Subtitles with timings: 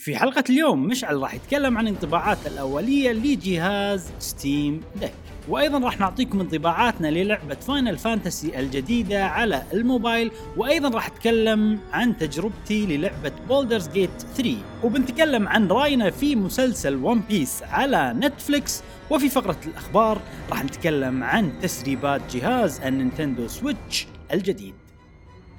[0.00, 5.12] في حلقة اليوم مشعل راح يتكلم عن انطباعاته الأولية لجهاز ستيم ديك
[5.48, 12.86] وأيضا راح نعطيكم انطباعاتنا للعبة فاينل فانتسي الجديدة على الموبايل وأيضا راح أتكلم عن تجربتي
[12.86, 19.58] للعبة بولدرز جيت 3 وبنتكلم عن رأينا في مسلسل ون بيس على نتفليكس وفي فقرة
[19.66, 20.20] الأخبار
[20.50, 24.74] راح نتكلم عن تسريبات جهاز النينتندو سويتش الجديد.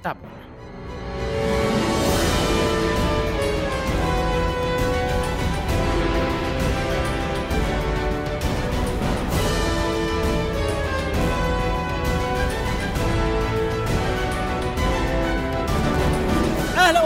[0.03, 0.40] تابعونا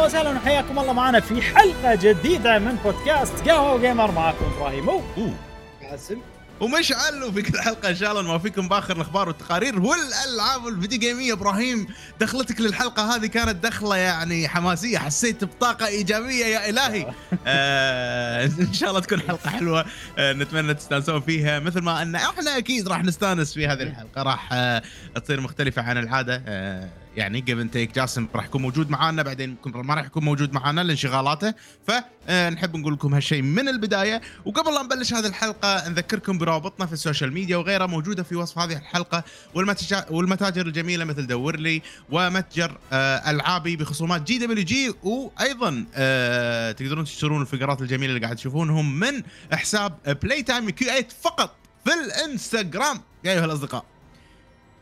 [0.05, 5.01] أهلا وسهلا وحياكم الله معنا في حلقة جديدة من بودكاست قهوة جيمر معكم إبراهيم و
[5.17, 5.33] أوه.
[5.89, 6.17] حاسم
[6.59, 11.33] ومشعل وفي كل حلقة إن شاء الله نوافيكم بآخر الأخبار والتقارير والألعاب الفيديو جيمية.
[11.33, 11.87] إبراهيم
[12.19, 17.05] دخلتك للحلقة هذه كانت دخلة يعني حماسية حسيت بطاقة إيجابية يا إلهي.
[17.47, 19.85] آه إن شاء الله تكون حلقة حلوة
[20.17, 21.59] آه نتمنى تستانسون فيها.
[21.59, 24.81] مثل ما أن إحنا أكيد راح نستانس في هذه الحلقة راح آه
[25.23, 26.43] تصير مختلفة عن العادة.
[26.47, 30.53] آه يعني give and take جاسم راح يكون موجود معانا بعدين ما راح يكون موجود
[30.53, 31.53] معانا لانشغالاته.
[31.87, 34.21] فنحب نقول لكم هالشيء من البداية.
[34.45, 38.59] وقبل لا نبلش هذه الحلقة نذكركم بروابطنا في ال social media وغيرها موجودة في وصف
[38.59, 39.23] هذه الحلقة
[40.09, 47.81] والمتاجر الجميلة مثل دور لي ومتجر آه، ألعابي بخصومات GWG وأيضا آه، تقدرون تشترون الفقرات
[47.81, 49.93] الجميلة اللي قاعد تشوفونهم من حساب
[50.23, 51.55] Playtime Q8 فقط
[51.85, 53.01] في الإنستغرام.
[53.23, 53.94] يا أيها الأصدقاء.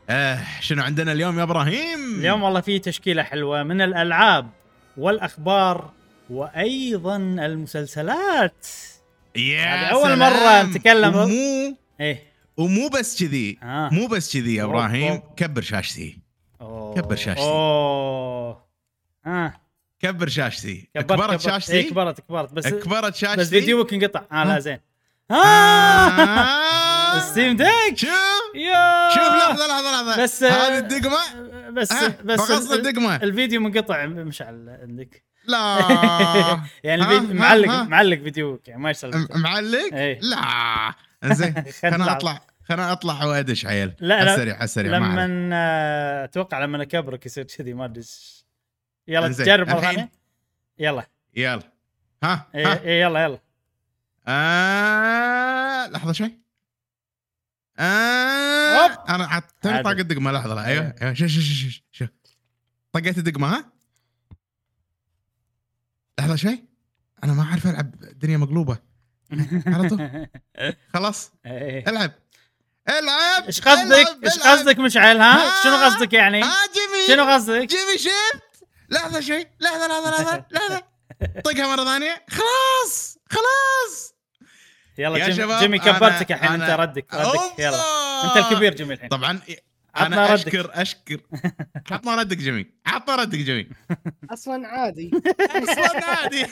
[0.10, 4.50] آه شنو عندنا اليوم يا إبراهيم اليوم والله في تشكيلة حلوة من الألعاب
[4.98, 5.92] والأخبار
[6.30, 8.68] وأيضا المسلسلات
[9.36, 10.20] يا هذه أول سلام.
[10.20, 11.16] مرة نتكلم.
[11.16, 12.24] ومو إيه
[12.58, 13.90] ومو بس كذي آه.
[13.92, 15.34] مو بس كذي يا إبراهيم أوه.
[15.38, 16.18] كبر شاشتي
[16.62, 16.96] أوه.
[16.96, 17.42] كبر شاشتي.
[17.44, 18.64] اوه
[19.26, 19.54] آه
[20.00, 21.42] كبر شاشتي كبرت كبرت كبرت.
[21.42, 24.60] شاشتي إيه كبرت كبرت بس كبرت شاشتي بس فيديوك انقطع آه لا آه.
[24.60, 24.80] زين
[25.32, 27.20] آه آه.
[27.20, 28.10] ستيم ديك شوف
[28.56, 29.10] يا!
[29.10, 33.16] شوف لحظه لحظه لحظه بس هذه الدقمة؟ بس بس فقصت ال- الدقمة.
[33.16, 35.24] الفيديو منقطع مشعل عندك.
[35.46, 35.78] لا.
[36.84, 37.68] يعني الفيديو معلق.
[37.70, 40.20] معلق فيديوك يعني ما يصير معلق؟ إيه.
[40.22, 40.38] لا.
[41.24, 42.12] انزين خلنا.
[42.12, 44.34] اطلع خلنا اطلع وادش عيل لا، على لا.
[44.34, 44.92] السريع على السريع.
[44.98, 48.04] لما آه، أتوقع لما اكبرك يصير كذي ما أدري.
[49.08, 49.80] يلا تجرب مرة.
[49.82, 50.10] ثانية.
[50.80, 51.06] يلا.
[51.36, 51.64] يلا.
[52.24, 52.82] ها إيه ها.
[52.84, 53.40] إيه يلا يلا.
[54.28, 56.43] آه لحظة شوي.
[57.80, 58.84] آه.
[58.84, 58.92] أوب.
[59.10, 59.42] أنا.
[59.62, 60.96] طاقة دقمة لحظة لا أيوه.
[61.02, 61.14] أيوه.
[61.14, 62.10] شوف شوف شوف شوف
[62.92, 63.72] طقيت الدقمة ها؟
[66.20, 66.66] لحظة شوي.
[67.24, 68.78] أنا ما أعرف ألعب الدنيا مقلوبة.
[69.68, 70.28] على طول.
[70.94, 71.32] خلاص.
[71.46, 71.90] إيه.
[71.90, 72.12] العب.
[72.90, 73.44] العب.
[73.44, 74.40] إيش قصدك؟ إيش.
[74.40, 77.08] قصدك مشعل ها؟ ها؟ شنو قصدك يعني؟ ها جيمي.
[77.08, 79.46] شنو قصدك؟ جيمي شفت لحظة شوي.
[79.60, 80.84] لحظة لحظة لحظة لحظة.
[81.46, 82.26] طقها مرة ثانية.
[82.30, 83.18] خلاص.
[83.30, 84.13] خلاص.
[84.98, 87.60] يلا يا جيمي, شباب، جيمي كبرتك الحين؟ أنا- أنت ردك ردك.
[87.60, 87.82] يلا.
[88.26, 89.10] أنت الكبير جيمي الحين.
[89.10, 89.40] طبعا
[89.98, 90.48] أنا ردك.
[90.48, 91.18] أشكر أشكر.
[91.92, 93.70] عطنا ردك جميل عطنا ردك جميل
[94.30, 95.12] أصلا عادي.
[95.56, 96.46] أصلا عادي.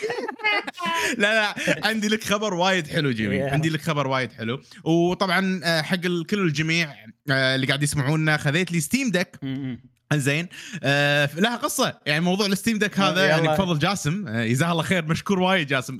[1.18, 1.56] لا لا
[1.88, 3.52] عندي لك خبر وايد حلو جميل يا.
[3.52, 4.62] عندي لك خبر وايد حلو.
[4.84, 6.96] وطبعا آه، حق ال- كل الجميع
[7.31, 9.12] آه، اللي قاعد يسمعونا خذيت لي ستيم
[9.44, 9.78] م.
[10.20, 10.48] زين.
[10.84, 12.00] آه لها قصة.
[12.06, 13.30] يعني موضوع الستيم ديك هذا يلا.
[13.30, 14.28] يعني بفضل جاسم.
[14.28, 16.00] آه جزاه الله خير مشكور وايد جاسم.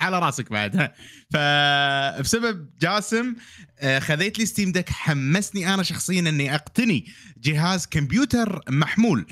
[0.00, 0.76] على راسك بعد.
[0.76, 0.92] ها.
[1.32, 3.34] فبسبب جاسم
[3.80, 7.06] آه خذيت لي ستيم ديك حمسني أنا شخصيا إني أقتني
[7.38, 9.26] جهاز كمبيوتر محمول.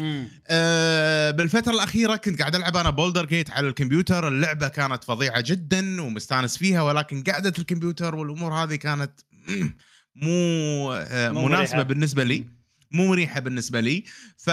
[0.48, 4.28] آه، بالفترة الأخيرة كنت قاعد ألعب أنا بولدر جيت على الكمبيوتر.
[4.28, 9.10] اللعبة كانت فظيعة جدا ومستانس فيها ولكن قعدة الكمبيوتر والأمور هذه كانت
[10.22, 11.82] مو آه، مريحة.
[11.82, 12.57] بالنسبة لي.
[12.90, 14.04] مو مريحة بالنسبة لي.
[14.36, 14.48] ف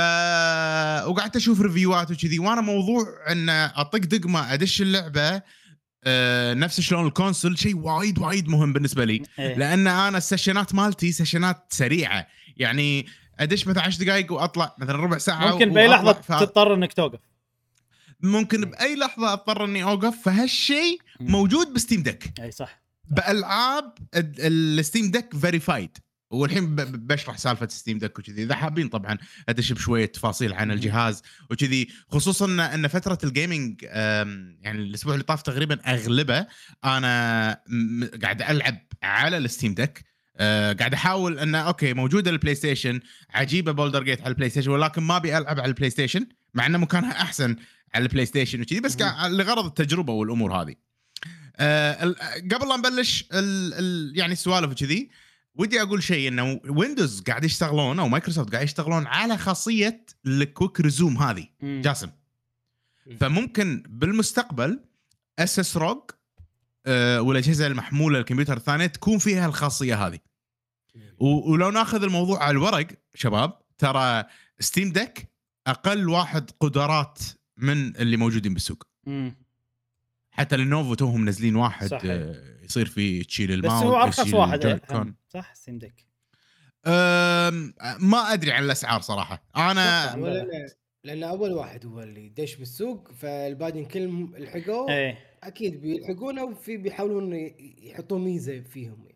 [1.07, 5.41] وقعدت أشوف review ات وكذي وأنا موضوع أن أطق دقمة أدش اللعبة
[6.07, 9.23] آه، نفس شلون ال console شيء وايد وايد مهم بالنسبة لي.
[9.39, 9.57] إيه.
[9.57, 12.27] لأن أنا ال session ات مالتي session ات سريعة.
[12.57, 13.05] يعني
[13.39, 15.87] أدش مثلا 10 دقائق وأطلع مثلا ربع ساعة ممكن بأي.
[15.87, 16.31] لحظة ف...
[16.39, 17.19] تضطر إنك توقف.
[18.21, 20.15] ممكن بأي لحظة أضطر إني أوقف.
[20.25, 20.99] فهالشيء.
[21.19, 22.33] موجود بستيم ديك.
[22.41, 22.81] إي صح.
[23.09, 25.97] بألعاب ال- الستيم ديك verified
[26.29, 28.43] والحين بشرح سالفة ستيم ديك وكذي.
[28.43, 29.17] إذا حابين طبعا
[29.49, 30.71] ادش بشويه تفاصيل عن.
[30.71, 36.47] الجهاز وكذي خصوصا ان فترة ال gaming يعني الأسبوع اللي طاف تقريبا أغلبه
[36.85, 37.61] أنا
[38.23, 40.05] قاعد ألعب على الستيم ديك
[40.37, 42.99] أه قاعد أحاول إنه okay موجوده البلاي ستيشن
[43.29, 46.77] عجيبة بولدر جيت على البلاي ستيشن ولكن ما أبي ألعب على البلاي ستيشن مع إنه
[46.77, 47.55] مكانها أحسن
[47.93, 48.97] على البلاي ستيشن وكذي بس
[49.29, 50.75] لغرض التجربة والأمور هذه.
[51.59, 52.15] ال-
[52.53, 55.09] قبل لا نبلش ال ال يعني السوالف وكذي
[55.55, 60.81] ودي أقول شيء إنه ويندوز قاعد يشتغلون أو مايكروسوفت قاعد يشتغلون على خاصية ال quick
[60.81, 61.81] resume هذه مم.
[61.83, 62.09] جاسم
[63.19, 64.79] فممكن بالمستقبل
[65.39, 66.01] اس ROG
[66.85, 70.19] آه، والأجهزة المحمولة الكمبيوتر الثانية تكون فيها الخاصية هذه
[71.19, 74.23] ولو ناخذ الموضوع على الورق شباب ترى
[74.59, 75.27] ستيم ديك
[75.67, 77.19] أقل واحد قدرات
[77.57, 79.35] من اللي موجودين بالسوق مم.
[80.31, 82.01] حتى لينوفو توهم منزلين واحد صحيح.
[82.05, 84.81] آه، يصير فيه تشيل بس الماوس هو أرخص واحد.
[85.35, 86.05] صح؟ ستيم ديك.
[87.99, 89.43] ما أدري عن الأسعار صراحة.
[89.57, 90.15] أنا
[91.03, 95.17] لأن أول واحد هو اللي دش بالسوق فالباقيين كلهم لحقوه إيه.
[95.43, 99.07] أكيد بيلحقونه وفي بيحاولون ي- يحطوا ميزة فيهم.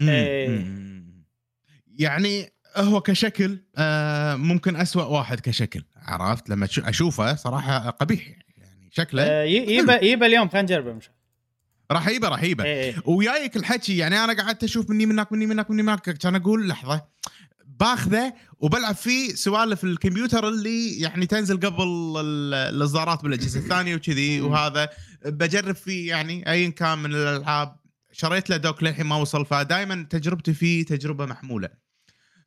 [0.00, 0.12] يعني.
[0.20, 0.48] إيه.
[0.48, 1.24] مم.
[1.98, 9.42] يعني هو كشكل آه، ممكن أسوأ واحد كشكل عرفت؟ لما أشوفه صراحة قبيح يعني شكله
[9.42, 10.98] ي- يبا يبا اليوم خلينا نجربه
[11.92, 13.02] مش راح يبه راح يبه إيه إيه.
[13.04, 17.02] ويايك الحكي يعني أنا قعدت أشوف مني منك مني منك مني منك كان أقول لحظة
[17.66, 24.40] باخذه وبلعب فيه سوالف الكمبيوتر اللي يعني تنزل قبل ال- الإصدارات بالأجهزة الثانية وكذي.
[24.40, 24.88] وهذا.
[25.24, 27.76] بجرب فيه يعني ايا كان من الألعاب.
[28.12, 31.68] شريت له dock للحين ما وصل فدائما تجربتي فيه تجربة محمولة.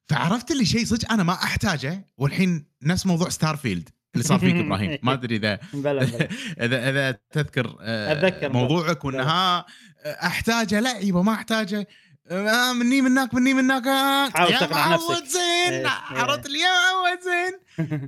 [0.10, 4.56] فعرفت اللي شيء صدق أنا ما أحتاجه والحين نفس موضوع ستار فيلد اللي صار فيك
[4.66, 5.60] إبراهيم ما أدري إذا
[6.66, 9.24] اذا إذا تذكر آه، أتذكر موضوعك وإن بلى.
[9.24, 9.66] ها
[10.06, 11.88] أحتاجه لا يبا ما أحتاجه
[12.32, 15.10] آه، مني منك مني منك آه، يا تقنع نفسك.
[15.10, 17.60] معود زين إيه، عرفت لي يا معود زين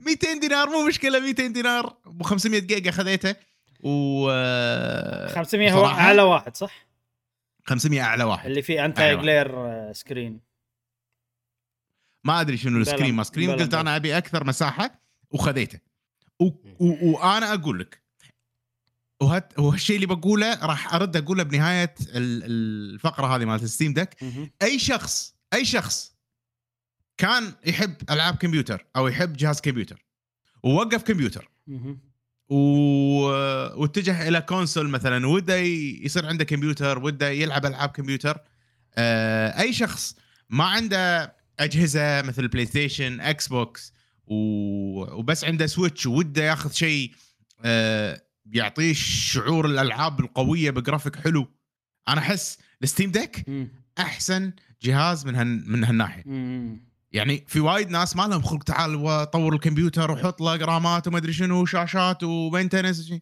[0.08, 3.36] 200 دينار مو مشكلة 200 دينار ب 500 جيجا خذيته
[3.80, 6.88] و آه، 500 هو أعلى واحد صح؟
[7.66, 9.22] 500 أعلى واحد اللي فيه أنت أيوة.
[9.22, 10.40] glare آه، screen
[12.24, 13.74] ما أدري شنو ال screen ما screen قلت.
[13.74, 15.02] أنا أبي أكثر مساحة
[15.32, 15.80] وخذيته.
[16.80, 18.02] وأنا أقول لك
[19.22, 19.60] وهت...
[19.60, 22.44] وهالشيء اللي بقوله راح أرد أقوله بنهاية ال-
[22.96, 24.24] الفقرة هذه مالت Steam Deck.
[24.62, 26.16] أي شخص أي شخص
[27.18, 30.06] كان يحب ألعاب كمبيوتر أو يحب جهاز كمبيوتر
[30.64, 31.50] ووقف كمبيوتر.
[32.50, 32.56] و...
[33.82, 38.38] واتجه إلى console مثلا وده يصير عنده كمبيوتر وده يلعب ألعاب كمبيوتر
[38.96, 40.16] آه، أي شخص
[40.50, 43.94] ما عنده أجهزة مثل PlayStation Xbox.
[44.28, 47.12] وبس عنده Switch وده ياخذ شيء
[47.66, 48.22] آه،
[48.52, 51.48] يعطيه شعور الألعاب القوية بجرافيك حلو
[52.08, 53.46] أنا أحس ال Steam Deck.
[54.00, 54.52] أحسن
[54.82, 55.64] جهاز من هن...
[55.68, 56.24] من هالناحية.
[57.12, 61.34] يعني في وايد ناس ما لهم خلق تعال وطور الكمبيوتر وحط له رامات وما أدري
[61.34, 63.14] شنو وشاشات و maintenance.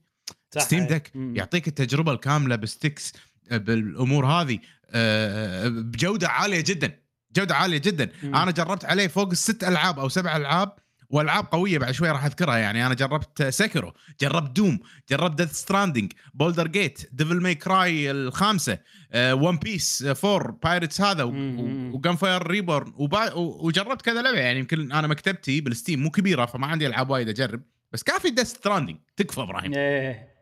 [0.57, 1.11] Steam Deck.
[1.15, 3.13] يعطيك التجربة الكاملة بال sticks
[3.51, 4.59] بالأمور هذه
[4.89, 6.99] آه، بجودة عالية جدا
[7.35, 8.35] جودة عالية جدا مم.
[8.35, 10.75] أنا جربت عليه فوق الست ألعاب أو سبع ألعاب
[11.09, 14.79] والعاب قوية بعد شوي راح أذكرها يعني أنا جربت Sekiro جربت Doom
[15.09, 18.77] جربت Death Stranding Baldur's Gate Devil May Cry الخامسة
[19.15, 21.23] One Piece 4 Pirates هذا.
[21.23, 22.93] و Gunfire Reborn
[23.35, 27.29] وجربت كذا لعبة يعني يمكن أنا مكتبتي بال Steam مو كبيرة فما عندي ألعاب وايد
[27.29, 27.61] أجرب
[27.91, 30.35] بس كافي Death Stranding تكفى إبراهيم إيه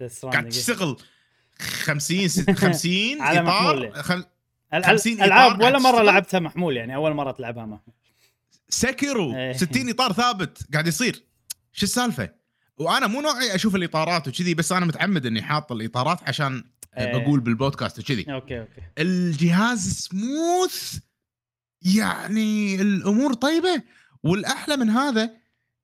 [0.00, 0.48] قاعد Stranding.
[0.48, 0.96] تشتغل
[1.58, 4.02] 50 ست- 50 على محمول إطار يعني.
[4.02, 4.24] خل...
[4.74, 7.94] ال- 50 ال- العاب ولا مرة؟ لعبتها محمول يعني أول مرة تلعبها محمول
[8.80, 9.52] Sekiro إيه.
[9.52, 10.66] 60 إطار ثابت.
[10.72, 11.22] قاعد يصير.
[11.72, 12.30] شو السالفة؟
[12.78, 16.64] وأنا مو نوعي أشوف الإطارات وكذي بس أنا متعمد إني حاط الإطارات عشان
[16.98, 17.18] إيه.
[17.18, 18.32] بقول بالبودكاست وكذي.
[18.32, 18.80] أوكي أوكي.
[18.98, 20.98] الجهاز سموث.
[21.82, 23.82] يعني الأمور طيبة.
[24.22, 25.30] والأحلى من هذا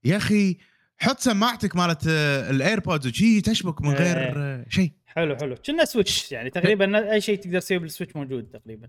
[0.04, 0.58] يا أخي
[0.98, 4.32] حط سماعتك مالت آه، ال AirPods وشي تشبك من غير إيه.
[4.36, 4.92] آه، شيء.
[5.06, 5.54] حلو حلو.
[5.66, 8.88] كنا Switch يعني تقريبا أي شيء تقدر تسويه بال Switch موجود تقريبا.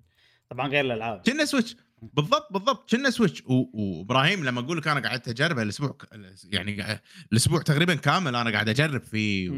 [0.49, 1.21] طبعا غير الألعاب.
[1.25, 5.97] كنا Switch بالضبط بالضبط كنا Switch وإبراهيم لما أقول لك أنا قعدت اجربه الأسبوع
[6.43, 9.51] يعني الأسبوع تقريبا كامل أنا قاعد أجرب فيه.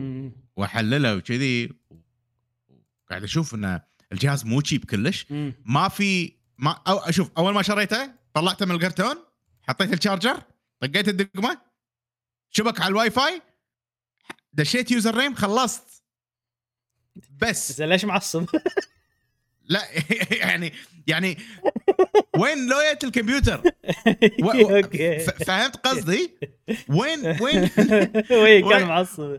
[0.56, 1.70] وأحلله وكذي
[3.10, 3.80] قاعد أشوف إن
[4.12, 5.26] الجهاز مو cheap كلش.
[5.66, 9.16] ما في ما أو أشوف أول ما شريته طلعته من الكرتون
[9.62, 10.42] حطيت ال charger
[10.80, 11.62] طقيت الدقمة
[12.50, 13.42] شبك على الواي فاي
[14.54, 16.04] دشيت username خلصت
[17.16, 18.46] بس بس ليش معصب؟
[19.66, 19.82] لا
[20.42, 20.74] يعني
[21.08, 21.38] يعني
[22.38, 23.62] وين لوية الكمبيوتر؟
[24.44, 24.82] و-
[25.46, 26.32] فهمت قصدي؟
[26.90, 27.62] وين وين
[28.42, 29.38] وي كان وين- معصب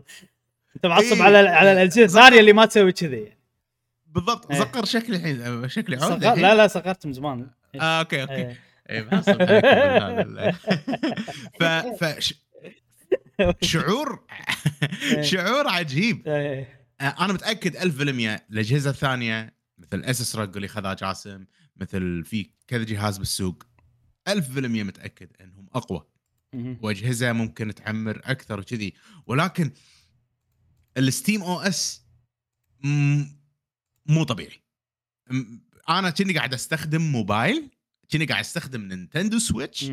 [0.75, 1.21] أنت معصب إيه.
[1.23, 3.31] على على الأجهزة الثانية اللي ما تسوي كذي
[4.07, 4.59] بالضبط إيه.
[4.59, 6.23] زقر شكلي الحين شكلي عود.
[6.25, 7.47] لا لا صغرت من زمان
[7.81, 8.55] آه أوكي أوكي
[8.89, 9.09] إيه.
[11.59, 11.63] ف
[12.03, 12.33] ف
[13.61, 14.19] شعور
[15.21, 16.23] شعور عجيب.
[16.27, 16.65] آه،
[17.01, 21.45] أنا متأكد 1000% الأجهزة الثانية مثل Asus ROG اللي خذها جاسم.
[21.75, 23.63] مثل في كذا جهاز بالسوق.
[24.29, 26.05] 1000% متأكد إنهم أقوى.
[26.81, 28.93] واجهزه ممكن تعمر أكثر وكذي.
[29.25, 29.71] ولكن
[30.97, 32.05] ال Steam OS
[34.05, 34.63] مو طبيعي.
[35.89, 37.69] أنا كني قاعد أستخدم موبايل
[38.11, 39.83] كني قاعد أستخدم Nintendo Switch.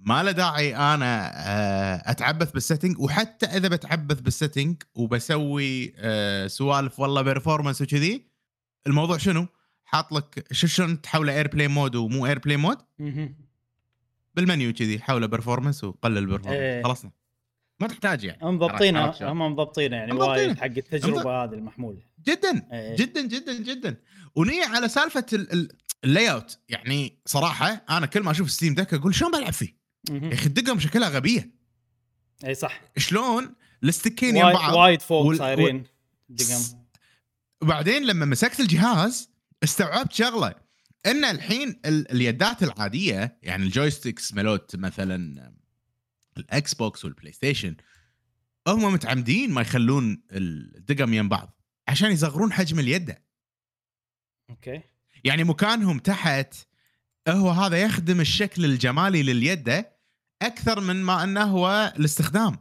[0.00, 2.98] ما له داعي أنا آه، أتعبث بال setting.
[2.98, 8.27] وحتى إذا بتعبث بال setting وبسوي آه، سوالف والله performance وكذي
[8.88, 9.46] الموضوع شنو؟
[9.84, 12.78] حاط لك شلون تحوله airplane mode ومو airplane mode.
[14.34, 16.24] بالمنيو كذي حوله performance وقلل إيه.
[16.26, 17.10] performance خلصنا
[17.80, 20.12] ما تحتاج يعني هم مضبطينه؟ هم مضبطينه يعني.
[20.12, 22.96] وايد حق التجربة هذه المحمولة جدا إيه.
[22.96, 23.96] جدا جدا جدا
[24.34, 25.68] ونية على سالفة ال- ال-
[26.04, 29.76] ال layout يعني صراحة أنا كل ما أشوف Steam Deck أقول شلون بلعب فيه؟
[30.10, 31.50] يا أخي الدقم شكلها غبية
[32.46, 35.84] إي صح شلون ال stick ين يم بعض وايد فوق وال- صايرين
[36.28, 36.60] دقم
[37.62, 39.30] وبعدين لما مسكت الجهاز
[39.64, 40.54] استوعبت شغلة.
[41.06, 45.52] إن الحين ال- اليدات العادية يعني ال joysticks مالوت مثلا
[46.36, 47.76] ال Xbox وال PlayStation
[48.68, 53.14] هم متعمدين ما يخلون الدقم يم بعض عشان يصغرون حجم اليد
[54.50, 54.80] أوكي.
[55.24, 56.54] يعني مكانهم تحت
[57.28, 59.84] هو هذا يخدم الشكل الجمالي لليد
[60.42, 62.56] أكثر من ما إنه هو الاستخدام.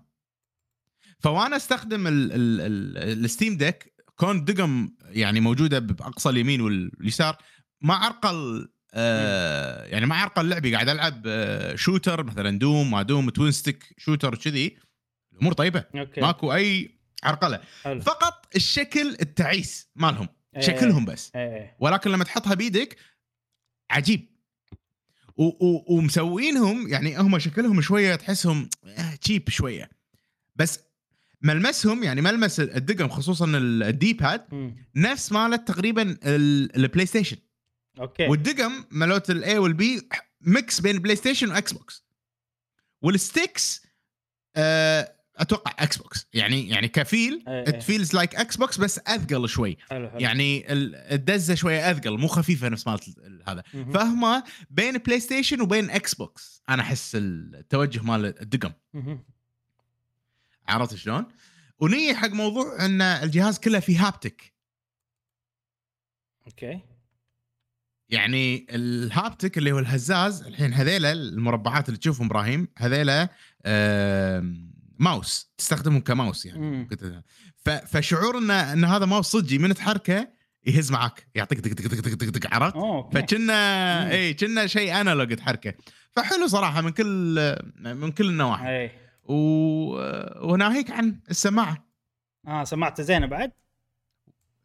[1.19, 7.37] فوانا أستخدم ال- ال- ال- ال Steam Deck كون دقم يعني موجودة بأقصى اليمين واليسار
[7.81, 13.29] ما عرقل آه يعني ما عرقل لعبي قاعد ألعب آه shooter مثلا Doom ما Doom
[13.29, 14.77] twin stick shooter كذي.
[15.33, 15.83] الأمور طيبة.
[15.95, 16.21] أوكي.
[16.21, 18.01] ماكو أي عرقله حلو.
[18.01, 20.27] فقط الشكل التعيس مالهم.
[20.55, 20.61] إيه.
[20.61, 21.31] شكلهم بس.
[21.35, 21.75] إيه.
[21.79, 22.97] ولكن لما تحطها بيدك
[23.89, 24.37] عجيب.
[25.89, 28.69] ومسوينهم يعني هم شكلهم شوية تحسهم
[29.21, 29.89] cheap شوية.
[30.55, 30.79] بس
[31.41, 34.73] ملمسهم يعني ملمس الدقم خصوصا ال- ال D-pad.
[34.95, 37.37] نفس مالت تقريبا ال- ال PlayStation
[37.99, 38.27] أوكي.
[38.27, 40.09] والدقم مالت ال A وال B
[40.41, 42.05] mix بين PlayStation و Xbox وال
[43.01, 43.87] sticks
[44.55, 47.83] آه، أتوقع Xbox يعني يعني ك feel.
[47.83, 49.77] it feels like Xbox بس أثقل شوي.
[49.89, 50.19] حلو حلو.
[50.19, 53.63] يعني ال- الدزة شوية أثقل مو خفيفة نفس مالت ال- هذا.
[53.73, 53.91] مهم.
[53.91, 58.71] فهم بين PlayStation وبين Xbox أنا أحس التوجه مال الدقم.
[60.67, 61.25] عرفت شلون؟
[61.79, 64.53] ونية حق موضوع إن الجهاز كله فيه haptic.
[66.47, 66.79] أوكي.
[68.09, 73.29] يعني ال haptic اللي هو الهزاز الحين هذيلا المربعات اللي تشوفهم إبراهيم هذيلا
[74.99, 76.89] ماوس تستخدمهم كماوس يعني.
[77.87, 80.27] فشعور ان إن هذا ماوس صجي من تحركه
[80.65, 82.75] يهز معك يعطيك دق دق دق دق دق عرفت؟
[83.13, 84.11] فكنا.
[84.11, 85.73] اي كنا شيء analog تحركه.
[86.11, 88.83] فحلو صراحة من كل من كل النواحي.
[88.83, 89.33] اي و...
[90.51, 91.87] وناهيك عن السماعة.
[92.47, 93.51] آه سمعته زينة بعد؟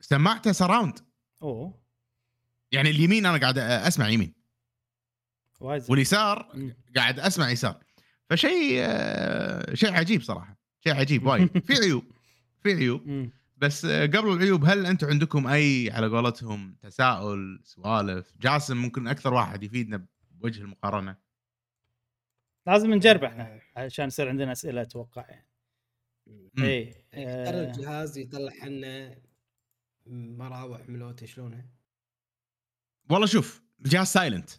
[0.00, 0.98] سماعته سراوند
[1.42, 1.82] أوه.
[2.72, 4.32] يعني اليمين أنا قاعد أسمع يمين.
[5.60, 5.90] وايد زين.
[5.90, 6.52] واليسار.
[6.96, 7.76] قاعد أسمع يسار.
[8.30, 10.56] فشيء آه، شيء عجيب صراحة.
[10.84, 11.58] شيء عجيب وايد.
[11.66, 12.04] في عيوب.
[12.62, 13.30] في عيوب.
[13.56, 19.34] بس آه، قبل العيوب هل أنتم عندكم أي على قولتهم تساؤل سوالف؟ جاسم ممكن أكثر
[19.34, 21.16] واحد يفيدنا بوجه المقارنة.
[22.66, 25.48] لازم نجرب إحنا عشان يصير عندنا أسئلة أتوقع يعني.
[26.26, 26.64] مم.
[26.64, 29.18] اي يختار آه، الجهاز يطلع لنا
[30.06, 31.66] مراوح ملوتة شلونه؟
[33.10, 34.50] والله شوف الجهاز silent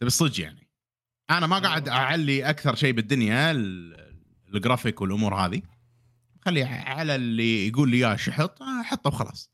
[0.00, 0.68] تبي الصدق يعني.
[1.30, 1.92] أنا ما قاعد آه.
[1.92, 4.18] أعلي أكثر شيء بالدنيا ال-
[4.54, 5.62] ال graphics والأمور هذه.
[6.40, 9.50] خلي على اللي يقول لي إياه شحط آه، حطه وخلاص.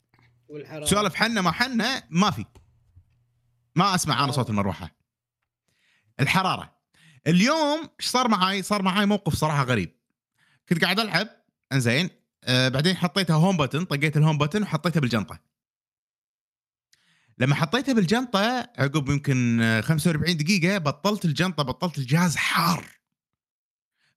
[0.49, 2.45] والحراره سوالف حنه ما حنه ما في.
[3.77, 4.31] ما أسمع أنا آه.
[4.37, 4.91] صوت المروحة.
[6.21, 6.75] الحرارة.
[7.27, 9.97] اليوم إيش صار معاي؟ صار معاي موقف صراحة غريب.
[10.69, 11.29] كنت قاعد ألعب
[11.73, 12.11] انزين
[12.45, 15.39] آه بعدين حطيتها home button طقيت ال home button وحطيتها بالجنطة.
[17.39, 22.85] لما حطيتها بالجنطة عقب يمكن آه، 45 دقيقة بطلت الجنطة بطلت الجهاز حار.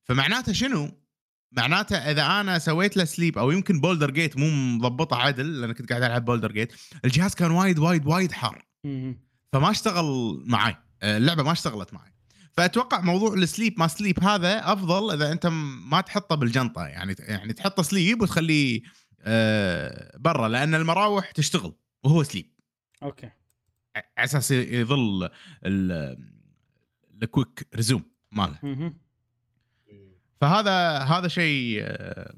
[0.03, 0.91] فمعناته شنو؟
[1.51, 5.89] معناته إذا أنا سويت له sleep أو يمكن Baldur's Gate مو مضبطة عدل لأن كنت
[5.89, 6.73] قاعد ألعب Baldur's Gate
[7.05, 8.65] الجهاز كان وايد وايد وايد حار.
[9.53, 12.13] فما اشتغل معي آه، اللعبة ما اشتغلت معي
[12.57, 15.47] فأتوقع موضوع ال sleep ما sleep هذا أفضل إذا أنت
[15.91, 18.81] ما تحطه بالجنطة يعني يعني تحطه sleep وتخليه
[19.21, 21.73] آه، برا لأن المراوح تشتغل
[22.03, 22.51] وهو sleep
[23.03, 23.31] أوكي ع-
[24.17, 25.29] على أساس يظل
[25.65, 26.17] ال-
[27.23, 28.59] ال quick resume ماله.
[30.41, 32.33] فهذا هذا شيء آه،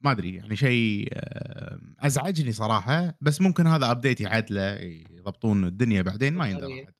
[0.00, 4.74] ما أدري يعني شيء آه، أزعجني صراحة بس ممكن هذا update يعدله
[5.10, 6.44] يضبطون الدنيا بعدين ما.
[6.44, 6.94] أحد.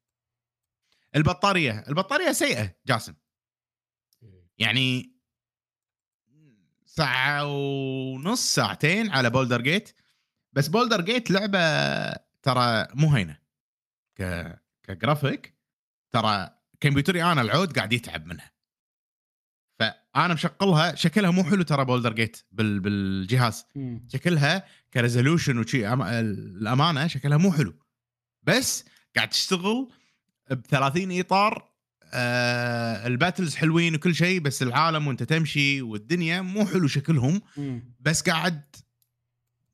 [1.16, 3.14] البطارية البطارية سيئة جاسم.
[4.22, 4.48] مم.
[4.58, 5.14] يعني
[6.86, 9.92] ساعة ونص ساعتين على Baldur's Gate
[10.52, 11.58] بس Baldur's Gate لعبة
[12.42, 13.38] ترى مو هينة.
[14.18, 14.48] ك
[14.82, 15.58] ك graphics
[16.12, 18.54] ترى كمبيوتري أنا العود قاعد يتعب منها.
[19.78, 22.80] فأنا مشغلها شكلها مو حلو ترى Baldur's Gate بال...
[22.80, 23.66] بالجهاز.
[24.08, 26.02] شكلها ك resolution وشي أم...
[26.02, 27.78] الأمانة شكلها مو حلو.
[28.42, 28.84] بس
[29.16, 29.92] قاعد تشتغل
[30.50, 31.74] ب 30 إطار
[32.12, 37.42] آه ال battles حلوين وكل شيء بس العالم وأنت تمشي والدنيا مو حلو شكلهم.
[38.00, 38.76] بس قاعد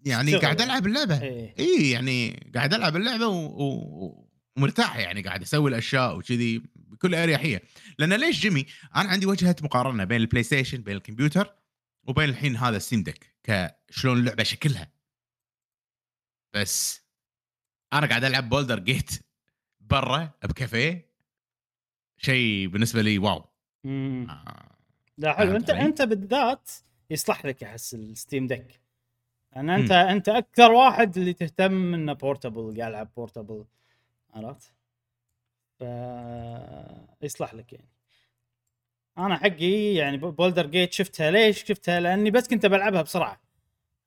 [0.04, 0.36] يعني.
[0.36, 1.22] قاعد ألعب اللعبة
[1.58, 3.26] اي يعني قاعد ألعب اللعبة.
[4.56, 7.62] ومرتاح يعني قاعد أسوي الأشياء وكذي بكل أريحية
[7.98, 11.54] لأن ليش جيمي أنا عندي وجهة مقارنة بين ال PlayStation بين الكمبيوتر
[12.04, 14.92] وبين الحين هذا Steam Deck كشلون اللعبة شكلها
[16.54, 17.00] بس
[17.92, 19.29] أنا قاعد ألعب Baldur's Gate
[19.90, 21.10] برا بكافيه
[22.16, 23.44] شيء بالنسبة لي wow
[23.84, 24.26] مم.
[24.30, 24.70] آه.
[25.18, 26.70] لا حلو أنت علي؟ أنت بالذات
[27.10, 28.80] يصلح لك أحس ال Steam Deck
[29.56, 33.64] لأن أنت أنت أكثر واحد اللي تهتم إنه portable قاعد العب portable
[34.34, 34.72] عرفت؟
[35.78, 35.84] ف
[37.22, 37.88] يصلح لك يعني
[39.18, 43.40] أنا حقي يعني Baldur's Gate شفتها ليش؟ شفتها لأني بس كنت بلعبها بسرعة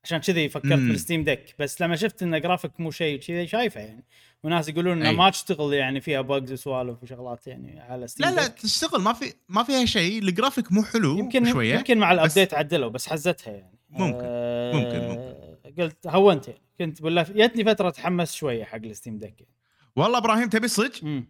[0.04, 0.88] عشان كذي فكرت مم.
[0.88, 4.04] بال Steam Deck بس لما شفت إن graphics مو شيء كذي شايفه يعني
[4.44, 5.12] وناس يقولون إنه.
[5.12, 8.54] ما تشتغل يعني فيها bugs وسوالف وشغلات يعني على Steam لا لا Deck.
[8.56, 12.20] تشتغل ما في ما فيها شيء ال graphics مو حلو يمكن شوية يمكن مع بس-
[12.20, 17.64] ال update عدلوا بس حزتها يعني ممكن، آه ممكن، قلت هونت يعني كنت بالله جتني
[17.66, 19.54] فترة اتحمس شوية حق ال Steam Deck يعني.
[19.96, 21.24] والله إبراهيم تبي صدق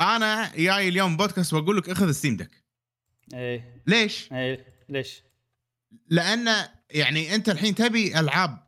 [0.00, 2.50] أنا جاي اليوم بودكاست وأقول لك أخذ Steam Deck
[3.34, 5.22] إيه ليش؟ إيه ليش؟
[6.08, 6.48] لأن
[6.94, 8.58] يعني انت الحين تبي العاب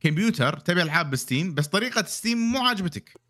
[0.00, 3.20] كمبيوتر تبي العاب ب Steam بس طريقة Steam مو عاجبتك.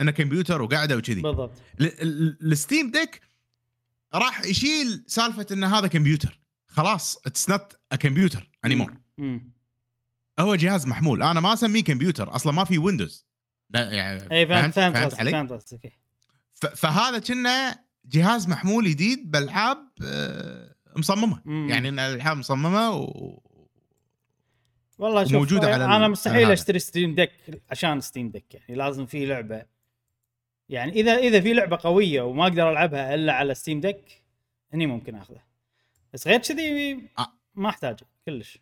[0.00, 1.22] إنه كمبيوتر وقاعدة وكذي.
[1.22, 1.52] بالضبط.
[1.80, 3.20] ال- ال- ال Steam Deck
[4.14, 6.40] راح يشيل سالفة إن هذا كمبيوتر.
[6.66, 8.94] خلاص it's not a computer anymore
[10.38, 11.22] هو جهاز محمول.
[11.22, 13.26] أنا ما أسميه كمبيوتر أصلا ما في Windows
[13.70, 15.98] لا يعني اي فهمت فهمت فهمت؟ فهمت قصدك إيه.
[16.54, 21.42] ف- فهذا كنا جهاز محمول جديد بالعاب آه، مصممة.
[21.44, 21.68] مم.
[21.70, 23.40] يعني إن الالعاب مصممة و...
[24.98, 26.50] والله شوف وموجودة على ال- أنا مستحيل.
[26.50, 27.30] أشتري Steam Deck
[27.70, 29.62] عشان Steam Deck يعني لازم في لعبة
[30.68, 34.22] يعني إذا إذا في لعبة قوية وما أقدر ألعبها إلا على Steam Deck
[34.72, 35.46] هني ممكن آخذها
[36.12, 37.08] بس غير كذي.
[37.54, 38.58] ما احتاج كلش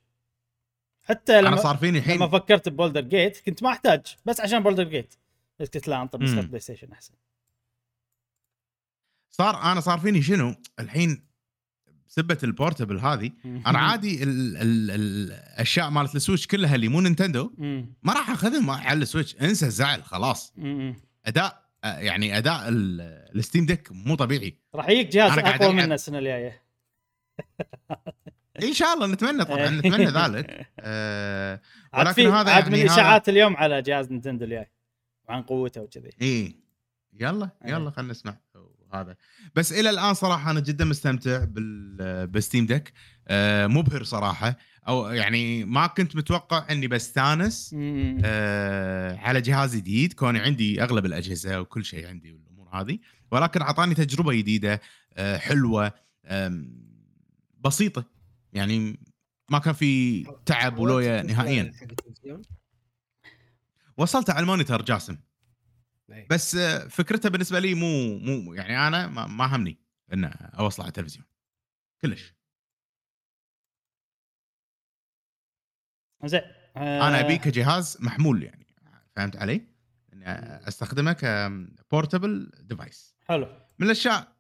[1.02, 4.40] حتى أنا لما صار فيني الحين لما فكرت ب Baldur's Gate كنت ما أحتاج بس
[4.40, 5.14] عشان Baldur's Gate
[5.60, 6.40] بس قلت لا أنطر نسخه.
[6.40, 7.14] PlayStation أحسن
[9.30, 11.24] صار أنا صار فيني شنو الحين
[12.06, 16.88] سبه ال portable هذه أنا عادي ال ال ال الأشياء مالت ال Switch كلها اللي
[16.88, 17.52] مو Nintendo.
[18.02, 20.54] ما راح أخذهم على ال Switch انسى الزعل خلاص.
[21.26, 23.00] أداء يعني أداء ال-
[23.38, 25.72] ال Steam Deck مو طبيعي راح يجيك جهاز أقوى.
[25.74, 26.62] منه السنة الجاية
[28.62, 30.50] إن شاء الله نتمنى طبعا نتمنى ذلك
[31.94, 34.70] عاد ولكن هذا عاد يعني من اشاعات اليوم على جهاز Nintendo الجاي
[35.28, 36.56] وعن قوته وكذي إيه
[37.20, 37.70] يلا إيه.
[37.72, 38.36] يلا خلينا نسمع
[38.94, 39.16] هذا.
[39.54, 42.92] بس إلى الآن صراحة أنا جدا مستمتع بال بال Steam Deck.
[43.28, 44.58] آه مبهر صراحة.
[44.88, 47.74] أو يعني ما كنت متوقع إني بستانس.
[48.24, 50.12] آه على جهاز جديد.
[50.12, 52.98] كوني عندي أغلب الأجهزة وكل شيء عندي والأمور هذه.
[53.30, 54.80] ولكن أعطاني تجربة جديدة
[55.14, 55.92] آه حلوة
[56.26, 56.84] آم،
[57.60, 58.04] بسيطة.
[58.52, 58.98] يعني
[59.50, 61.72] ما كان في تعب ولويا نهائيا.
[63.96, 65.16] وصلت على المونيتر جاسم.
[66.10, 66.26] إيه.
[66.30, 66.56] بس
[66.90, 69.78] فكرتها بالنسبة لي مو مو يعني أنا ما, ما همني
[70.12, 71.26] ان اوصل على التلفزيون.
[72.02, 72.34] كلش.
[76.24, 76.40] زين
[76.76, 78.66] آه، أنا أبي كجهاز محمول يعني
[79.16, 79.66] فهمت علي؟
[80.12, 80.24] اني
[80.68, 83.46] أستخدمه ك portable device حلو.
[83.78, 84.32] من الأشياء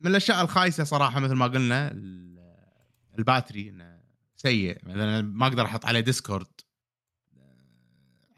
[0.00, 2.32] من الأشياء الخايسة صراحة مثل ما قلنا ال-
[3.18, 4.02] ال battery إنه
[4.36, 4.78] سيء.
[4.88, 6.60] مثلا ما أقدر أحط عليه Discord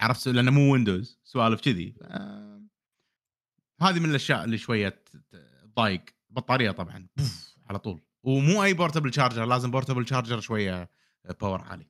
[0.01, 1.95] عرفت لأنه مو Windows سوالف كذي.
[3.81, 5.03] هذه من الأشياء اللي شوية
[5.63, 6.05] تضايق.
[6.31, 8.01] بطارية طبعا بوف على طول.
[8.23, 10.91] ومو أي portable charger لازم portable charger شوية
[11.41, 11.87] power عالي.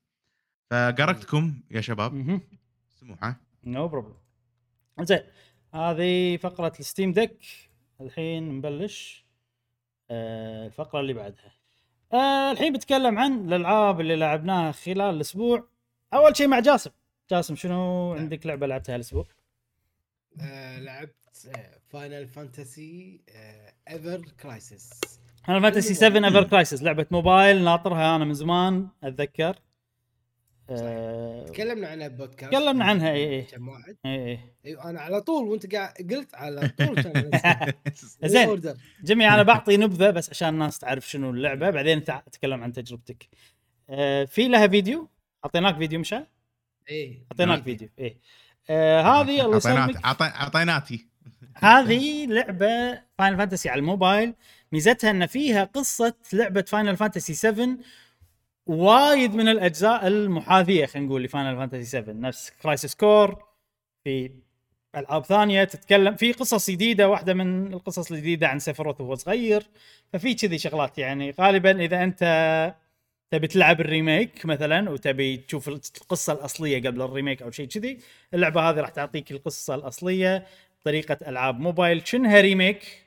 [0.70, 2.40] فقرتكم يا شباب.
[2.88, 3.40] سموحة.
[3.64, 4.16] no problem
[5.00, 5.20] زين
[5.74, 7.38] هذه فقرة ال Steam Deck.
[8.00, 9.24] الحين نبلش
[10.10, 11.52] آه، الفقرة اللي بعدها.
[12.12, 15.68] آه، الحين بتكلم عن الألعاب اللي لعبناها خلال الأسبوع.
[16.14, 16.90] أول شيء مع جاسم.
[17.30, 19.26] جاسم شنو عندك لعبة لعبتها الأسبوع
[20.40, 21.14] آه، لعبت
[21.88, 23.20] Final Fantasy
[23.90, 24.90] Ever Crisis
[25.48, 29.58] Final Fantasy 7 Ever Crisis لعبة موبايل ناطرها أنا من زمان أتذكر.
[30.70, 32.52] آه، تكلمنا عنها ببودكاست.
[32.52, 33.42] تكلمنا عنها، إي إي.
[33.42, 33.96] كم واحد.
[34.06, 34.56] إيه إيه.
[34.66, 37.30] أيوه أنا على طول وأنت قاعد قلت على طول كان
[38.24, 38.74] زين.
[39.02, 43.28] جميع أنا بعطي نبذة بس عشان الناس تعرف شنو اللعبة بعدين انت تتكلم عن تجربتك.
[43.90, 45.08] آه، في لها فيديو؟
[45.44, 46.26] أعطيناك فيديو مشعل
[46.88, 47.88] إيه أعطيناك فيديو.
[47.98, 48.18] إيه.
[48.70, 51.06] آه هذه الله يسلمك اعطيناتي
[51.56, 54.34] هذه لعبة Final Fantasy على الموبايل.
[54.72, 57.68] ميزتها إن فيها قصة لعبة Final Fantasy 7
[58.66, 63.44] وايد من الأجزاء المحاذية خلينا نقول ل Final Fantasy 7 نفس Crisis Core
[64.04, 64.30] في
[64.96, 69.66] ألعاب ثانية تتكلم في قصص جديدة واحدة من القصص الجديدة عن Sephiroth وهو صغير.
[70.12, 72.22] ففي كذي شغلات يعني غالبا إذا أنت
[73.34, 77.98] تبي تلعب ال remake مثلا وتبي تشوف القصة الأصلية قبل ال remake أو شيء كذي
[78.34, 80.46] اللعبة هذه راح تعطيك القصة الأصلية
[80.80, 82.06] بطريقة ألعاب موبايل.
[82.06, 83.04] شنها remake؟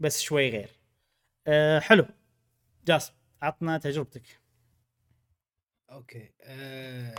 [0.00, 0.70] بس شوي غير.
[1.46, 2.06] أه حلو.
[2.86, 4.40] جاسم عطنا تجربتك.
[5.90, 6.30] أوكي.
[6.42, 7.14] آه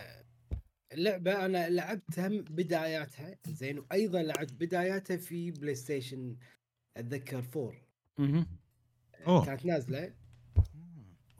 [0.93, 3.35] اللعبة أنا لعبتها بداياتها.
[3.47, 6.35] زين وأيضا لعبت بداياتها في PlayStation
[6.97, 7.73] أتذكر 4
[8.17, 8.47] مهم.
[9.27, 9.45] أوه.
[9.45, 10.13] كانت نازلة.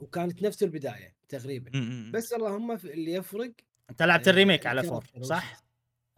[0.00, 1.70] وكانت نفس البداية تقريبا.
[2.14, 3.52] بس اللهم اللي يفرق
[3.90, 5.64] انت لعبت آه، ال remake على ال character 4 وش؟ صح؟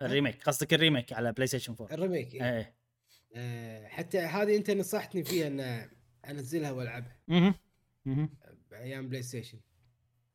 [0.03, 2.57] ال remake قصدك ال remake على PlayStation 4 ال remake إيه.
[2.57, 2.75] إيه.
[3.35, 5.89] آه حتى هذه انت نصحتني فيها إن
[6.29, 7.17] انزلها والعبها.
[8.71, 9.61] بأيام PlayStation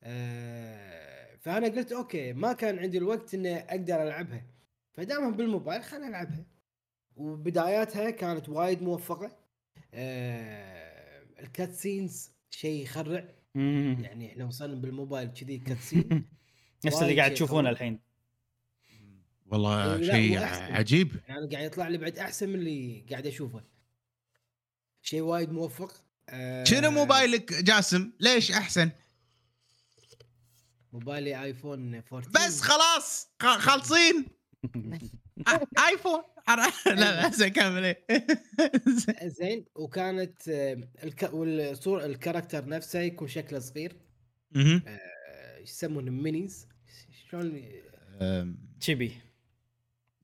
[0.04, 4.46] آه فأنا قلت أوكي ما كان عندي الوقت إني أقدر ألعبها.
[4.94, 6.46] فدامها بالموبايل خليني العبها
[7.16, 9.38] وبداياتها كانت وايد موفقة.
[9.94, 13.37] آه ال cut scenes شيء يخرع.
[13.58, 16.26] يعني إحنا وصلنا بالموبايل كذي cut scene
[16.86, 17.70] نفس اللي قاعد شيء تشوفونه.
[17.70, 18.00] الحين.
[19.46, 20.40] والله لا، شيء.
[20.74, 21.16] عجيب.
[21.28, 23.64] يعني أنا قاعد يطلع لي بعد أحسن من اللي قاعد أشوفه.
[25.02, 26.04] شيء وايد موفق.
[26.30, 28.92] آه شنو موبايلك جاسم؟ ليش أحسن؟
[30.94, 34.26] موبايلي آيفون 14 بس خلاص خالصين.
[35.90, 36.22] آيفون.
[36.48, 38.28] لا لا زين كمل إيه.
[39.40, 41.34] زين وكانت آه، الك...
[41.34, 43.96] والصور الكاركتر نفسه يكون شكله صغير
[44.52, 44.82] مهم.
[44.88, 46.68] آه، يسمونه مينيز
[47.30, 47.82] شلون إيه.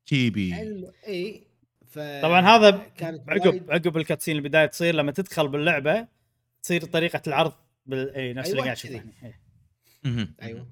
[0.06, 0.92] تيبي الم...
[1.08, 1.48] إي
[1.86, 6.08] ف طبعا هذا كانت عقب عقب الكاتسين البداية تصير لما تدخل باللعبة
[6.64, 7.54] تصير طريقة العرض
[7.86, 9.04] بال إي نفس اللي أيوة قاعد تشوفه.
[10.06, 10.36] إيه.
[10.42, 10.68] أيوه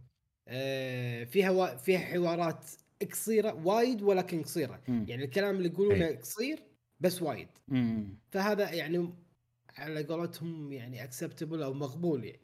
[0.48, 1.78] آه فيها و...
[1.78, 2.66] فيها حوارات
[3.04, 5.06] قصيرة وايد ولكن قصيرة مم.
[5.08, 6.60] يعني الكلام اللي يقولونه قصير
[7.00, 8.18] بس وايد مم.
[8.32, 9.14] فهذا يعني
[9.78, 12.40] على قولتهم يعني acceptable أو مقبول يعني.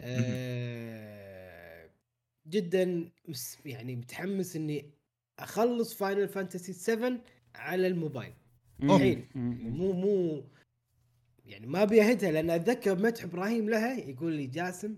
[0.00, 1.90] آه
[2.46, 3.10] جدا
[3.64, 4.90] يعني متحمس إني
[5.38, 7.20] أخلص Final Fantasy 7
[7.54, 8.34] على الموبايل.
[8.82, 9.26] الحين.
[9.34, 9.70] مم.
[9.70, 10.44] مو مو
[11.46, 14.96] يعني ما بيهدها لأن أتذكر مدح إبراهيم لها يقول لي جاسم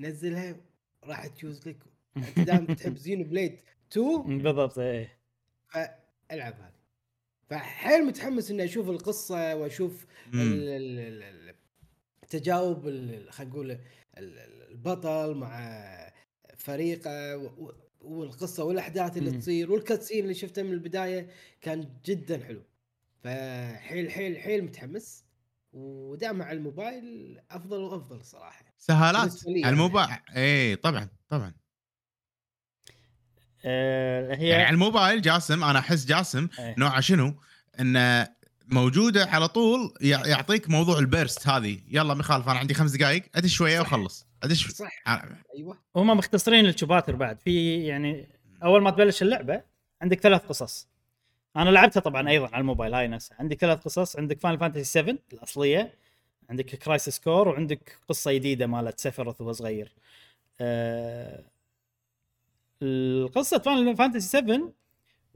[0.00, 0.56] نزلها
[1.04, 1.76] راح تجوز لك
[2.16, 3.58] أنت دام تحب Xenoblade
[3.92, 5.18] 2 بالضبط إيه.
[5.68, 6.72] فألعب هذه.
[7.50, 10.40] فحيل متحمس إني أشوف القصة وأشوف مم.
[10.40, 11.54] ال- ال- ال- ال-
[12.22, 13.78] التجاوب ال- خلينا نقول ال-
[14.18, 16.12] ال- البطل مع
[16.56, 17.36] فريقه
[18.00, 19.30] والقصة والأحداث اللي.
[19.30, 21.28] تصير والكاتسين اللي شفته من البداية
[21.60, 22.62] كان جدا حلو.
[23.24, 25.24] فحيل حيل حيل متحمس.
[25.72, 28.64] ودائما على الموبايل أفضل وأفضل صراحة.
[28.78, 29.30] سهالات.
[29.46, 29.68] على يعني.
[29.74, 30.08] الموبايل.
[30.36, 31.54] اي طبعا طبعا.
[33.64, 36.74] آه، هي يعني على الموبايل جاسم أنا أحس جاسم إيه.
[36.78, 37.34] نوعه شنو؟
[37.80, 38.28] إنه
[38.66, 41.78] موجودة على طول يع- يعطيك موضوع ال burst هذه.
[41.90, 43.80] يلا مخالف أنا عندي خمس دقائق ادش شوية.
[43.80, 44.90] واخلص ادش صح.
[45.56, 45.78] أيوه.
[45.96, 47.38] هم مختصرين الشباتر بعد.
[47.40, 48.28] في يعني
[48.64, 49.60] أول ما تبلش اللعبة
[50.02, 50.88] عندك ثلاث قصص.
[51.56, 53.36] أنا لعبتها طبعا أيضا على الموبايل هاي نفسها.
[53.40, 54.16] عندك ثلاث قصص.
[54.16, 55.94] عندك Final Fantasy 7 الأصلية
[56.50, 59.92] عندك Crisis Core وعندك قصة جديدة مالت Sephiroth وهو صغير.
[60.60, 61.44] آه
[62.82, 64.72] القصة Final Fantasy 7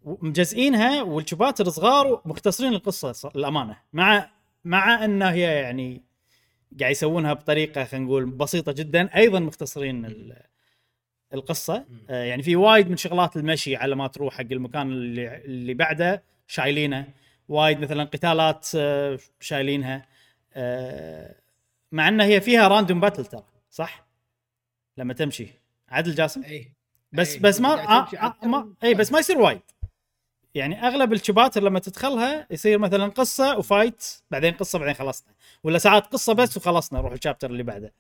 [0.05, 4.31] مجزئينها والشباتر صغار ومختصرين القصة الامانه مع
[4.65, 6.03] مع انها هي يعني
[6.81, 10.43] قاعد يسوونها بطريقة خلينا نقول بسيطة جدا أيضا مختصرين ال-
[11.35, 11.85] القصة.
[12.11, 16.23] آه، يعني في وايد من شغلات المشي على ما تروح حق المكان اللي اللي بعده
[16.47, 17.07] شايلينه.
[17.49, 20.07] وايد مثلا قتالات آه، شايلينها.
[20.55, 21.35] آه،
[21.93, 24.07] مع إن هي فيها random battle ترى صح؟
[24.97, 25.47] لما تمشي.
[25.89, 26.73] عدل جاسم؟ اي
[27.17, 28.75] بس أي، بس ما آه آه ما.
[28.85, 29.61] اي بس ما يصير وايد.
[30.55, 35.33] يعني أغلب الشباتر لما تدخلها يصير مثلا قصة وفايت بعدين قصة بعدين خلصنا
[35.65, 37.93] ولا ساعات قصة بس وخلصنا نروح ال chapter اللي بعده.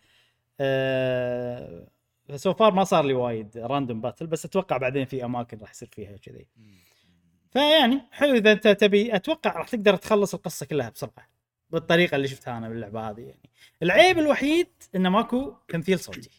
[0.61, 1.88] أه
[2.37, 5.88] so far ما صار لي وايد random battle بس أتوقع بعدين في أماكن راح يصير
[5.92, 6.46] فيها كذي.
[7.52, 11.29] فيعني حلو إذا أنت تبي أتوقع راح تقدر تخلص القصة كلها بسرعة
[11.70, 13.50] بالطريقة اللي شفتها أنا باللعبة هذه يعني.
[13.83, 16.31] العيب الوحيد إنه ماكو تمثيل صوتي.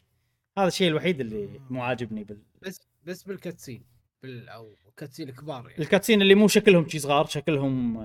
[0.57, 2.41] هذا الشيء الوحيد اللي مو عاجبني بال
[3.07, 3.83] بس بال cutscene
[4.23, 5.83] بال أو cutscene الكبار يعني.
[5.83, 7.95] ال cutscene اللي مو شكلهم شي صغار شكلهم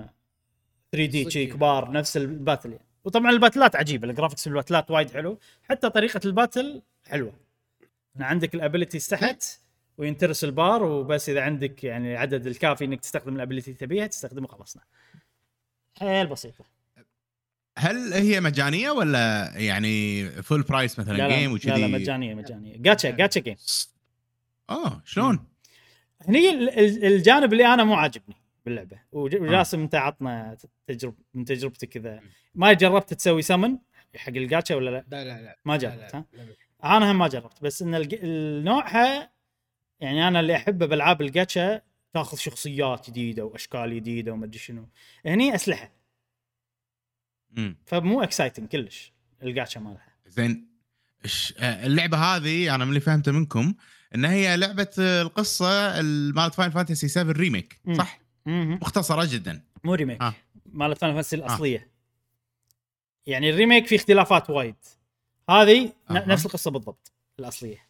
[0.91, 1.53] 3D شي يعني.
[1.53, 2.85] كبار نفس ال battle يعني.
[3.03, 5.39] وطبعا الباتلات عجيبة ال graphics بال battle ات وايد حلو.
[5.63, 7.33] حتى طريقة ال battle حلوة.
[8.19, 9.43] عندك ال abilities تحت
[9.97, 14.47] وينترس البار وبس إذا عندك يعني العدد الكافي إنك تستخدم ال ability اللي تبيها تستخدمه
[14.47, 14.83] خلصنا
[15.99, 16.65] حيل بسيطه
[17.77, 22.77] هل هي مجانية ولا يعني full price مثلا لا game وكذي؟ لا لا مجانية مجانية.
[22.77, 23.55] جاتشا جاتشا جيم
[24.69, 25.47] آه شلون؟
[26.21, 28.95] هني ال- ال- الجانب اللي أنا مو عاجبني باللعبة.
[28.97, 29.01] آه.
[29.13, 32.21] وجاسم أنت عطنا تجرب من تجربتك كذا.
[32.55, 33.77] ما جربت تسوي سمن
[34.15, 35.57] حق الجاتشا ولا لا؟ لا لا لا.
[35.65, 36.25] ما لا، جربت لا،
[36.83, 37.63] ها؟ أنا هم ما جربت.
[37.63, 39.31] بس إن النوعها
[39.99, 41.81] يعني أنا اللي أحبه بألعاب الجاتشا
[42.13, 44.89] تأخذ شخصيات جديدة وأشكال جديدة وما أدري شنو.
[45.25, 45.91] هني أسلحة.
[47.51, 47.77] مم.
[47.85, 50.13] فمو exciting كلش الجاتشا مالها.
[50.25, 50.73] زين
[51.59, 53.73] آه، اللعبة هذه أنا من اللي فهمته منكم.
[54.15, 57.79] إن هي لعبة آه، القصة ال- مالت Final Fantasy 7 Remake.
[57.97, 60.33] صح؟ مختصرة جدا مو remake آه.
[60.65, 61.91] مالت Final Fantasy الأصلية
[63.25, 64.75] يعني ال remake فيه اختلافات وايد
[65.49, 66.25] هذه أها.
[66.27, 67.87] نفس القصة بالضبط الأصلية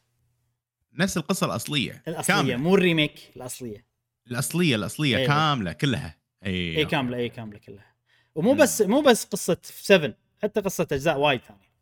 [0.93, 2.55] نفس القصة الأصلية الأصلية كاملة.
[2.57, 3.86] مو ال remake الأصلية
[4.27, 5.27] الأصلية الأصلية أيوة.
[5.27, 7.93] كاملة كلها اي أي كاملة أي كاملة كلها
[8.36, 8.53] ومو.
[8.53, 11.72] بس مو بس قصة 7 حتى قصة أجزاء وايد ثانية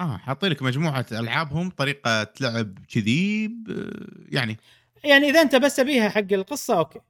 [0.00, 3.50] آه حاطين لك مجموعة ألعابهم طريقة لعب كذي
[4.28, 4.56] يعني.
[5.04, 7.00] يعني إذا أنت بس تبيها حق القصة okay.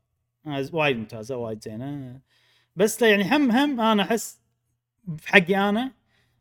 [0.47, 2.21] آه، وايد ممتازه وايد زينة.
[2.77, 4.41] بس يعني هم هم أنا أحس
[5.27, 5.93] حقي أنا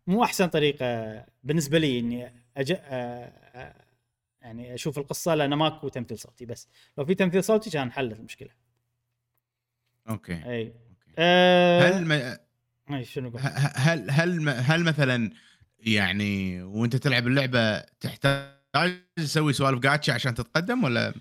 [0.08, 2.72] مو أحسن طريقة بالنسبة لي إني أج...
[2.72, 2.78] آه،
[3.56, 3.86] آه،
[4.42, 6.68] يعني أشوف القصة لأن ماكو تمثيل صوتي بس.
[6.98, 8.50] لو في تمثيل صوتي كان حلت المشكلة.
[10.10, 10.34] okay.
[10.34, 10.66] أي.
[10.68, 11.14] okay.
[11.18, 11.90] أه...
[11.90, 12.40] هل ما
[12.92, 15.32] أي شنو هل هل هل مثلا
[15.82, 21.14] يعني وانت تلعب اللعبة تحتاج تسوي سوالف جاتشا عشان تتقدم ولا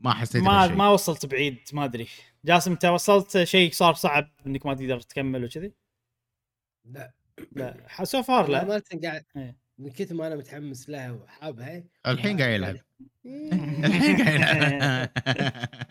[0.00, 2.08] ما حسيت ما بهالشيء؟ ما وصلت بعيد ما أدري
[2.44, 5.72] جاسم انت وصلت شيء صار صعب إنك ما تقدر تكمل وكذي
[6.84, 7.14] لا
[7.52, 9.56] لا so far لا امانه قاعد إيه.
[9.78, 12.76] من كثر ما أنا متحمس لها وحابها الحين قاعد يلعب
[13.26, 13.52] إيه.
[13.84, 15.08] الحين قاعد يلعب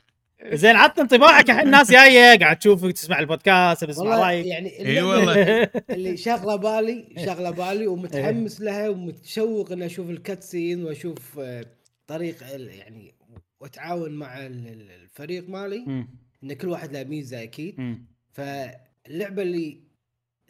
[0.53, 4.81] زين عطنا انطباعك الحين الناس جاية قاعد تشوفك تسمع البودكاست تسمع والله رايك يعني إي
[4.99, 7.87] اللعبة والله اللي شاغله بالي شاغله بالي إيه.
[7.87, 11.65] ومتحمس لها ومتشوق إني أشوف ال cutscene وأشوف آه،
[12.07, 13.13] طريق ال- يعني
[13.61, 16.05] وأتعاون مع ال- ال- الفريق مالي.
[16.43, 17.97] إن كل واحد له ميزة أكيد.
[18.31, 19.79] فاللعبة اللي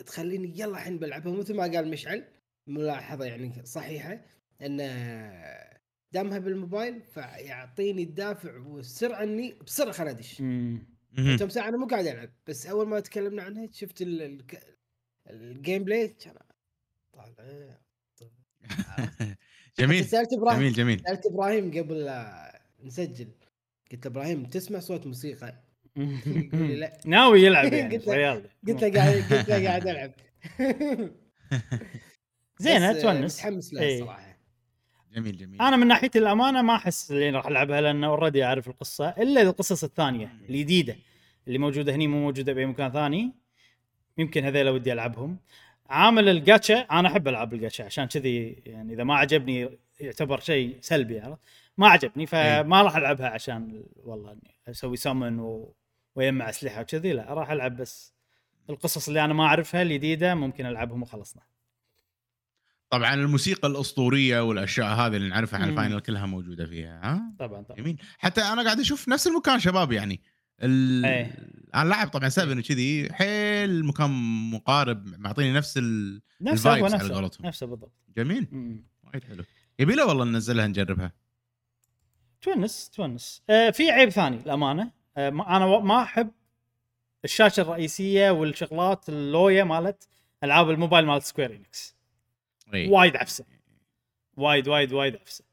[0.06, 2.24] تخليني يلا الحين بلعبها مثل ما قال مشعل
[2.68, 4.22] ملاحظة يعني صحيحة
[4.62, 4.80] إن
[6.12, 10.38] دامها بالموبايل فيعطيني الدافع والسرعة إني بسرعة خل ادش.
[11.40, 14.46] كم ساعة أنا مو قاعد ألعب بس أول ما تكلمنا عنها شفت ال- ال-
[15.30, 16.34] ال gameplay كان
[17.14, 17.80] طالع.
[19.80, 20.06] جميل.
[20.06, 20.60] سألت إبراهيم.
[20.60, 21.00] جميل جميل.
[21.08, 23.28] سألت إبراهيم قبل لا نسجل.
[23.92, 25.64] قلت له إبراهيم تسمع صوت موسيقى؟
[25.96, 26.98] يقول لي لا.
[27.06, 28.34] ناوي يلعب يعني قلت له-
[28.68, 30.12] قلت له قاعد قلت له قاعد ألعب.
[32.68, 33.96] آه، تونس متحمس إيه.
[33.96, 34.29] الصراحه
[35.14, 35.62] جميل جميل.
[35.62, 39.84] أنا من ناحيه الأمانة ما أحس إني راح ألعبها لأن اوريدي أعرف القصة إلا القصص
[39.84, 40.96] الثانية الجديدة
[41.48, 43.34] اللي موجودة هني مو موجودة بأي مكان ثاني.
[44.18, 45.38] يمكن هذيلا ودي ألعبهم.
[45.90, 49.70] عامل الجاتشا أنا أحب العاب الجاتشا عشان كذي يعني إذا ما عجبني
[50.00, 51.40] يعتبر شيء سلبي عرفت؟
[51.78, 55.74] ما عجبني فما راح ألعبها عشان والله أسوي سمن و...
[56.16, 58.14] ويجمع أسلحة وكذي لا راح ألعب بس
[58.70, 61.42] القصص اللي أنا ما أعرفها الجديدة ممكن ألعبهم وخلصنا.
[62.90, 65.70] طبعا الموسيقى الأسطورية والأشياء هذه اللي نعرفها عن.
[65.70, 67.78] الفاينل كلها موجودة فيها ها؟ طبعا طبعا.
[67.78, 68.02] جميل.
[68.18, 70.22] حتى أنا قاعد أشوف نفس المكان شباب يعني.
[70.64, 71.06] ال...
[71.06, 71.38] إيه.
[71.76, 74.10] أنا لاعب طبعا seven وكذي حيل مكان
[74.52, 76.22] مقارب معطيني نفس ال...
[76.42, 77.46] نفسه ال vibes على قولتهم.
[77.48, 77.92] نفسه بالضبط.
[78.18, 78.48] جميل.
[79.04, 79.44] وايد حلو.
[79.80, 81.12] يبي له والله ننزلها نجربها.
[82.42, 83.42] تونس تونس.
[83.50, 86.32] آه في عيب ثاني الامانه آه ما- أنا ما أحب
[87.26, 90.08] الشاشة الرئيسية والشغلات اللويا مالت
[90.44, 91.96] ألعاب الموبايل مالت Square Enix
[92.74, 92.90] إيه.
[92.90, 93.46] وايد عفسه.
[94.38, 95.44] وايد وايد وايد عفسه.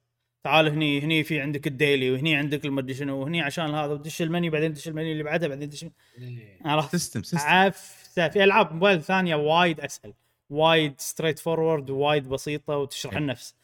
[0.44, 4.22] تعال هني هني في عندك ال daily وهني عندك المدري شنو وهني عشان هذا ودش
[4.22, 6.58] المنيو بعدين دش المنيو اللي بعده بعدين دش إيه.
[6.64, 8.28] عرفت؟ system system عفسه.
[8.28, 10.14] في ألعاب موبايل ثانية وايد أسهل.
[10.50, 13.18] وايد straightforward وايد بسيطة وتشرح إيه.
[13.18, 13.54] النفس.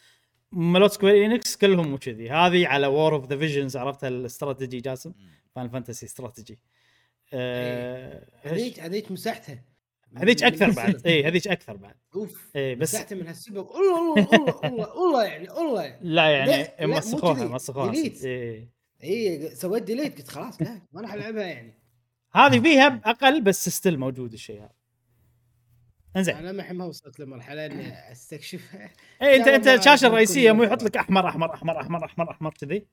[0.53, 2.31] ملوت Square Enix كلهم مو كذي.
[2.31, 5.13] هذه على War of the Visions عرفتها الاستراتيجي جاسم؟
[5.55, 6.59] Final Fantasy strategy
[7.35, 9.65] آه، هذيك هذيك مسحتها
[10.17, 14.29] هذيك أكثر بعد اي هذيك أكثر بعد أوف إيه، بس- مسحتها من هالسبب والله والله
[14.65, 17.45] والله والله يعني والله لا، يعني لا، مو مسخوها.
[17.45, 17.93] مسخوها.
[17.95, 18.69] إيه.
[19.05, 21.79] اي سويت delete قلت خلاص لا ما راح العبها يعني
[22.35, 24.71] هذه فيها باقل بس still موجود الشيء هذا
[26.17, 28.91] انزين أنا ما ما وصلت لمرحله اني استكشفها
[29.23, 30.63] اي انت انت الشاشه الرئيسيه مو.
[30.63, 32.87] يحط لك احمر احمر احمر احمر احمر احمر كذي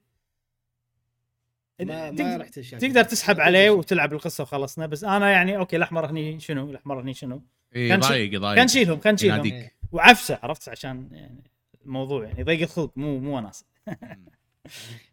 [1.81, 4.85] ما ما تقدر- رحت الشاشه تقدر تسحب عليه وتلعب القصة وخلصنا.
[4.85, 7.43] بس أنا يعني okay الأحمر هني شنو؟ الأحمر هني شنو؟
[7.75, 8.55] اي كان ضايق ضايق.
[8.55, 9.53] كان نشيلهم كان نشيلهم يناديك.
[9.53, 9.73] إيه.
[9.91, 11.43] وعفسه عرفت؟ عشان يعني
[11.85, 13.65] الموضوع يعني ضيق الخلق مو مو وناسه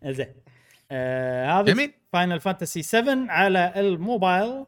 [0.05, 0.35] زين.
[0.91, 1.93] آه هذا جميل.
[2.13, 4.65] Final Fantasy 7 على الموبايل.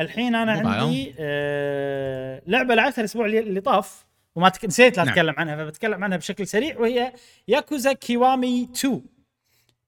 [0.00, 0.80] الحين أنا موبايل.
[0.80, 4.64] عندي آه لعبة لعبتها الأسبوع اللي اللي طاف وما تك...
[4.64, 5.12] نسيت لا نعم.
[5.12, 7.12] أتكلم عنها فبتكلم عنها بشكل سريع وهي
[7.48, 9.00] Yakuza Kiwami 2 آه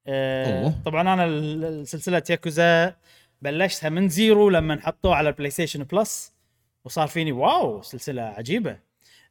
[0.07, 0.73] أوه.
[0.85, 2.95] طبعا أنا ال- ال- سلسلة ياكوزا
[3.41, 6.33] بلشتها من Zero لما حطوه على ال PlayStation Plus
[6.85, 8.79] وصار فيني wow سلسلة عجيبة.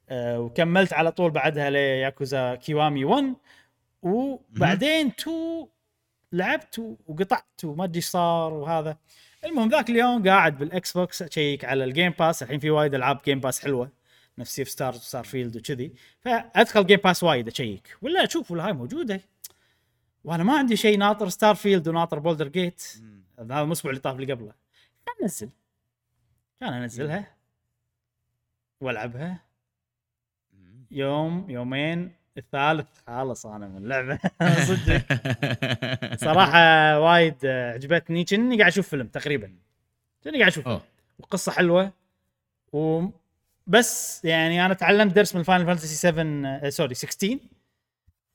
[0.08, 3.34] آه وكملت على طول بعدها ل Yakuza Kiwami 1
[4.02, 5.66] وبعدين 2
[6.32, 8.96] لعبت وقطعت وما أدري إيش صار وهذا.
[9.44, 13.20] المهم ذاك اليوم قاعد بال Xbox أشيك على ال Game Pass الحين في وايد ألعاب
[13.24, 13.90] Game Pass حلوة.
[14.38, 15.92] نفس Sea of Stars و Starfield وكذي.
[16.20, 17.96] فأدخل Game Pass وايد أشيك.
[18.02, 19.20] ولا أشوف ولا هاي موجودة.
[20.24, 22.82] وأنا ما عندي شيء ناطر Starfield وناطر Baldur's Gate
[23.38, 24.52] هذا الأسبوع اللي طاف اللي قبله.
[25.06, 25.48] كان أنزل.
[26.60, 27.34] كان أنزلها.
[28.80, 29.40] وألعبها.
[30.90, 32.86] يوم يومين الثالث.
[33.06, 34.18] خالص أنا من اللعبة.
[34.68, 35.04] صدق.
[36.16, 36.58] صراحة
[37.00, 38.24] وايد عجبتني.
[38.24, 39.54] كني قاعد أشوف فيلم تقريبا.
[40.24, 40.68] كني قاعد أشوف.
[41.18, 41.92] وقصه حلوة.
[42.72, 43.04] و
[43.66, 47.38] بس يعني أنا تعلمت درس من Final Fantasy 7 آه، sorry 16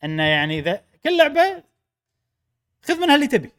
[0.04, 1.64] إنه يعني إذا كل لعبة
[2.82, 3.52] خذ منها اللي تبي.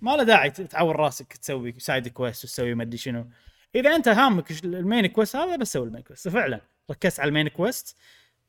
[0.00, 3.30] ما له داعي تعور راسك تسوي side quest وتسوي ما أدري شنو.
[3.74, 7.28] إذا أنت هامك ال main quest هذا بس سوي ال main quest فعلا ركزت على
[7.28, 7.96] ال main quest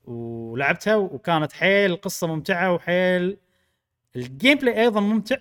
[0.04, 3.38] ولعبتها وكانت حيل القصة ممتعة وحيل.
[4.16, 5.36] ال gameplay أيضا ممتع.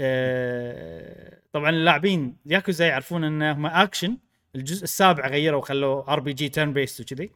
[0.00, 4.18] آه، طبعا اللاعبين ياكوزا يعرفون انه هم اكشن
[4.54, 7.30] الجزء السابع غيروا وخلوه RPG turn based وكذي.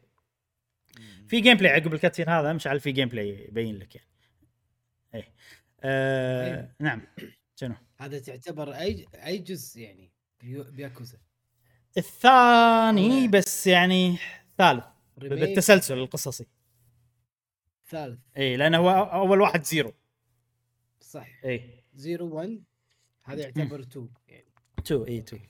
[1.29, 4.09] في gameplay عقب ال cutscene هذا مشعل في gameplay يبين لك يعني.
[5.15, 5.35] إيه.
[5.81, 6.75] آه.
[6.81, 7.03] نعم.
[7.57, 10.13] شنو؟ هذا تعتبر أي أي جزء يعني؟
[10.43, 11.19] بياكوزا.
[11.97, 13.29] الثاني أوه.
[13.29, 14.19] بس يعني
[14.59, 14.85] ثالث.
[15.19, 16.47] remake بالتسلسل القصصي.
[17.89, 18.19] ثالث.
[18.37, 19.93] إي لأنه هو أول واحد zero.
[21.01, 21.29] صح.
[21.45, 21.85] إي.
[21.95, 22.63] zero 1
[23.25, 24.45] هذا يعتبر 2 يعني.
[24.79, 25.43] 2 إي 2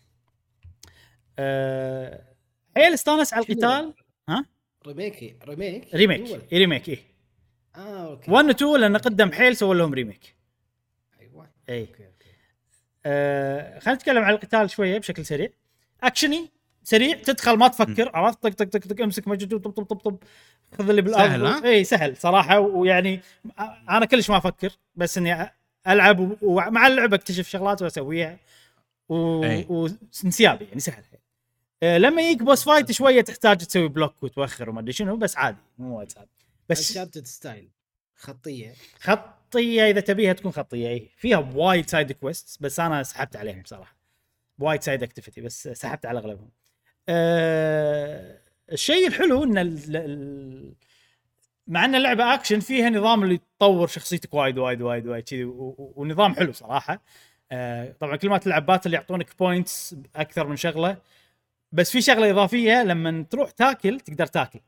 [1.38, 2.34] آه
[2.76, 3.94] حيل استانس على؟ القتال؟
[4.86, 6.52] remake remake؟ remake.
[6.52, 6.98] إي remake إي.
[7.78, 8.30] آه okay.
[8.30, 10.36] 1 و 2 لأنه قدم حيل سووا لهم remake.
[11.20, 11.80] أيوه إي.
[11.80, 12.28] okay okay.
[13.06, 15.48] آه خلينا نتكلم عن القتال شوية بشكل سريع.
[16.02, 16.50] اكشني
[16.82, 20.16] سريع تدخل ما تفكر عرفت؟ طق طق طق طق امسك مجد طب طب طب طب
[20.78, 21.30] خذ اللي بالأرض.
[21.30, 23.20] سهل، ها؟ إي سهل صراحة ويعني
[23.90, 25.52] أنا كلش ما أفكر بس إني
[25.88, 28.38] ألعب و- ومع اللعبة أكتشف شغلات وأسويها.
[29.08, 29.44] و...
[30.70, 31.04] يعني سهل.
[31.82, 35.56] آه لما يجيك boss fight شوية تحتاج تسوي block وتوخر وما أدري شنو بس عادي
[35.78, 36.26] مو وايد صعب
[36.68, 37.68] بس Uncharted style
[38.16, 38.72] خطية.
[39.00, 43.96] خطية إذا تبيها تكون خطية اي فيها وايد side quest بس أنا سحبت عليهم بصراحه
[44.58, 46.50] وايد side activity بس سحبت على أغلبهم.
[47.08, 48.40] أه
[48.72, 50.74] الشيء الحلو إن ال- ال-
[51.66, 55.92] مع إن اللعبة اكشن فيها نظام اللي تطور شخصيتك وايد وايد وايد وايد كذي و-
[55.96, 57.02] ونظام حلو صراحة.
[57.52, 60.96] أه طبعا كل ما تلعب battle يعطونك points أكثر من شغلة.
[61.72, 64.60] بس في شغلة إضافية لما تروح تاكل تقدر تاكل.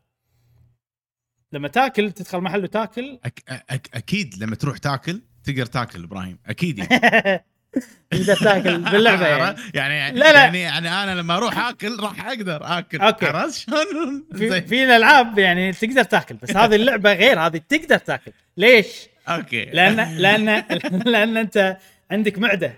[1.52, 6.78] لما تاكل تدخل محل وتاكل أك أك أكيد لما تروح تاكل تقدر تاكل إبراهيم أكيد
[6.78, 7.44] يعني
[8.10, 10.44] تقدر تاكل باللعبة يعني يعني لا، لا.
[10.44, 13.00] يعني يعني أنا لما أروح آكل راح أقدر آكل.
[13.02, 14.62] عرفت شلون؟ في.
[14.62, 18.86] في الألعاب يعني تقدر تاكل بس هذه اللعبة غير هذه تقدر تاكل ليش؟
[19.28, 20.64] okay لأن لأن
[21.12, 21.76] لأن أنت
[22.10, 22.74] عندك معدة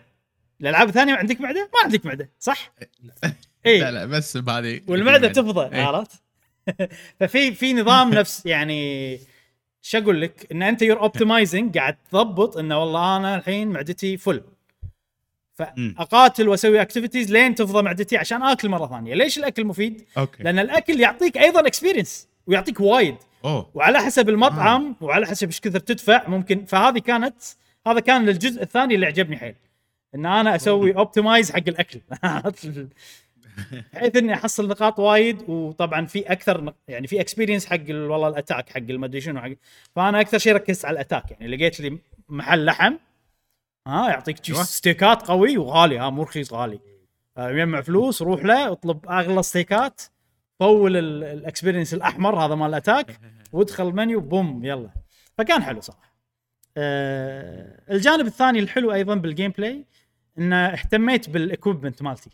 [0.61, 2.72] الألعاب الثانية عندك معدة؟ ما عندك معدة صح؟
[3.22, 3.32] لا
[3.66, 5.82] اي لا بس بهذه والمعدة تفضى إيه.
[5.82, 6.21] عرفت؟
[7.20, 9.18] ففي في نظام نفس يعني
[9.83, 14.42] شو أقول لك؟ إن أنت you're optimizing قاعد تضبط إنه والله أنا الحين معدتي full.
[15.55, 20.42] فأقاتل وأسوي activities لين تفضى معدتي عشان آكل مرة ثانية، ليش الأكل مفيد؟ okay.
[20.42, 23.16] لأن الأكل يعطيك أيضا experience ويعطيك وايد.
[23.44, 23.70] أوه.
[23.75, 26.64] وعلى حسب المطعم وعلى حسب إيش كثر تدفع ممكن.
[26.64, 27.35] فهذه كانت
[27.87, 29.55] هذا كان الجزء الثاني اللي عجبني حيل.
[30.14, 32.01] إن أنا أسوي optimize حق الأكل.
[33.92, 38.34] بحيث إني أحصل نقاط وايد وطبعا في أكثر يعني في experience حق ال- والله ال
[38.34, 39.50] attack حق المدري شنو حق
[39.96, 42.94] فأنا أكثر شيء ركزت على ال attack يعني لقيت لي محل لحم
[43.86, 44.62] ها يعطيك أيوة.
[44.62, 46.80] ستيكات قوي وغالي ها مو رخيص غالي.
[47.38, 50.02] يجمع فلوس روح له اطلب أغلى ستيكات
[50.58, 53.20] طول ال- ال experience الأحمر هذا مال ال attack
[53.52, 54.90] وادخل المنيو بوم يلا.
[55.38, 56.12] فكان حلو صراحة.
[56.76, 59.85] آه الجانب الثاني الحلو أيضا بال gameplay
[60.38, 62.30] ان اهتميت بال equipment مالتي.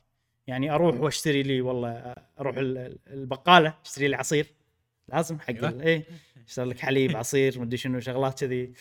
[0.48, 4.46] يعني أروح وأشتري لي والله أروح ال- ال- البقالة أشتري لي عصير
[5.08, 5.68] لازم حق أيوة.
[5.68, 6.04] ال- إيه
[6.48, 8.72] أشتري لك حليب عصير مدري شنو شغلات كذي.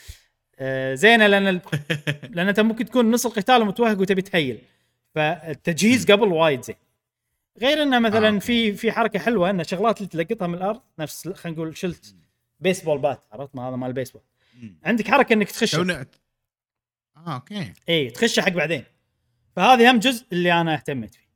[0.59, 1.61] آه زينة لأن ال-
[2.35, 4.61] لأن أنت ممكن تكون نص القتال ومتوهق وتبي تهيل.
[5.15, 6.75] فالتجهيز قبل وايد زين.
[7.61, 8.39] غير إنه آه، مثلا okay.
[8.39, 12.15] في في حركة حلوة إن الشغلات اللي تلقطها من الأرض نفس خلينا نقول شلت
[12.59, 14.21] baseball bat عرفت؟ ما هذا مال البيسبول.
[14.83, 16.05] عندك حركة إنك تخش آه
[17.35, 17.73] okay.
[17.89, 18.83] اي تخشه حق بعدين.
[19.55, 21.26] فهذه هم جزء اللي أنا اهتميت فيه.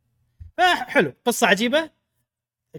[0.58, 1.90] فحلو قصة عجيبة.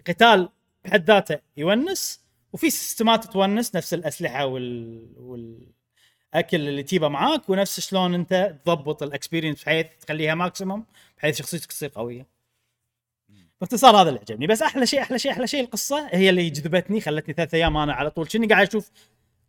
[0.07, 0.49] قتال
[0.85, 5.73] بحد ذاته يونس وفي سيستمات تونس نفس الأسلحة وال, وال...
[6.35, 10.87] اكل اللي تجيبه معاك ونفس شلون أنت تضبط ال experience بحيث تخليها maximum
[11.19, 12.27] بحيث شخصيتك تصير قوية.
[13.61, 14.47] باختصار هذا اللي عجبني.
[14.47, 17.93] بس أحلى شيء أحلى شيء أحلى شيء القصة هي اللي جذبتني خلتني ثلاث أيام أنا
[17.93, 18.91] على طول كني قاعد أشوف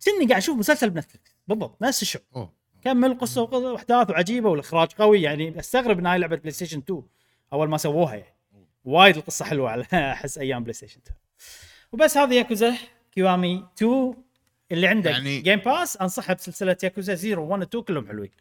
[0.05, 2.49] كني قاعد أشوف مسلسل ب Netflix بالضبط نفس الشعور.
[2.81, 7.03] كمل قصة وأحداث وعجيبة والإخراج قوي يعني أستغرب ان هاي لعبة PlayStation 2
[7.53, 8.35] أول ما سووها يعني.
[8.83, 11.17] وايد القصة حلوة على أحس أيام PlayStation 2
[11.91, 12.77] وبس هذه Yakuza
[13.11, 14.13] Kiwami 2
[14.71, 18.31] اللي عندك يعني- Game Pass انصحها بسلسلة ياكوزا 0 1 2 كلهم حلوين.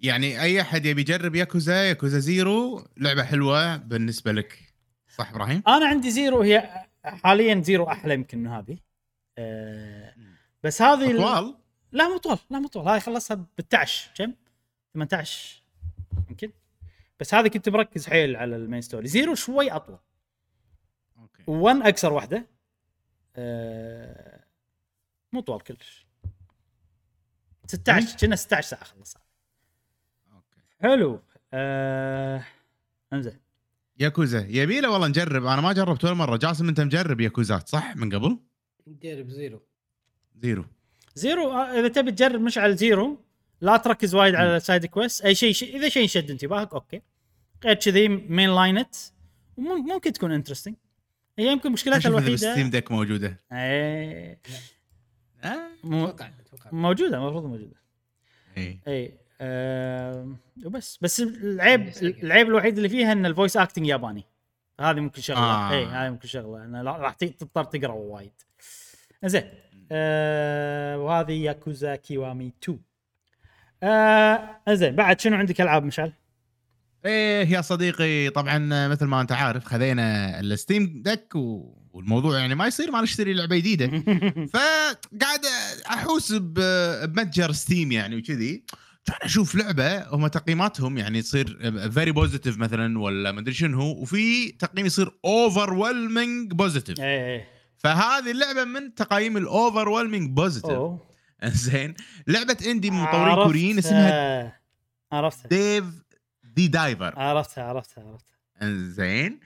[0.00, 4.58] يعني أي أحد يبي يجرب Yakuza Yakuza Zero لعبة حلوة بالنسبة لك.
[5.16, 8.78] صح إبراهيم؟ أنا عندي zero هي حاليا zero أحلى يمكن من هذه.
[9.38, 10.14] أه
[10.62, 11.54] بس هذه ال- اطوال
[11.92, 14.32] لا مو طول لا مو طول هاي خلصها ب 11 كم؟
[14.94, 15.62] 18
[16.30, 16.50] يمكن.
[17.20, 19.08] بس هذه كنت مركز حيل على ال main story.
[19.08, 19.98] زيرو شوي أطول.
[21.18, 21.42] أوكي.
[21.42, 22.46] و1 اقصر واحدة.
[23.36, 24.44] أه
[25.32, 26.06] مو طول كلش.
[27.66, 29.22] 16 كنا 16 ساعة خلصها
[30.32, 30.60] أوكي.
[30.80, 31.22] حلو.
[31.52, 32.44] أه...
[33.12, 33.40] انزين.
[33.98, 34.46] ياكوزا.
[34.48, 35.46] يبي له والله نجرب.
[35.46, 36.36] أنا ما جربت ولا مرة.
[36.36, 38.38] جاسم أنت مجرب ياكوزات صح؟ من قبل؟
[38.86, 39.62] جرب زيرو.
[40.36, 40.64] زيرو.
[41.14, 43.24] زيرو آه، إذا تبي تجرب مشعل زيرو.
[43.60, 47.02] لا تركز وايد على ال side quest أي شيء شيء إذا شيء شد انتباهك أوكي.
[47.64, 48.94] غير كذي main line
[49.56, 50.74] ممكن تكون interesting
[51.38, 53.40] هي يمكن مشكلتها الوحيده بال Steam Deck موجودة.
[53.52, 54.40] إيه.
[55.44, 55.68] آه.
[55.84, 56.70] مو أتوقع أتوقع.
[56.72, 57.76] موجودة المفروض موجودة.
[58.56, 60.98] اي اي آه وبس.
[61.02, 64.24] بس العيب العيب الوحيد اللي فيها إن ال voice acting ياباني.
[64.80, 65.40] هذه ممكن شغلة.
[65.40, 65.70] آه.
[65.72, 66.64] اي هذه ممكن شغلة.
[66.64, 68.32] إنه لا- راح تضطر تقرأ وايد.
[69.24, 69.50] زين
[69.92, 72.78] آه وهذه ياكوزا كيوامي 2
[73.82, 76.12] آه زين بعد شنو عندك ألعاب مشعل؟
[77.04, 81.74] إيه يا صديقي طبعا مثل ما أنت عارف خذينا ال Steam Deck و...
[81.92, 83.86] والموضوع يعني ما يصير ما نشتري لعبة جديدة.
[84.54, 85.40] فقاعد
[85.90, 88.64] أحوس ب- بمتجر Steam يعني وكذي.
[89.06, 91.58] كان أشوف لعبة هم تقييماتهم يعني تصير
[91.90, 97.00] very positive مثلا ولا ما أدري شنو وفي تقييم يصير overwhelming positive
[97.76, 100.72] فهذه اللعبة من تقييم ال overwhelming positive
[101.66, 101.94] زين.
[102.26, 104.60] لعبة indie من مطورين كوريين اسمها
[105.12, 105.48] عرفتها.
[105.48, 105.84] Dave
[106.44, 108.38] the Diver عرفتها عرفتها عرفتها
[108.88, 109.40] زين.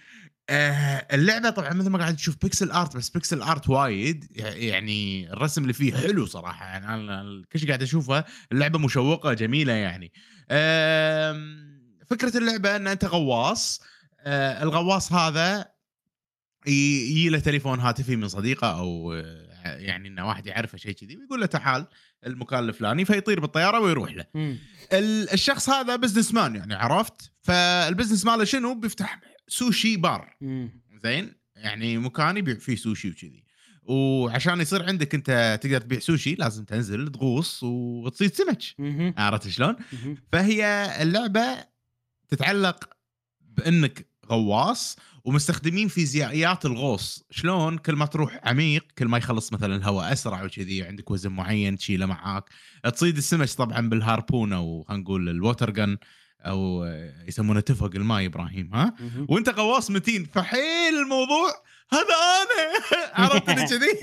[0.51, 4.27] آه اللعبة طبعا مثل ما قاعد تشوف pixel art بس pixel art وايد.
[4.37, 6.67] يعني الرسم اللي فيه حلو صراحة.
[6.67, 10.13] يعني أنا كل شيء قاعد أشوفه اللعبة مشوقة جميلة يعني.
[12.07, 13.83] فكرة اللعبة إن أنت غواص.
[14.21, 15.73] آه الغواص هذا
[16.67, 19.23] يجي له تليفون هاتفي من صديقه أو
[19.65, 21.87] يعني انه واحد يعرفه شيء كذي ويقول له تعال
[22.27, 24.59] المكان الفلاني فيطير بالطيارة ويروح له مم.
[24.93, 30.83] ال- الشخص هذا businessman يعني عرفت فال business ماله شنو بيفتح sushi bar مم.
[31.05, 33.45] زين يعني مكان يبيع فيه سوشي وكذي
[33.83, 38.59] وعشان يصير عندك أنت تقدر تبيع سوشي لازم تنزل تغوص وتصيد سمك.
[39.19, 40.17] عرفت شلون؟ مهم.
[40.33, 41.65] فهي اللعبة
[42.29, 42.89] تتعلق
[43.41, 47.25] بأنك غواص ومستخدمين فيزيائيات الغوص.
[47.31, 51.77] شلون؟ كل ما تروح عميق كل ما يخلص مثلا الهواء أسرع وكذي عندك وزن معين
[51.77, 52.45] تشيله معاك.
[52.95, 55.99] تصيد السمك طبعا بال harpoon أو خلينا نقول ال water gun
[56.41, 56.85] أو
[57.29, 58.95] يسمونه تفق الماي إبراهيم ها.
[59.29, 60.25] وأنت غواص متين.
[60.35, 61.53] فحيل الموضوع.
[61.93, 62.03] هذا
[62.43, 62.83] أنا.
[63.31, 63.99] عرفت اللي كذي.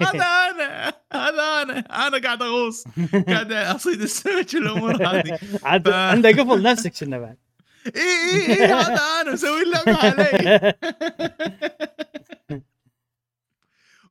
[0.00, 0.92] هذا أنا.
[1.12, 1.78] هذا أنا.
[2.06, 2.84] أنا قاعد أغوص.
[3.28, 5.38] قاعد أصيد السمك والأمور هذه.
[5.64, 7.47] عاد عنده قفل نفسك كنا بعد.
[7.96, 10.74] اي اي اي هذا أنا مسوي اللعبه علي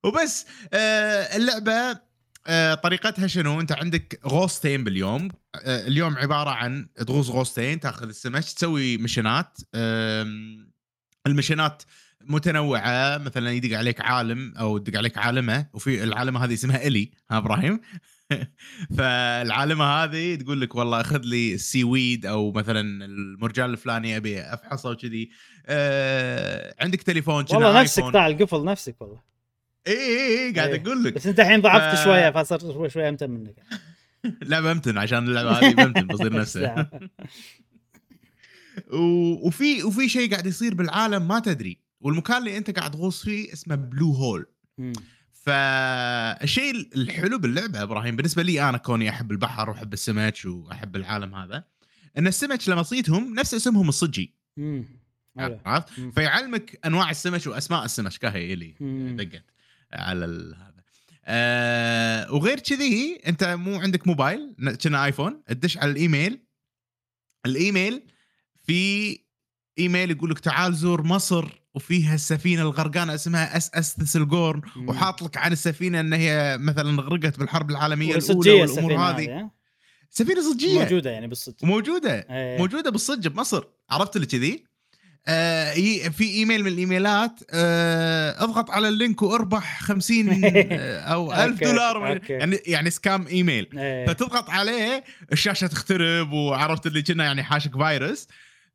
[0.04, 2.00] وبس آه اللعبة
[2.48, 5.28] آه طريقتها شنو؟ انت عندك غوصتين باليوم.
[5.56, 10.72] آه اليوم عبارة عن تغوص غوصتين تاخذ السمك تسوي مشنات آم،
[11.28, 11.84] المشنات
[12.22, 13.18] متنوعة.
[13.18, 17.80] مثلا يدق عليك عالم أو يدق عليك عالمة وفي العالمه هذه اسمها إلي ها إبراهيم؟
[18.98, 24.90] فالعالمة هذه تقول لك والله أخذ لي ال seaweed أو مثلا المرجان الفلاني أبي أفحصه
[24.90, 25.30] وكذي.
[25.66, 28.04] آه عندك تليفون والله نفسك.
[28.04, 29.22] طالع القفل نفسك والله.
[29.88, 30.82] اي اي اي قاعد إيه.
[30.82, 31.14] أقول لك.
[31.14, 33.56] بس أنت الحين ضعفت ف- شوية فصرت شوي شوي أمتن منك.
[34.52, 36.88] لا بمتن عشان اللعبة هذه بمتن بصير نفسه
[38.94, 41.80] و- وفي وفي شيء قاعد يصير بالعالم ما تدري.
[42.02, 44.46] والمكان اللي أنت قاعد تغوص فيه اسمه Blue Hole.
[45.48, 51.64] فالشيء الحلو باللعبة إبراهيم بالنسبة لي أنا كوني أحب البحر وأحب السمك وأحب العالم هذا
[52.18, 54.34] إن السمك لما تصيدهم نفس اسمهم الصجي.
[55.38, 55.60] حلو.
[55.66, 55.90] عرفت.
[56.16, 59.16] فيعلمك أنواع السمك وأسماء السمك كهي اللي مم.
[59.16, 59.44] دقت
[59.94, 60.26] على
[60.58, 60.84] هذا
[61.26, 66.40] آه وغير كذي أنت مو عندك موبايل كنا آيفون تدش على ال email
[67.46, 68.04] ال email
[68.56, 69.20] في
[69.80, 74.90] إيميل يقول لك تعال زور مصر وفيها السفينة الغرقانة اسمها SS Thistlegorm مم.
[74.90, 79.50] وحاط لك عن السفينة إن هي مثلا غرقت بالحرب العالمية الأولى والأمور هذه؟
[80.10, 82.58] سفينة صجية موجودة يعني بالصدق موجودة إيه.
[82.58, 84.64] موجودة بالصج بمصر عرفت اللي كذي
[85.28, 85.74] آه
[86.10, 91.66] في إيميل من الإيميلات آه اضغط على ال link وأربح 50 آه، أو 1000 أوكي،
[91.66, 92.34] دولار أوكي.
[92.34, 94.06] يعني يعني scam email إيه.
[94.08, 98.28] فتضغط عليه الشاشة تخترب وعرفت اللي كنا يعني حاشك فيروس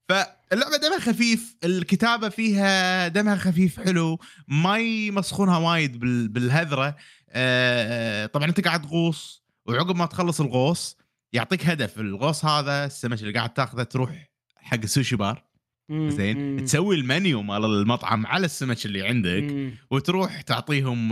[0.08, 6.96] فاللعبة دمها خفيف الكتابة فيها دمها خفيف حلو ما يمسخونها وايد بال- بالهذرة.
[7.30, 10.96] آه، طبعا أنت قاعد تغوص وعقب ما تخلص الغوص
[11.32, 11.98] يعطيك هدف.
[12.00, 15.44] الغوص هذا السمك اللي قاعد تاخذه تروح حق ال sushi bar.
[15.90, 19.74] زين؟ تسوي المنيو مال المطعم على السمك اللي عندك مم.
[19.90, 21.10] وتروح تعطيهم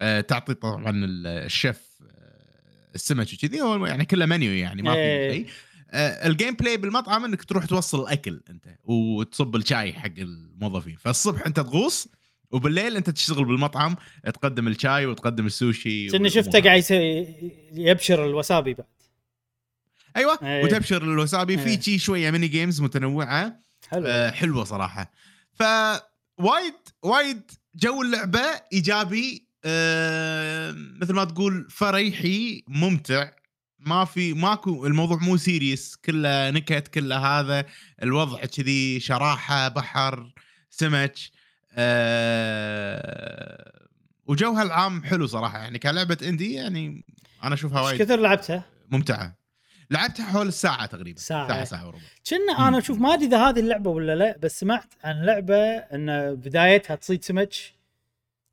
[0.00, 3.58] آه، تعطي طبعا ال- الشيف آه، السمك وكذي.
[3.88, 5.32] يعني كله منيو يعني ما في إيه.
[5.32, 5.46] شيء.
[5.94, 12.08] ال gameplay بالمطعم إنك تروح توصل الأكل أنت وتصب الشاي حق الموظفين فالصبح أنت تغوص
[12.50, 13.96] وبالليل أنت تشتغل بالمطعم
[14.34, 16.60] تقدم الشاي وتقدم السوشي والأمور شفته.
[16.60, 18.86] قاعد يسوي- يبشر ال wasabi بعد
[20.16, 20.64] أيوه إيه.
[20.64, 21.76] وتبشر ال wasabi إيه.
[21.76, 25.12] في شي شوية mini games متنوعة حلو آه، حلوة صراحة
[25.52, 27.42] فوايد وايد
[27.74, 28.40] جو اللعبة
[28.72, 33.30] إيجابي آه، مثل ما تقول فريحي ممتع
[33.88, 37.64] ما في ماكو الموضوع مو serious كله نكت كله هذا
[38.02, 40.32] الوضع كذي شراحة بحر
[40.70, 41.14] سمك
[41.72, 43.72] آه،
[44.26, 47.04] وجوها العام حلو صراحة يعني كلعبة indie يعني
[47.44, 49.38] أنا أشوفها إيش وايد كثر لعبتها؟ ممتعة
[49.90, 51.48] لعبتها حول الساعة تقريبا ساعة.
[51.48, 52.68] ساعة ساعة وربع كنا.
[52.68, 56.96] أنا أشوف ما أدري إذا هذه اللعبة ولا لا بس سمعت عن لعبة إن بدايتها
[56.96, 57.54] تصيد سمك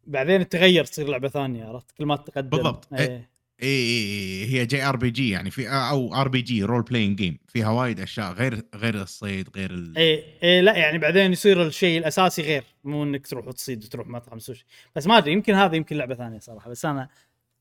[0.07, 2.93] بعدين تغير تصير لعبة ثانية عرفت كل ما تقدم بالضبط.
[2.93, 8.34] إيه اي اي هي JRPG يعني في أو RPG role playing game فيها وايد أشياء
[8.34, 9.97] غير غير الصيد غير ال...
[9.97, 12.64] إيه إيه لا يعني بعدين يصير الشيء الأساسي غير.
[12.84, 14.66] مو إنك تروح وتصيد وتروح مطعم سوشي.
[14.95, 17.10] بس ما أدري يمكن هذا يمكن لعبة ثانية صراحة بس أنا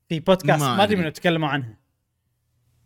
[0.09, 0.97] في بودكاست ما أدري.
[0.97, 1.79] منو تكلموا عنها.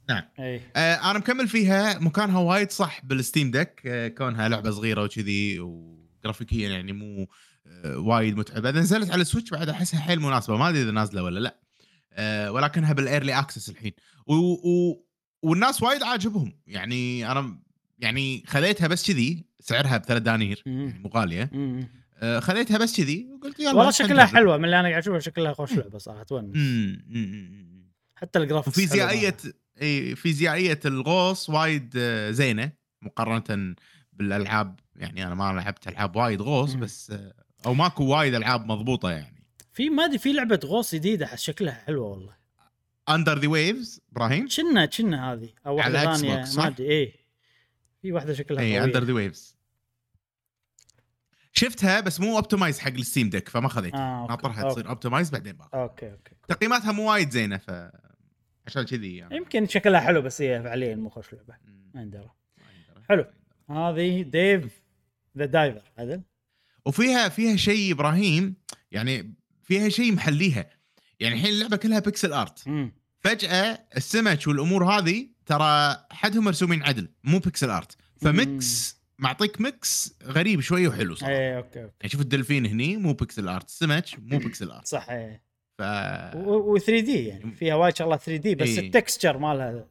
[0.08, 0.22] نعم.
[0.38, 0.60] إيه.
[0.76, 1.98] آه أنا مكمل فيها.
[1.98, 3.82] مكانها وايد صح بال Steam Deck.
[3.86, 7.28] آه كونها لعبة صغيرة وكذي وجرافيكيا يعني مو
[7.66, 8.68] آه وايد متعبة.
[8.68, 10.56] إذا نزلت على ال Switch بعد أحسها حيل مناسبة.
[10.56, 11.67] ما أدري إذا نازلة ولا لا.
[12.48, 13.92] ولكنها بال early access الحين.
[14.26, 14.34] و...
[14.34, 15.04] و...
[15.42, 16.52] والناس وايد عاجبهم.
[16.66, 17.58] يعني أنا
[17.98, 20.62] يعني خذيتها بس كذي سعرها بثلاث دنانير.
[20.66, 21.50] يعني مو غالية.
[22.20, 25.52] آه خذيتها بس كذي وقلت يلا والله شكلها حلوة من اللي أنا قاعد اشوفها شكلها
[25.52, 26.56] خوش لعبة صراحة تونس.
[28.14, 29.36] حتى ال graphics وفيزيائية
[29.82, 33.74] إي فيزيائية الغوص وايد آه، زينة مقارنة
[34.12, 34.80] بالألعاب.
[34.96, 36.74] يعني أنا ما لعبت ألعاب وايد غوص.
[36.74, 37.34] بس آه،
[37.66, 39.37] أو ماكو وايد ألعاب مضبوطة يعني.
[39.78, 42.34] في ما أدري في لعبة غوص جديدة شكلها حلوة والله
[43.08, 47.12] Under the Waves إبراهيم كنا كنا هذه أو واحدة ثانية ما؟ أدري إيه
[48.02, 48.84] في واحدة شكلها اي.
[48.84, 49.56] Under the Waves
[51.52, 54.30] شفتها بس مو optimized حق ال Steam Deck فما خذيتها آه، أوكي.
[54.30, 54.70] ناطرها.
[54.70, 57.70] تصير optimized بعدين باخذ أوكي أوكي تقييماتها مو وايد زينة ف
[58.66, 61.54] عشان كذي يعني يمكن شكلها حلو بس هي فعليا مو خوش لعبة.
[61.94, 62.30] ما يندرى.
[63.08, 63.24] حلو.
[63.70, 64.82] هذه Dave
[65.38, 66.22] the Diver عدل
[66.84, 68.56] وفيها فيها شيء إبراهيم
[68.90, 69.37] يعني
[69.68, 70.70] فيها شيء محليها.
[71.20, 77.08] يعني الحين اللعبة كلها pixel art امم فجأة السمك والأمور هذه ترى حدهم مرسومين عدل
[77.24, 81.32] مو pixel art ف mix معطيك mix غريب شوي وحلو صراحة.
[81.32, 81.92] إيه أوكي أوكي.
[82.00, 85.42] يعني شوف الدلفين هني مو pixel art السمك مو pixel art صح إيه.
[85.78, 85.82] ف
[86.34, 88.78] و 3D يعني فيها وايد شغلات 3D بس إيه.
[88.86, 89.86] ال texture مالها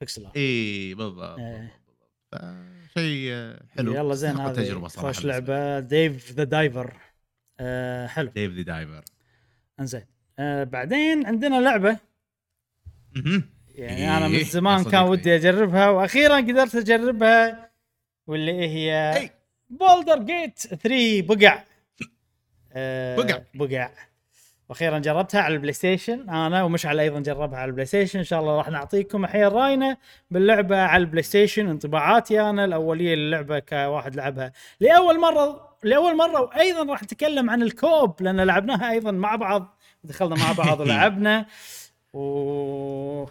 [0.00, 1.80] pixel art اي بالضبط إيه.
[2.94, 3.94] شيء حلو.
[3.94, 5.80] يلا زين هذه التجربه صراحة خوش لعبة.
[5.80, 6.96] Dave the Diver
[7.60, 8.30] آه حلو.
[8.30, 9.04] Dave the Diver
[9.80, 10.04] انزين.
[10.38, 11.96] آه بعدين عندنا لعبة.
[13.74, 15.02] يعني أنا من إيه، زمان كان.
[15.02, 17.70] ودي أجربها وأخيرا قدرت أجربها
[18.26, 19.30] واللي هي
[19.70, 21.62] Baldur's Gate 3 بقع.
[22.72, 23.42] آه بقع.
[23.54, 23.90] بقع.
[24.68, 28.56] وأخيرا جربتها على ال PlayStation أنا ومشعل أيضا جربها على ال PlayStation إن شاء الله
[28.56, 29.96] راح نعطيكم الحين رأينا
[30.30, 34.52] باللعبة على ال PlayStation انطباعاتي أنا الأولية للعبة كواحد لعبها.
[34.80, 39.78] لأول مرة لأول مرة وأيضا راح نتكلم عن ال co-op لأن لعبناها أيضا مع بعض
[40.04, 41.46] دخلنا مع بعض ولعبنا
[42.12, 43.26] و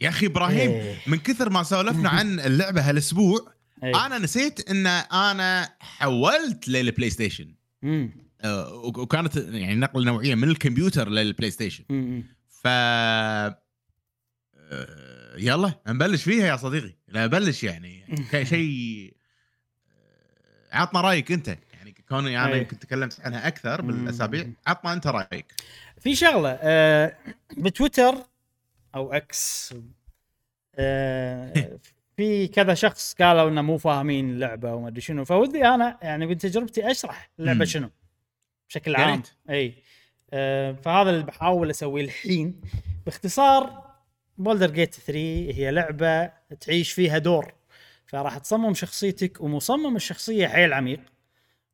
[0.00, 0.96] يا أخي إبراهيم إيه.
[1.06, 3.52] من كثر ما سولفنا عن اللعبة هالأسبوع
[3.84, 4.06] إيه.
[4.06, 7.54] أنا نسيت إن أنا حولت لل PlayStation.
[8.44, 12.24] آه، وك- وكانت يعني نقلة نوعية من الكمبيوتر لل PlayStation مم.
[12.62, 13.56] ف آه،
[15.38, 18.16] يلا نبلش فيها يا صديقي لا بلش يعني
[18.50, 19.13] شيء
[20.74, 22.58] عطنا رأيك أنت يعني كون أنا أي.
[22.58, 24.46] يمكن تكلمت عنها أكثر بالأسابيع.
[24.66, 25.54] عطنا أنت رأيك
[26.00, 27.16] في شغلة آه
[27.56, 28.14] بتويتر
[28.94, 29.74] أو إكس
[30.74, 31.78] آه
[32.16, 36.38] في كذا شخص قالوا إنه مو فاهمين اللعبة وما أدري شنو فودي أنا يعني من
[36.38, 37.64] تجربتي أشرح اللعبة مم.
[37.64, 37.90] شنو
[38.68, 39.22] بشكل عام.
[39.50, 39.74] إي
[40.32, 42.60] آه فهذا اللي بحاول أسويه الحين
[43.06, 43.84] باختصار
[44.38, 45.12] Baldur's Gate 3
[45.54, 47.54] هي لعبة تعيش فيها دور
[48.06, 51.00] فراح تصمم شخصيتك ومصمم الشخصية حيل عميق.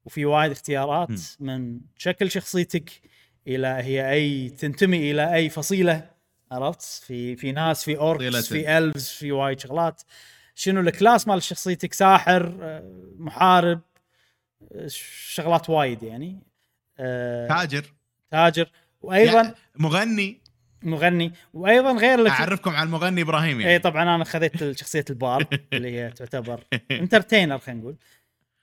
[0.05, 1.17] وفي وايد اختيارات مم.
[1.41, 2.91] من شكل شخصيتك
[3.47, 6.11] إلى هي أي تنتمي إلى أي فصيلة
[6.53, 8.49] عرفت؟ في في ناس في orcs.
[8.49, 10.03] في elves في وايد شغلات.
[10.55, 13.81] شنو ال class مال شخصيتك؟ ساحر آه، محارب
[14.73, 16.41] آه، شغلات وايد يعني.
[16.99, 17.93] آه، تاجر.
[18.31, 18.71] تاجر.
[19.03, 20.40] وأيضا يا- مغني.
[20.83, 25.18] مغني وأيضا غير لك أعرفكم على المغني إبراهيم اي يعني طبعا أنا خذيت شخصية ال
[25.18, 27.97] bard اللي هي تعتبر entertainer خلينا نقول.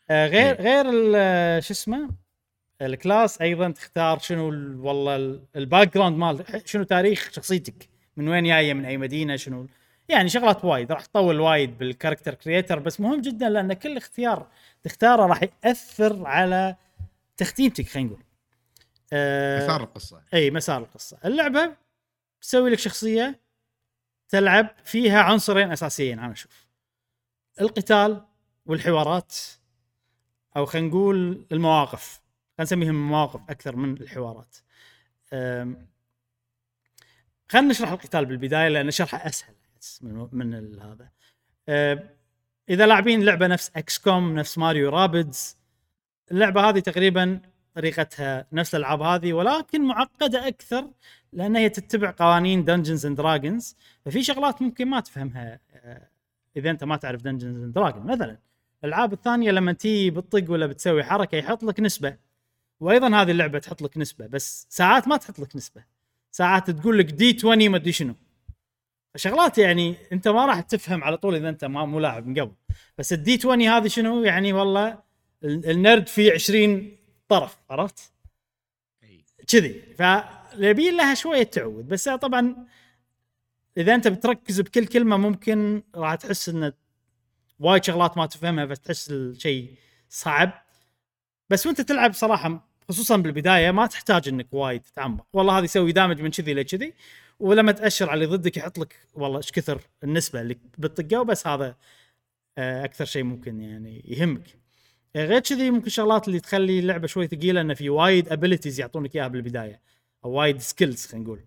[0.09, 0.61] آه، غير إيه.
[0.61, 2.09] غير ال- شو اسمه؟
[2.81, 8.27] ال class أيضا تختار شنو ال- والله ال- ال background مال شنو تاريخ شخصيتك؟ من
[8.29, 9.67] وين جاية؟ من أي مدينة؟ شنو؟
[10.09, 14.47] يعني شغلات وايد راح تطول وايد بال character creator بس مهم جدا لأن كل اختيار
[14.83, 16.75] تختاره راح يأثر على
[17.37, 18.21] تختيمتك خلينا نقول.
[19.13, 20.21] آه، مسار القصة.
[20.33, 21.17] اي مسار القصة.
[21.25, 21.71] اللعبة
[22.41, 23.41] تسوي لك شخصية
[24.29, 26.67] تلعب فيها عنصرين أساسيين أنا أشوف.
[27.61, 28.25] القتال
[28.65, 29.35] والحوارات
[30.57, 32.13] أو خلينا نقول المواقف.
[32.57, 34.55] خلينا نسميهم مواقف أكثر من الحوارات.
[37.49, 39.55] خلينا نشرح القتال بالبداية لأن شرحه أسهل
[40.01, 41.09] من من هذا.
[42.69, 45.57] إذا لاعبين لعبة نفس XCOM نفس Mario Rabbids
[46.31, 47.41] اللعبة هذه تقريبا
[47.77, 50.87] طريقتها نفس الألعاب هذه ولكن معقدة أكثر
[51.33, 53.75] لأن هي تتبع قوانين Dungeons and Dragons
[54.05, 56.07] ففي شغلات ممكن ما تفهمها آه،
[56.57, 58.37] إذا أنت ما تعرف Dungeons and Dragon مثلا
[58.83, 62.17] الألعاب الثانية لما تي بتطق ولا بتسوي حركة يحط لك نسبة
[62.79, 65.83] وأيضا هذه اللعبة تحط لك نسبة بس ساعات ما تحط لك نسبة.
[66.31, 68.15] ساعات تقول لك دي 20 ما أدري شنو.
[69.15, 72.51] شغلات يعني أنت ما راح تفهم على طول إذا أنت ما مو لاعب من قبل.
[72.97, 74.99] بس الدي 20 هذه شنو؟ يعني والله
[75.43, 76.97] ال- النرد فيه 20
[77.27, 78.11] طرف عرفت؟
[79.47, 79.81] كذي.
[79.97, 82.67] فيبي لها شوية تعود بس طبعا
[83.77, 86.73] إذا أنت بتركز بكل كلمة ممكن راح تحس إن
[87.59, 89.73] وايد شغلات ما تفهمها فتحس الشيء
[90.09, 90.67] صعب.
[91.49, 96.21] بس وأنت تلعب صراحة خصوصا بالبداية ما تحتاج إنك وايد تتعمق والله هذا يسوي damage
[96.21, 96.93] من كذي لكذي
[97.39, 101.75] ولما تأشر على اللي ضدك يحط لك والله إيش كثر النسبة اللي بتطقه وبس هذا
[102.57, 104.66] آه، أكثر شيء ممكن يعني يهمك.
[105.15, 109.27] غير كذي ممكن شغلات اللي تخلي اللعبة شوي ثقيلة إنه في وايد abilities يعطونك إياها
[109.27, 109.81] بالبداية
[110.25, 111.39] أو وايد skills خلينا نقول.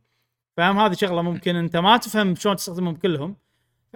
[0.57, 3.37] فاهم؟ هذه شغلة ممكن أنت ما تفهم شلون تستخدمهم كلهم.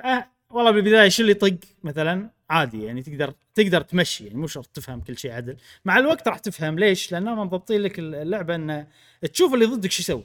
[0.05, 4.67] آه والله بالبداية شو اللي يطق؟ مثلا عادي يعني تقدر تقدر تمشي يعني مو شرط
[4.67, 5.57] تفهم كل شيء عدل.
[5.85, 8.87] مع الوقت راح تفهم ليش لانهم مضبطين لك اللعبة إنه
[9.33, 10.25] تشوف اللي ضدك شو يسوي.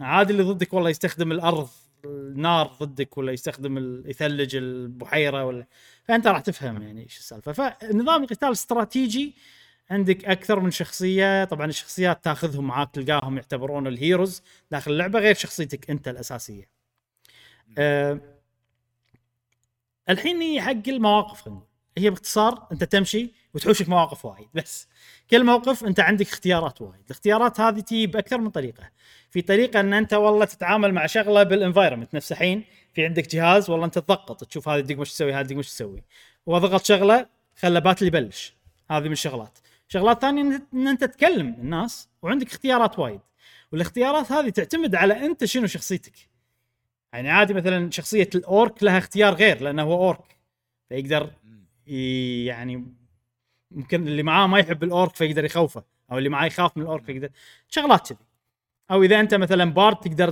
[0.00, 1.68] عادي اللي ضدك والله يستخدم الأرض
[2.04, 5.66] النار ضدك ولا يستخدم ال- يثلج البحيرة ولا
[6.04, 7.52] فأنت راح تفهم يعني إيش السالفة.
[7.52, 9.34] فنظام القتال استراتيجي
[9.90, 11.44] عندك أكثر من شخصية.
[11.44, 16.68] طبعا الشخصيات تأخذهم معاك تلقاهم يعتبرون الهيروز داخل اللعبة غير شخصيتك أنت الأساسية.
[17.78, 18.20] أه
[20.08, 21.71] الحين حق المواقف خلينا.
[21.98, 24.88] هي باختصار أنت تمشي وتحوشك مواقف وايد بس
[25.30, 27.02] كل موقف أنت عندك اختيارات وايد.
[27.06, 28.90] الاختيارات هذه تجي باكثر من طريقة.
[29.30, 32.64] في طريقة أن أنت والله تتعامل مع شغلة بال environment نفس الحين
[32.94, 36.02] في عندك جهاز والله أنت تضغط تشوف هذه الدقمه إيش تسوي هذه الدقمه إيش تسوي.
[36.46, 37.26] واضغط شغلة
[37.56, 38.54] خلى battle يبلش.
[38.90, 39.58] هذه من الشغلات.
[39.88, 43.20] شغلات ثانية إن أنت تكلم الناس وعندك اختيارات وايد.
[43.72, 46.14] والاختيارات هذه تعتمد على أنت شنو شخصيتك.
[47.12, 50.36] يعني عادي مثلا شخصية الأورك لها اختيار غير لأنه هو أورك.
[50.88, 51.30] فيقدر
[52.46, 52.84] يعني
[53.70, 57.28] ممكن اللي معاه ما يحب الأورك فيقدر يخوفه أو اللي معاه يخاف من الأورك فيقدر
[57.68, 58.18] شغلات كذي.
[58.90, 60.30] أو إذا أنت مثلا بارد تقدر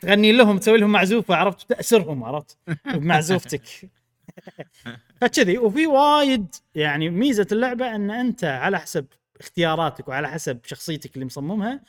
[0.00, 2.58] تغني لهم تسوي لهم معزوفة عرفت؟ تأسرهم عرفت؟
[2.94, 3.62] بمعزوفتك.
[5.20, 5.58] فكذي.
[5.58, 9.06] وفي وايد يعني ميزة اللعبة إن أنت على حسب
[9.40, 11.80] اختياراتك وعلى حسب شخصيتك اللي مصممها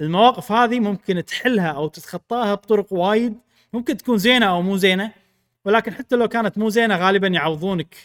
[0.00, 3.38] المواقف هذه ممكن تحلها أو تتخطاها بطرق وايد.
[3.72, 5.12] ممكن تكون زينة أو مو زينة
[5.64, 7.96] ولكن حتى لو كانت مو زينة غالبا يعوضونك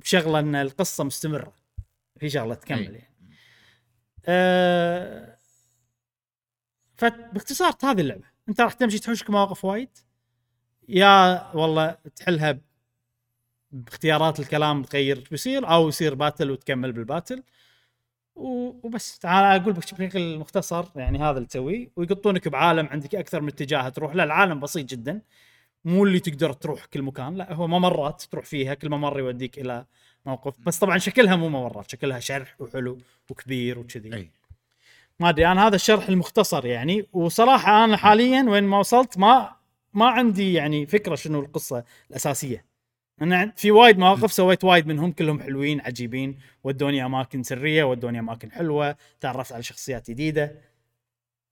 [0.00, 1.52] بشغلة أن القصة مستمرة.
[2.20, 2.82] في شغلة تكمل.
[2.82, 3.10] يعني.
[4.26, 5.38] أه
[6.96, 9.88] فباختصار هذه اللعبة أنت راح تمشي تحوشك مواقف وايد.
[10.88, 12.60] يا والله تحلها
[13.72, 17.42] باختيارات الكلام تغير بيصير أو يصير باتل وتكمل بالباتل
[18.34, 19.18] وبس.
[19.18, 23.88] تعال أقول لك بشكل مختصر يعني هذا اللي تسويه ويقطونك بعالم عندك أكثر من اتجاه
[23.88, 24.24] تروح له.
[24.24, 25.22] العالم بسيط جدا.
[25.84, 29.86] مو اللي تقدر تروح كل مكان لا هو ممرات تروح فيها كل ممر يوديك إلى
[30.26, 30.54] موقف.
[30.60, 32.98] بس طبعا شكلها مو ممرات شكلها شرح وحلو
[33.30, 34.30] وكبير وكذي.
[35.20, 37.06] ما أدري أنا هذا الشرح المختصر يعني.
[37.12, 39.56] وصراحة أنا حاليا وين ما وصلت ما
[39.94, 42.64] ما عندي يعني فكرة شنو القصة الأساسية.
[43.22, 48.52] أنا في وايد مواقف سويت وايد منهم كلهم حلوين عجيبين ودوني أماكن سرية ودوني أماكن
[48.52, 50.54] حلوة تعرفت على شخصيات جديدة.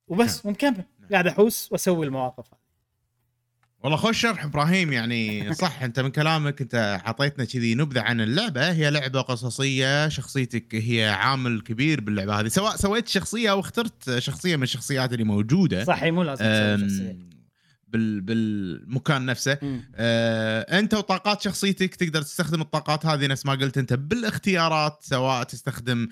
[0.08, 2.46] وبس ومكمل قاعد أحوس وأسوي المواقف
[3.86, 8.70] والله خوش شرح إبراهيم يعني صح أنت من كلامك أنت اعطيتنا كذي نبذة عن اللعبة.
[8.72, 12.48] هي لعبة قصصية شخصيتك هي عامل كبير باللعبة هذه.
[12.48, 15.84] سواء سويت شخصية أو اخترت شخصية من الشخصيات اللي موجودة.
[15.84, 17.16] صح مو لازم تسوي شخصية.
[17.88, 19.58] بال بالمكان نفسه.
[19.62, 19.80] مم.
[19.94, 26.08] آه، أنت وطاقات شخصيتك تقدر تستخدم الطاقات هذه نفس ما قلت أنت بالاختيارات سواء تستخدم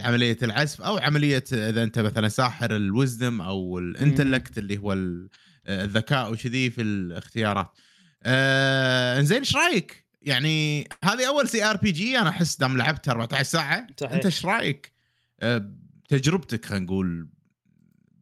[0.00, 4.92] عملية العزف أو عملية إذا أنت مثلا ساحر ال wisdom أو ال intellect اللي هو
[4.92, 5.28] ال-
[5.68, 7.78] الذكاء وكذي في الاختيارات.
[8.22, 14.12] آه زين إيش رأيك؟ يعني هذه أول CRPG أنا أحس دام لعبت 14 ساعة صحيح.
[14.12, 14.92] أنت إيش رأيك؟
[15.40, 15.70] آه
[16.08, 17.28] تجربتك خلينا نقول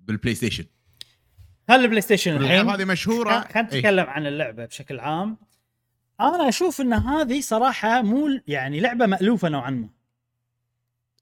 [0.06, 0.64] بال PlayStation
[1.68, 3.78] هل ال PlayStation الحين هذه مشهورة خلينا إيه.
[3.78, 5.36] نتكلم عن اللعبة بشكل عام
[6.20, 9.88] أنا أشوف إن هذه صراحة مو يعني لعبة مألوفة نوعا ما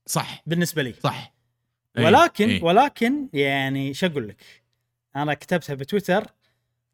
[0.06, 1.34] صح بالنسبة لي صح
[1.98, 2.62] إيه، ولكن إيه.
[2.62, 4.63] ولكن يعني شو أقول لك
[5.16, 6.24] أنا كتبتها بتويتر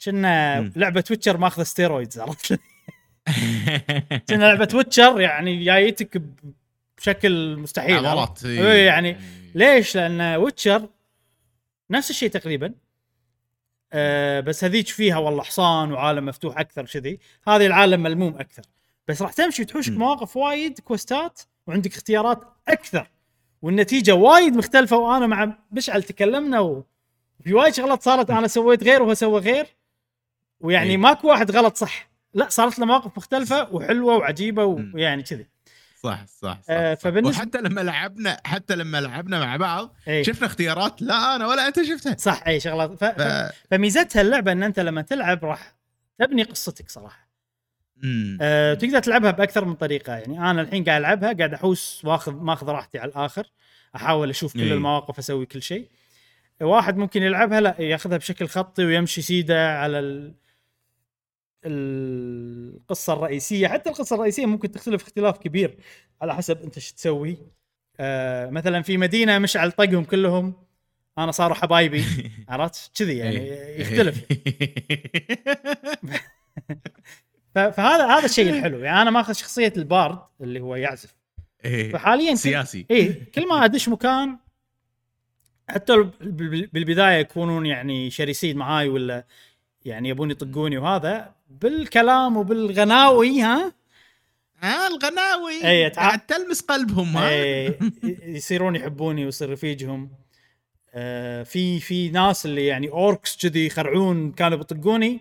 [0.05, 0.73] كنا.
[0.77, 2.53] لعبة Witcher ماخذة steroids عرفت
[4.29, 6.23] كنا لعبة Witcher يعني جايتك
[6.99, 9.17] بشكل مستحيل عضلات عرفت؟ إيه يعني
[9.55, 10.89] ليش؟ لأن Witcher
[11.91, 12.75] نفس الشيء تقريبا
[13.93, 17.19] آه بس هذيك فيها والله حصان وعالم مفتوح أكثر كذي
[17.49, 18.63] هذه العالم ملموم أكثر
[19.09, 19.93] بس راح تمشي وتحوشك.
[19.93, 23.11] مواقف وايد quest ات وعندك اختيارات أكثر
[23.63, 26.83] والنتيجة وايد مختلفة وأنا مع مشعل تكلمنا
[27.41, 29.67] وفي وايد شغلات صارت أنا سويت غير وهو سوى غير
[30.61, 30.97] ويعني إيه.
[30.97, 34.65] ماكو واحد غلط صح لا صارت له مواقف مختلفة وحلوة وعجيبة.
[34.65, 35.47] ويعني كذي
[36.03, 37.01] صح صح, صح, آه، صح.
[37.11, 40.23] فبالنسبة- وحتى لما لعبنا حتى لما لعبنا مع بعض إيه.
[40.23, 43.05] شفنا اختيارات لا أنا ولا أنت شفتها صح اي شغلات ف...
[43.05, 43.51] ف...
[43.71, 45.75] فميزتها اللعبة إن أنت لما تلعب راح
[46.19, 47.31] تبني قصتك صراحة
[47.97, 48.39] مم.
[48.41, 52.69] أه تقدر تلعبها بأكثر من طريقة يعني أنا الحين قاعد ألعبها قاعد أحوس واخذ ماخذ
[52.69, 53.47] راحتي على الآخر
[53.97, 54.73] أحاول أشوف كل إيه.
[54.73, 55.89] المواقف أسوي كل شيء
[56.63, 60.35] واحد ممكن يلعبها لا ياخذها بشكل خطي ويمشي سيدة على ال...
[61.65, 63.69] القصة الرئيسية.
[63.69, 65.77] حتى القصة الرئيسية ممكن تختلف اختلاف كبير
[66.23, 67.39] على حسب انت شو تسوي.
[68.01, 70.55] أه مثلا في مدينة مشعل طقهم كلهم
[71.19, 72.05] أنا صاروا حبايبي.
[72.49, 73.81] عرفت؟ كذي يعني إيه.
[73.81, 74.25] يختلف.
[77.55, 78.79] فهذا هذا الشيء الحلو.
[78.79, 81.15] يعني أنا ماخذ شخصية البارد اللي هو يعزف.
[81.65, 81.93] إيه.
[81.93, 82.87] فحاليا سياسي.
[82.91, 84.39] إيه كل ما أدش مكان
[85.71, 86.09] حتى
[86.73, 89.25] بالبداية يكونون يعني شرسين معاي ولا
[89.85, 93.73] يعني يبون يطقوني وهذا بالكلام وبالغناوي ها؟
[94.63, 95.65] آه الغناوي.
[95.65, 97.79] إيه، تع- تلمس قلبهم ها؟ إيه،
[98.23, 100.11] يصيرون يحبوني ويصير رفيجهم
[100.95, 105.21] آه، في في ناس اللي يعني orcs كذي يخرعون كانوا بيطقوني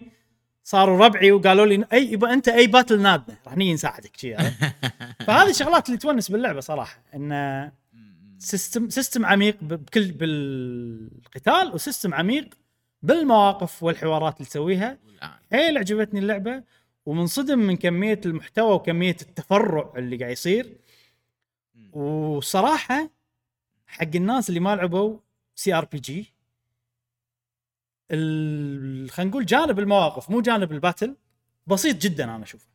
[0.64, 4.36] صاروا ربعي وقالوا لي أي يبا أنت أي battle نادنا راح نيجي نساعدك شي؟
[5.28, 7.72] فهذه الشغلات اللي تونس باللعبة صراحة انه
[8.40, 12.58] system system عميق بكل بالقتال و system عميق
[13.02, 14.98] بالمواقف والحوارات اللي تسويها.
[15.52, 16.64] حيل عجبتني اللعبة
[17.06, 20.78] ومنصدم من كمية المحتوى وكمية التفرع اللي قاعد يصير.
[21.94, 23.10] وصراحة
[23.88, 25.20] حق الناس اللي ما لعبوا
[25.56, 26.34] CRPG
[29.10, 31.16] خلينا نقول جانب المواقف مو جانب ال battle
[31.68, 32.68] بسيط جدا أنا أشوفه.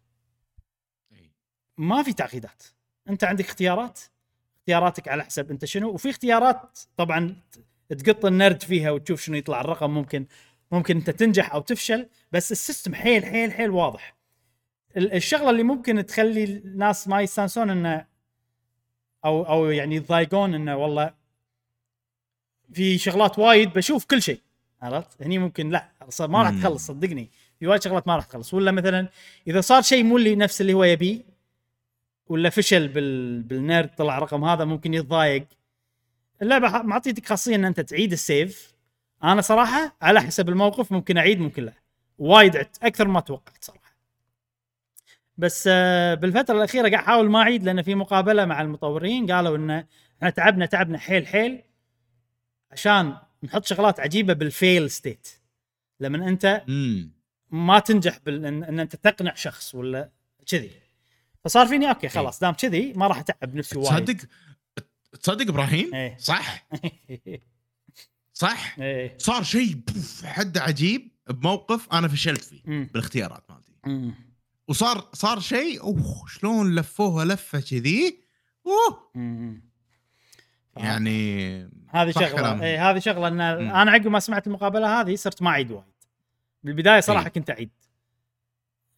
[1.79, 2.63] ما في تعقيدات.
[3.09, 4.01] أنت عندك اختيارات؟
[4.69, 5.91] اختياراتك على حسب انت شنو.
[5.91, 7.37] وفي اختيارات طبعا
[7.89, 9.61] تقط النرد فيها وتشوف شنو يطلع.
[9.61, 10.27] الرقم ممكن
[10.73, 14.17] ممكن انت تنجح أو تفشل بس السيستم حيل حيل حيل واضح.
[14.97, 18.07] ال- الشغلة اللي ممكن تخلي الناس ما يستانسون إنه
[19.25, 21.15] أو أو يعني يتضايقون إنه والله
[22.73, 24.41] في شغلات وايد بشوف كل شيء.
[24.83, 25.89] عرفت؟ هني ممكن لا
[26.21, 26.51] ما راح.
[26.51, 27.31] تخلص صدقني.
[27.61, 28.55] في وايد شغلات ما راح تخلص.
[28.55, 29.09] ولا مثلا
[29.47, 31.34] إذا صار شيء مو اللي نفس اللي هو يبيه
[32.27, 35.47] ولا فشل بال بالنيرد طلع رقم هذا ممكن يتضايق.
[36.43, 38.75] اللعبة معطيتك خاصية إن أنت تعيد السيف.
[39.25, 41.73] أنا صراحة على حسب الموقف ممكن أعيد ممكن لا.
[42.19, 43.95] وايد عدت أكثر ما توقعت صراحة.
[45.39, 49.33] بس آه، بالفترة الأخيرة قاعد أحاول ما أعيد لأن في مقابلة مع المطورين.
[49.33, 49.71] قالوا إن
[50.17, 51.63] إحنا تعبنا تعبنا حيل حيل
[52.71, 55.29] عشان نحط شغلات عجيبة بال fail state.
[56.01, 56.63] لما أنت
[57.51, 58.47] ما تنجح بال...
[58.47, 60.11] إن, أنت تقنع شخص ولا
[60.47, 60.71] كذي.
[61.45, 64.29] فصار فيني أوكي خلاص دام كذي ما راح أتعب نفسي وايد تصدق
[65.23, 66.17] تصدق إبراهيم إيه.
[66.19, 66.67] صح
[68.43, 69.81] صح إيه صار شيء
[70.25, 72.91] حد عجيب بموقف أنا فشلت فيه أمم.
[72.93, 74.13] بالاختيارات مالتي.
[74.69, 78.19] وصار صار شيء أوه شلون لفوها لفة كذي
[78.67, 79.11] أوه.
[80.77, 82.63] يعني هذه شغلة.
[82.63, 83.75] اي هذه شغلة إن مم.
[83.75, 85.85] أنا عقب ما سمعت المقابلة هذه صرت ما أعيد وايد
[86.63, 87.31] بالبداية صراحة إي.
[87.31, 87.71] كنت أعيد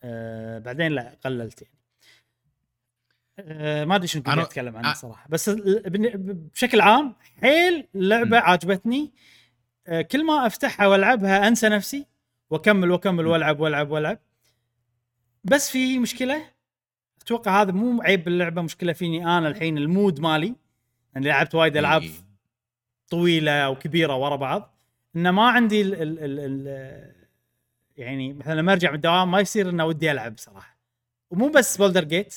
[0.03, 1.76] آه بعدين لا قللت يعني
[3.39, 5.27] ما أدري شنو أنا- أتكلم عنه صراحة.
[5.29, 8.39] بس بشكل عام حيل لعبة.
[8.39, 9.13] عجبتني.
[9.87, 12.07] آه كل ما أفتحها وألعبها أنسى نفسي.
[12.51, 14.19] وأكمل وأكمل وألعب وألعب وألعب.
[15.45, 16.43] بس في مشكلة
[17.23, 18.63] أتوقع هذا مو عيب باللعبة.
[18.63, 20.55] مشكلة فيني أنا الحين ال mood مالي.
[21.17, 22.11] أنا لعبت وايد ألعاب إيه.
[23.09, 24.79] طويلة أو كبيرة ورا بعض.
[25.17, 27.27] إنه ما عندي ال ال ال ال
[27.97, 30.79] يعني مثلا لما أرجع من الدوام ما يصير إنه ودي ألعب صراحة.
[31.31, 32.35] ومو بس Baldur's Gate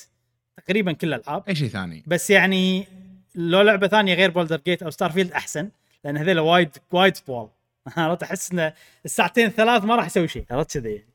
[0.60, 1.44] تقريبا كل الألعاب.
[1.48, 2.04] أي شيء ثاني.
[2.08, 2.88] بس يعني
[3.36, 5.70] لو لعبة ثانية غير Baldur's Gate أو Starfield أحسن
[6.04, 7.50] لأن هذول وايد وايد طوال.
[7.98, 8.74] عرفت؟ أحس انه
[9.06, 10.46] الساعتين ثلاث ما راح أسوي شيء.
[10.52, 11.06] عرفت كذي.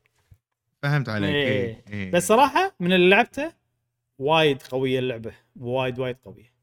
[0.83, 1.35] فهمت عليك.
[1.35, 1.43] إيه.
[1.45, 1.83] إيه.
[1.89, 2.11] إيه.
[2.11, 3.51] بس صراحة من اللي لعبته
[4.19, 5.31] وايد قوية اللعبة.
[5.55, 6.55] وايد وايد قوية.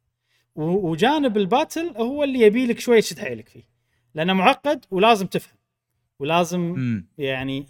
[0.56, 3.62] وجانب الباتل هو اللي يبي لك شوية تشد حيلك فيه.
[4.14, 5.56] لأنه معقد ولازم تفهم.
[6.18, 7.06] ولازم مم.
[7.18, 7.66] يعني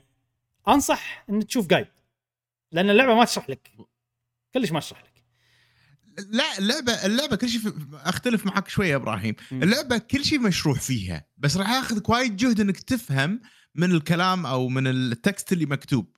[0.69, 1.87] أنصح ان تشوف جايد
[2.73, 3.71] لأن اللعبة ما تشرح لك.
[4.55, 5.12] كلش ما تشرح لك
[6.30, 9.62] لا اللعبة اللعبة كل شيء أختلف معك شوية يا إبراهيم مم.
[9.62, 13.40] اللعبة كل شيء مشروح فيها بس راح ياخذك وايد جهد إنك تفهم
[13.74, 16.16] من الكلام أو من التكست اللي مكتوب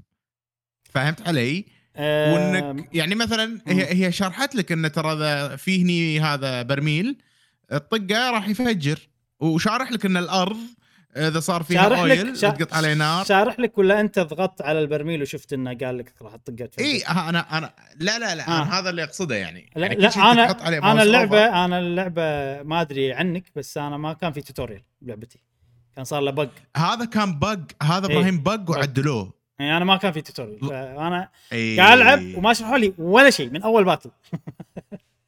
[0.85, 1.65] فهمت علي؟
[1.97, 7.19] آه وإنك يعني مثلا هي هي شرحت لك إن ترى في هني هذا برميل
[7.73, 8.99] الطقة راح يفجر
[9.41, 10.59] وشارح لك إن الأرض
[11.17, 14.63] إذا صار فيها شارح لك أويل شا- تقط عليه نار شارح لك ولا أنت ضغطت
[14.63, 18.63] على البرميل وشفت إنه قال لك راح تفجر؟ إي أنا أنا لا لا لا آه.
[18.63, 20.51] أنا هذا اللي أقصده يعني لا, يعني لا أنا
[20.93, 21.03] أنا.
[21.03, 22.23] اللعبه أنا اللعبة
[22.63, 25.39] ما أدري عنك بس أنا ما كان في tutorial بلعبتي
[25.97, 28.17] كان صار له bug هذا كان bug هذا إيه.
[28.17, 32.79] إبراهيم bug وعدلوه يعني أنا ما كان في tutorial فأنا إي قاعد ألعب وما شرحوا
[32.79, 34.11] لي ولا شيء من أول battle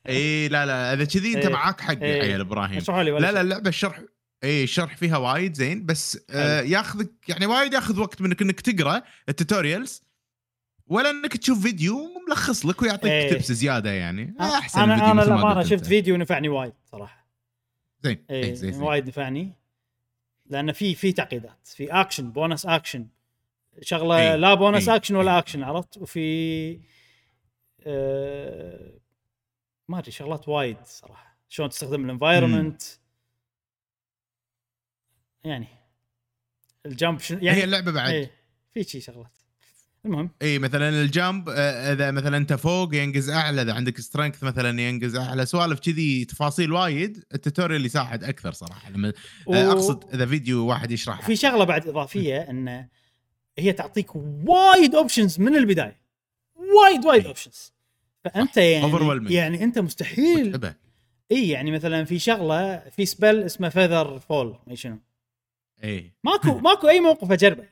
[0.08, 1.52] إي لا لا إذا كذي أنت إيه.
[1.52, 2.16] معاك حق إيه.
[2.18, 2.82] يا عيال إبراهيم
[3.18, 3.40] لا لا.
[3.40, 4.00] اللعبة الشرح
[4.46, 6.60] اي الشرح فيها وايد زين بس آه.
[6.60, 10.02] ياخذك يعني وايد ياخذ وقت منك انك تقرأ ال tutorials
[10.86, 13.32] ولا إنك تشوف فيديو ملخص لك ويعطيك إيه.
[13.32, 15.86] tips زيادة يعني أحسن أنا أنا للامانه شفت أنت.
[15.86, 17.26] فيديو نفعني وايد صراحة
[18.02, 18.82] زين اي إيه زين زين.
[18.82, 19.52] وايد نفعني
[20.46, 23.06] لأن في في تعقيدات في action bonus action
[23.82, 25.38] شغلة إيه، لا بونس إيه، اكشن ولا إيه.
[25.38, 26.80] اكشن عرفت وفي
[27.86, 28.98] آه
[29.88, 32.82] ما أدري شغلات وايد صراحة شلون تستخدم ال environment
[35.46, 35.66] يعني
[36.86, 38.10] ال jump شن- يعني هي اللعبة بعد.
[38.12, 38.30] إيه
[38.74, 39.30] في شي شغلات.
[40.04, 40.30] المهم.
[40.42, 44.80] إي مثلا ال jump آه، إذا مثلا أنت فوق ينقز أعلى إذا عندك strength مثلا
[44.80, 45.46] ينقز أعلى.
[45.46, 48.90] سوالف كذي تفاصيل وايد ال tutorial يساعد أكثر صراحة.
[48.90, 49.12] لما
[49.46, 52.86] و- آه، أقصد إذا فيديو واحد يشرح في شغلة بعد إضافية إن
[53.58, 56.00] هي تعطيك وايد options من البداية.
[56.54, 57.26] وايد وايد.
[57.26, 57.72] options
[58.24, 58.84] فأنت يعني.
[59.34, 60.60] يعني أنت مستحيل.
[61.32, 64.98] إي يعني مثلا في شغلة في spell اسمه Feather Fall ما شنو.
[65.84, 67.68] إي ماكو ماكو أي موقف أجربه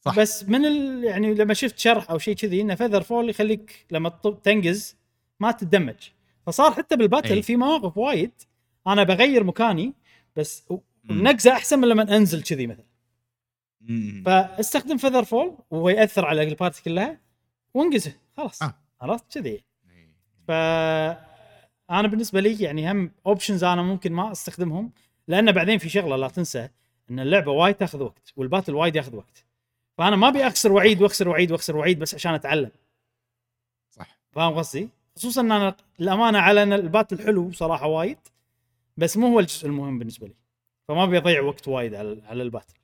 [0.00, 0.18] صح.
[0.18, 1.04] بس من ال...
[1.04, 4.96] يعني لما شفت شرح أو شيء كذي إنه Feather Fall يخليك لما تط- تنقز
[5.40, 5.94] ما تتدمج
[6.46, 7.42] فصار حتى بال battle أي.
[7.42, 8.32] في مواقف وايد
[8.86, 9.92] أنا بغير مكاني
[10.36, 10.64] بس.
[11.10, 12.84] النقزه أحسن من لما أنزل كذي مثلا
[13.80, 14.22] مم.
[14.26, 17.20] فاستخدم Feather Fall وهو ياثر على ال party كلها
[17.74, 18.74] وانقزه خلاص آه.
[19.00, 19.64] عرفت كذي.
[20.48, 20.50] ف
[21.90, 24.92] أنا بالنسبة لي يعني هم options أنا ممكن ما أستخدمهم
[25.30, 26.68] لأن بعدين في شغلة لا تنسى
[27.10, 29.44] إن اللعبة وايد تاخذ وقت وال battle وايد ياخذ وقت.
[29.98, 32.70] فأنا ما أبي أخسر وعيد وأخسر وعيد وأخسر وعيد بس عشان أتعلم.
[33.90, 34.18] صح.
[34.32, 38.18] فاهم قصدي؟ خصوصا إن أنا الأمانة على إن ال battle حلو صراحة وايد
[38.96, 40.34] بس مو هو الجزء المهم بالنسبة لي.
[40.88, 42.74] فما أبي أضيع وقت وايد على على ال battle.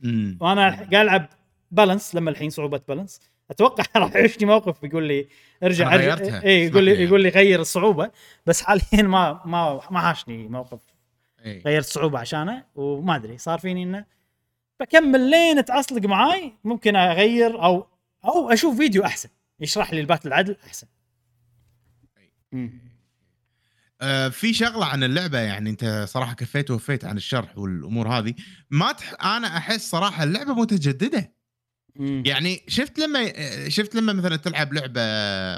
[0.00, 0.38] مم.
[0.40, 1.26] وأنا قاعد ألعب
[1.70, 5.28] balance لما الحين صعوبة balance أتوقع راح يعيشني موقف يقول لي
[5.62, 6.14] ارجع أرجع.
[6.14, 6.44] غيرتها.
[6.44, 8.10] اي يقول لي يقول لي غير الصعوبة
[8.46, 10.95] بس حاليا ما ما ما حاشني موقف
[11.46, 11.62] إي.
[11.66, 14.04] غيرت صعوبة عشانه وما أدري صار فيني إنه
[14.80, 17.86] بكمل لين تعصلق معاي ممكن أغير أو
[18.24, 19.28] أو أشوف فيديو أحسن
[19.60, 20.86] يشرح لي ال battle عدل أحسن.
[22.52, 22.80] مم.
[24.00, 28.34] آه، في شغلة عن اللعبة يعني أنت صراحة كفيت ووفيت عن الشرح والأمور هذه.
[28.70, 29.24] ما تح...
[29.24, 31.32] أنا أحس صراحة اللعبة متجددة.
[31.96, 32.22] مم.
[32.26, 33.32] يعني شفت لما
[33.68, 35.02] شفت لما مثلا تلعب لعبة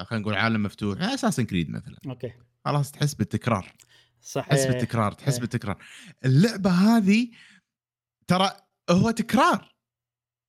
[0.05, 1.97] خلينا نقول عالم مفتوح Assassin's Creed مثلا.
[2.07, 2.33] okay.
[2.65, 3.73] خلاص تحس بالتكرار.
[4.29, 4.73] صح تحس إيه.
[4.73, 5.41] بالتكرار تحس إيه.
[5.41, 5.85] بالتكرار
[6.25, 7.31] اللعبة هذه
[8.27, 8.51] ترى
[8.91, 9.75] هو تكرار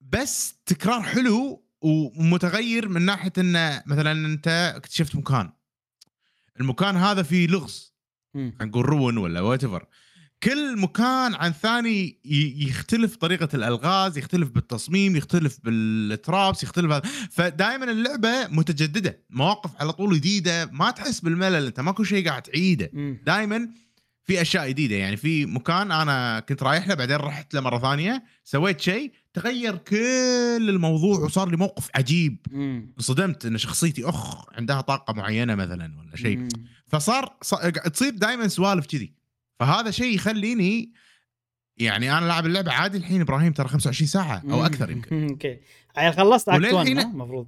[0.01, 5.51] بس تكرار حلو ومتغير من ناحية انه مثلا أنت اكتشفت مكان
[6.59, 7.95] المكان هذا فيه لغز.
[8.33, 9.65] خلينا نقول رون ولا وات
[10.43, 12.19] كل مكان عن ثاني
[12.57, 20.15] يختلف طريقة الألغاز يختلف بالتصميم يختلف بالترابس يختلف هذا فدائما اللعبة متجددة مواقف على طول
[20.15, 22.91] جديدة ما تحس بالملل أنت ماكو شيء قاعد تعيده.
[23.25, 23.69] دائما
[24.23, 28.23] في أشياء جديدة يعني في مكان أنا كنت رايح له بعدين رحت له مرة ثانية
[28.43, 32.37] سويت شيء تغير كل الموضوع وصار لي موقف عجيب.
[32.97, 36.47] انصدمت إن شخصيتي أخ عندها طاقة معينة مثلا ولا شيء.
[36.87, 37.37] فصار
[37.93, 39.18] تصير دائما سوالف كذي
[39.59, 40.93] فهذا شيء يخليني
[41.77, 45.27] يعني أنا لاعب اللعبة عادي الحين إبراهيم ترى 25 ساعة أو أكثر يمكن.
[45.29, 45.59] okay.
[45.95, 47.47] عيل خلصت act 1 وللحين- المفروض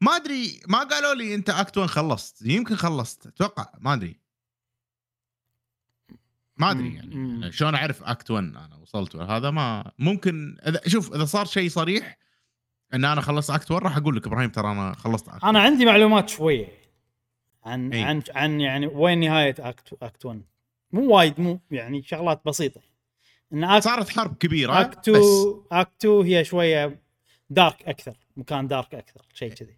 [0.00, 2.42] ما أدري ما قالوا لي أنت act 1 خلصت.
[2.42, 3.26] يمكن خلصت.
[3.26, 4.20] أتوقع ما أدري.
[6.56, 6.94] ما أدري.
[6.94, 7.50] يعني مم.
[7.50, 12.18] شلون أعرف act 1 أنا وصلت هذا ما ممكن إذا شوف إذا صار شيء صريح
[12.94, 15.84] إن أنا خلصت act 1 راح أقول لك إبراهيم ترى أنا خلصت act أنا عندي
[15.84, 16.83] معلومات شوية.
[17.64, 18.02] عن إي.
[18.02, 20.42] عن عن يعني وين نهاية act act 1
[20.92, 22.80] مو وايد مو يعني شغلات بسيطة.
[23.52, 27.02] إن act صارت حرب كبيرة act بس 2 act 2 هي شوية
[27.50, 29.76] دارك أكثر مكان دارك أكثر شيء كذي.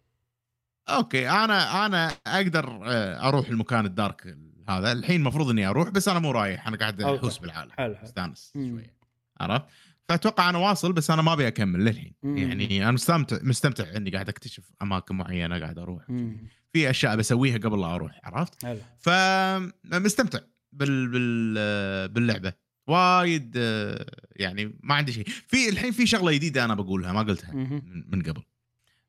[0.89, 4.37] أوكي أنا أنا أقدر آه، أروح المكان الدارك
[4.69, 4.93] هذا.
[4.93, 7.03] الحين المفروض إني أروح بس أنا مو رايح أنا قاعد.
[7.03, 7.71] أحوس بالعالم.
[7.73, 8.05] حلو حلو.
[8.05, 8.53] أستانس.
[8.55, 8.97] شوية.
[9.41, 9.65] عرفت؟
[10.09, 12.13] فأتوقع أنا واصل بس أنا ما أبي أكمل للحين.
[12.23, 12.37] مم.
[12.39, 16.11] يعني أنا مستمتع مستمتع إني قاعد أكتشف أماكن معينة قاعد أروح.
[16.11, 16.49] مم.
[16.73, 18.67] في أشياء بسويها قبل لا أروح عرفت؟
[18.99, 20.39] فمستمتع
[20.73, 22.53] بال بال آه، باللعبة.
[22.87, 25.25] وايد آه، يعني ما عندي شيء.
[25.49, 28.05] في الحين في شغلة جديدة أنا بقولها ما قلتها مهم.
[28.09, 28.43] من قبل.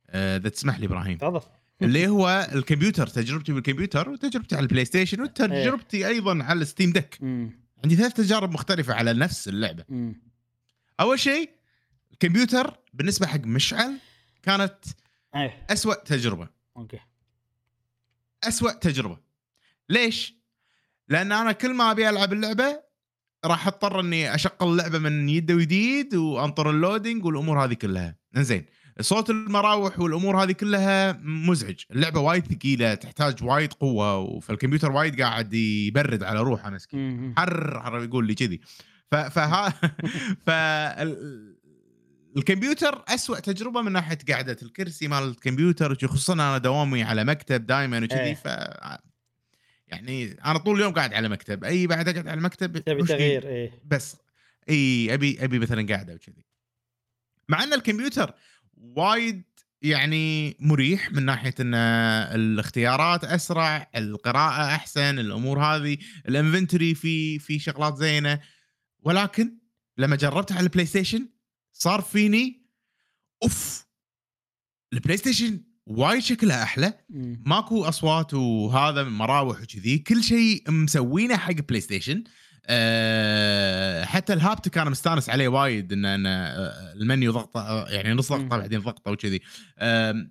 [0.10, 1.18] آه، اذا تسمح لي إبراهيم.
[1.18, 1.42] تفضل.
[1.82, 7.52] اللي هو الكمبيوتر تجربتي بالكمبيوتر وتجربتي على ال PlayStation وتجربتي أيضا على ال Steam مم.
[7.84, 9.84] عندي ثلاث تجارب مختلفة على نفس اللعبة.
[9.90, 10.27] مم.
[11.00, 11.50] أول شيء
[12.12, 13.98] الكمبيوتر بالنسبة حق مشعل
[14.44, 14.76] كانت
[15.36, 15.66] إيه.
[15.70, 16.48] أسوأ تجربة.
[16.78, 17.00] okay.
[18.44, 19.18] أسوأ تجربة.
[19.90, 20.34] ليش؟
[21.10, 22.84] لأن أنا كل ما أبي ألعب اللعبة
[23.46, 28.16] راح أضطر إني أشغل اللعبة من يديد وجديد وأنطر ال loading والأمور هذه كلها.
[28.36, 28.66] زين
[29.02, 31.80] صوت المراوح والأمور هذه كلها مزعج.
[31.92, 37.34] اللعبة وايد ثقيلة تحتاج وايد قوة فالكمبيوتر وايد قاعد يبرد على روحه مسكين.
[37.38, 38.62] حر حر يقول لي كذي.
[39.12, 39.70] فها
[40.46, 41.58] ف ال-
[42.38, 47.98] الكمبيوتر أسوأ تجربة من ناحية قعدة الكرسي مال الكمبيوتر خصوصا أنا دوامي على مكتب دائما
[47.98, 48.36] وكذي إيه.
[48.36, 48.46] ف
[49.88, 53.72] يعني أنا طول اليوم قاعد على مكتب أي بعد أقعد على المكتب تبي؟ تغيير إيه
[53.86, 54.18] بس
[54.70, 56.44] إي أبي أبي مثلا قاعدة وكذي
[57.50, 58.34] مع إن الكمبيوتر
[58.78, 59.44] وايد
[59.82, 65.98] يعني مريح من ناحية إن الاختيارات أسرع القراءة أحسن الأمور هذه
[66.28, 68.40] ال inventory في في شغلات زينة
[69.04, 69.58] ولكن
[69.98, 71.30] لما جربتها على ال PlayStation
[71.74, 72.68] صار فيني
[73.44, 73.88] أوف
[74.94, 76.94] ال PlayStation وايد شكلها أحلى.
[77.46, 82.24] ماكو أصوات وهذا مراوح وكذي كل شيء مسوينه حق PlayStation
[82.66, 88.14] أه حتى ال haptic أنا مستانس عليه وايد ان ان آه، المنيو ضغطه آه، يعني
[88.14, 88.58] نص ضغطه.
[88.58, 89.42] بعدين ضغطه وكذي
[89.80, 90.28] أه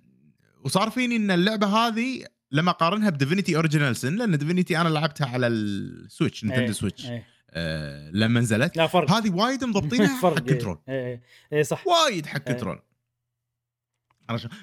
[0.63, 5.27] وصار فيني إن اللعبة هذه لما أقارنها ب Divinity Original Sin لأن Divinity أنا لعبتها
[5.27, 7.36] على ال Switch Nintendo Switch إيه.
[7.57, 8.77] أه لما نزلت.
[8.77, 9.11] لا فرق.
[9.11, 11.21] هذه وايد مضبطينها حق control إيه إيه.
[11.53, 11.87] إيه صح.
[11.87, 12.53] وايد حق إيه.
[12.53, 12.79] control؟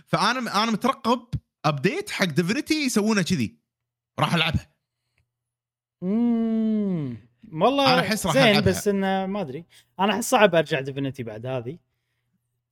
[0.06, 1.26] فأنا أنا مترقب
[1.64, 3.56] update حق Divinity يسوونه كذي.
[4.18, 4.74] راح ألعبها.
[6.02, 7.16] امم
[7.52, 8.60] والله أنا أحس راح زين.
[8.60, 9.64] بس انه ما أدري.
[10.00, 11.78] أنا أحس صعب أرجع Divinity بعد هذه.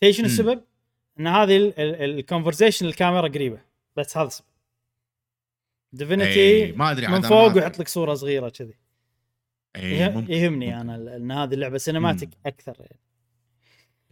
[0.01, 0.27] تدري شنو.
[0.27, 0.65] السبب؟
[1.21, 3.61] إن هذه ال conversation الكاميرا قريبة.
[3.97, 4.47] بس هذا السبب.
[5.95, 8.75] إيه، Divinity ما أدري من فوق ويحط لك صورة صغيرة كذي.
[9.77, 10.33] ممكن.
[10.33, 10.91] يهمني ممكن.
[10.91, 13.01] أنا إن هذه اللعبة cinematic أكثر يعني.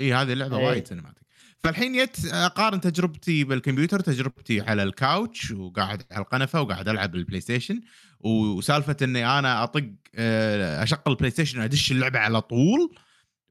[0.00, 0.56] إي هذه اللعبة.
[0.56, 1.20] وايد cinematic
[1.58, 7.40] فالحين جت أقارن تجربتي بالكمبيوتر تجربتي على ال couch وقاعد على القنفة وقاعد ألعب بال
[7.40, 7.80] PlayStation
[8.20, 12.94] وسالفة إني أنا أطق آه، أشغل ال PlayStation وادش اللعبة على طول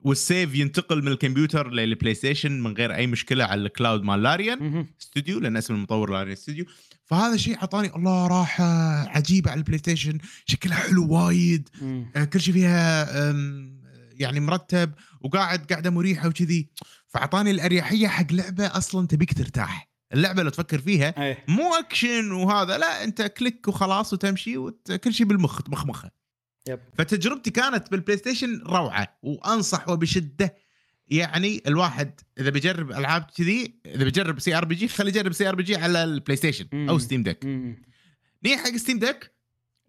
[0.02, 4.24] وال save ينتقل من الكمبيوتر لل PlayStation من غير أي مشكلة على ال cloud مال
[4.24, 4.88] Larian.
[5.00, 6.66] Studio لأن اسم المطور Larian Studio
[7.06, 8.64] فهذا شيء أعطاني الله راحة
[9.10, 11.70] عجيبة على ال PlayStation شكلها حلو وايد.
[12.16, 13.08] آه، كل شيء فيها
[14.14, 14.92] يعني مرتب
[15.22, 16.70] وقاعد قاعدة مريحة وكذي.
[17.08, 19.90] فأعطاني الأريحية حق لعبة أصلا تبيك ترتاح.
[20.14, 21.46] اللعبة لو تفكر فيها إيه.
[21.48, 24.92] مو اكشن وهذا لا أنت click وخلاص وتمشي وت...
[24.92, 26.12] كل شيء بالمخ تمخمخه
[26.70, 30.56] yep فتجربتي كانت بال PlayStation روعة وأنصح وبشدة
[31.08, 36.90] يعني الواحد إذا بيجرب ألعاب كذي إذا بيجرب CRPG خليه يجرب CRPG على ال PlayStation
[36.90, 37.00] أو.
[37.00, 37.46] Steam Deck.
[37.46, 39.32] نيجي حق Steam Deck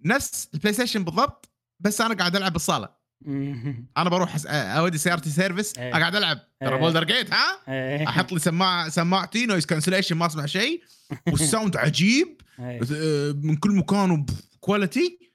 [0.04, 1.50] نفس ال PlayStation بالضبط
[1.80, 3.00] بس أنا قاعد ألعب بالصالة.
[3.96, 5.92] أنا بروح أودي سيارتي service إيه.
[5.92, 6.80] قاعد ألعب ترى إيه.
[6.80, 8.08] Baldur's Gate ها إيه.
[8.08, 10.82] أحط لي سماعه سماعتي noise cancellation ما اسمع شيء
[11.32, 12.80] وال sound عجيب إيه.
[13.32, 14.26] من كل مكان
[14.56, 15.29] و quality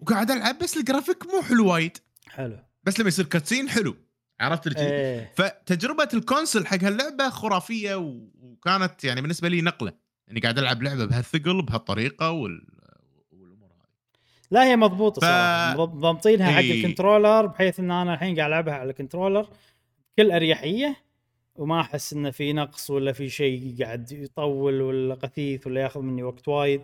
[0.00, 1.98] وقاعد ألعب بس الجرافيك مو حلو وايد.
[2.28, 2.58] حلو.
[2.84, 3.96] بس لما يصير cutscene حلو.
[4.40, 5.32] عرفت كذي؟ إيه.
[5.36, 7.94] فتجربة ال console حق هاللعبة خرافية
[8.40, 9.92] وكانت يعني بالنسبة لي نقلة.
[10.28, 12.66] يعني قاعد ألعب لعبة بهالثقل بهالطريقة وال...
[13.32, 13.86] والأمور هذه.
[14.50, 15.74] لا هي مضبوطة ف- صراحة.
[15.84, 16.78] ضابطينها حق إي.
[16.80, 19.48] ال controller بحيث إن أنا الحين قاعد ألعبها على ال controller
[20.12, 20.96] بكل أريحية
[21.56, 26.22] وما أحس انه في نقص ولا في شيء قاعد يطول ولا قثيث ولا ياخذ مني
[26.22, 26.82] وقت وايد.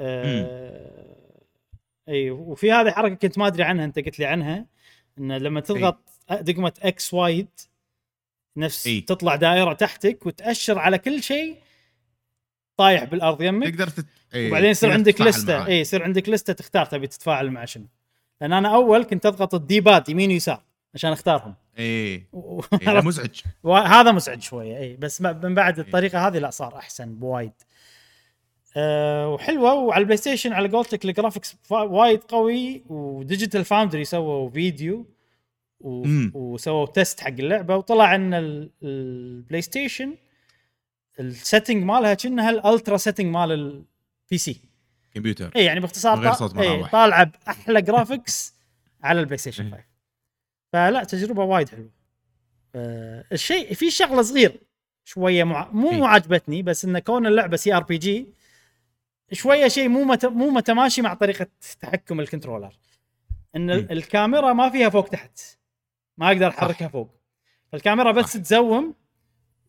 [0.00, 1.29] آه
[2.10, 4.66] إي وفي هذه حركة كنت ما أدري عنها أنت قلت لي عنها
[5.18, 5.98] إنه لما تضغط
[6.30, 7.48] دقمة X وايد
[8.56, 9.00] نفس إي.
[9.00, 11.56] تطلع دائرة تحتك وتأشر على كل شيء
[12.76, 13.68] طايح بالأرض يمك.
[13.68, 14.06] تقدر تت...
[14.34, 15.66] إيه، وبعدين يصير عندك لستة.
[15.66, 17.86] إي يصير عندك لستة تختار تبي تتفاعل مع شنو.
[18.40, 20.62] لأن أنا أول كنت أضغط ال D-pad يمين ويسار
[20.94, 21.54] عشان أختارهم.
[21.78, 23.40] إيه و- إيه، مزعج.
[23.62, 27.52] وهذا مزعج شوية إي بس من بعد الطريقة هذه لا صار أحسن بوايد.
[28.76, 29.74] أه وحلوة.
[29.74, 35.06] وعلى ال PlayStation على قولتك ال graphics وايد قوي و Digital Foundry سووا فيديو
[35.80, 36.04] و...
[36.34, 40.14] وسووا test حق اللعبة وطلع ان ال- ال PlayStation.
[41.20, 44.60] ال setting مالها كأنها ال ultra setting مال ال PC
[45.14, 45.50] كمبيوتر.
[45.56, 46.86] اي يعني باختصار صوت إيه.
[46.86, 48.54] طالعة بأحلى graphics
[49.04, 49.82] على ال PlayStation 5
[50.72, 51.90] فلا تجربة وايد حلوة.
[52.74, 54.60] آه الشيء في شغلة صغير
[55.04, 55.70] شوية مع...
[55.72, 55.96] مو إيه.
[55.96, 58.26] مو عجبتني بس انه كون اللعبة CRPG
[59.32, 60.26] شوية شيء مو مت...
[60.26, 61.46] مو متماشي مع طريقة
[61.80, 62.78] تحكم ال controller.
[63.56, 63.92] إن ال-.
[63.92, 65.40] الكاميرا ما فيها فوق تحت.
[66.18, 67.20] ما أقدر أحركها فوق.
[67.72, 68.40] فالكاميرا بس صح.
[68.40, 68.94] تزوم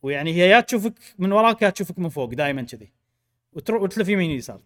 [0.01, 2.91] ويعني هي يا تشوفك من وراك يا تشوفك من فوق دائما كذي.
[3.53, 4.61] وتروح وتلف يمين يسار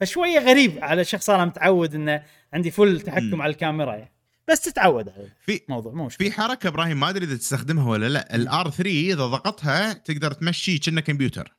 [0.00, 2.22] فشوية غريب على شخص أنا متعود إنه
[2.52, 3.42] عندي full تحكم مم.
[3.42, 4.12] على الكاميرا يعني.
[4.48, 8.34] بس تتعود على في الموضوع مو في حركة إبراهيم ما أدري إذا تستخدمها ولا لا.
[8.34, 11.56] ال R3 إذا ضغطها تقدر تمشي كأنه كمبيوتر.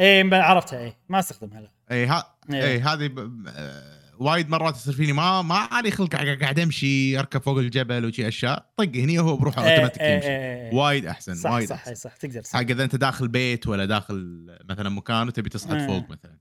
[0.00, 1.75] اي عرفتها اي ما أستخدمها لا.
[1.90, 2.64] اي ها إيه.
[2.64, 3.44] اي هذه ب...
[3.48, 8.28] آه، وايد مرات يصير فيني ما ما علي خلق قاعد أمشي أركب فوق الجبل وشي
[8.28, 10.74] أشياء طق هني وهو بروحه إيه، اوتوماتيك إيه، يمشي إيه، إيه.
[10.74, 12.58] وايد أحسن صح وايد صح أحسن إي صح تقدر حق صح.
[12.58, 15.86] إذا أنت داخل بيت ولا داخل مثلا مكان وتبي تصعد إيه.
[15.86, 16.38] فوق مثلا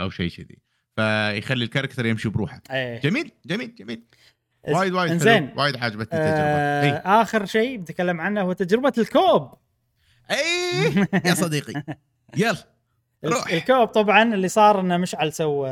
[0.00, 0.58] أو شيء كذي
[0.96, 3.00] فيخلي ال character يمشي بروحه إيه.
[3.00, 4.04] جميل جميل جميل
[4.68, 5.24] وايد وايد.
[5.24, 9.54] حلو وايد عجبتني التجربه آه اي آخر شيء بتكلم عنه هو تجربة ال co-op
[10.30, 11.84] اي يا صديقي
[12.36, 12.72] يلا
[13.24, 13.48] روح.
[13.52, 15.68] ال co-op طبعا اللي صار إنه مشعل سوى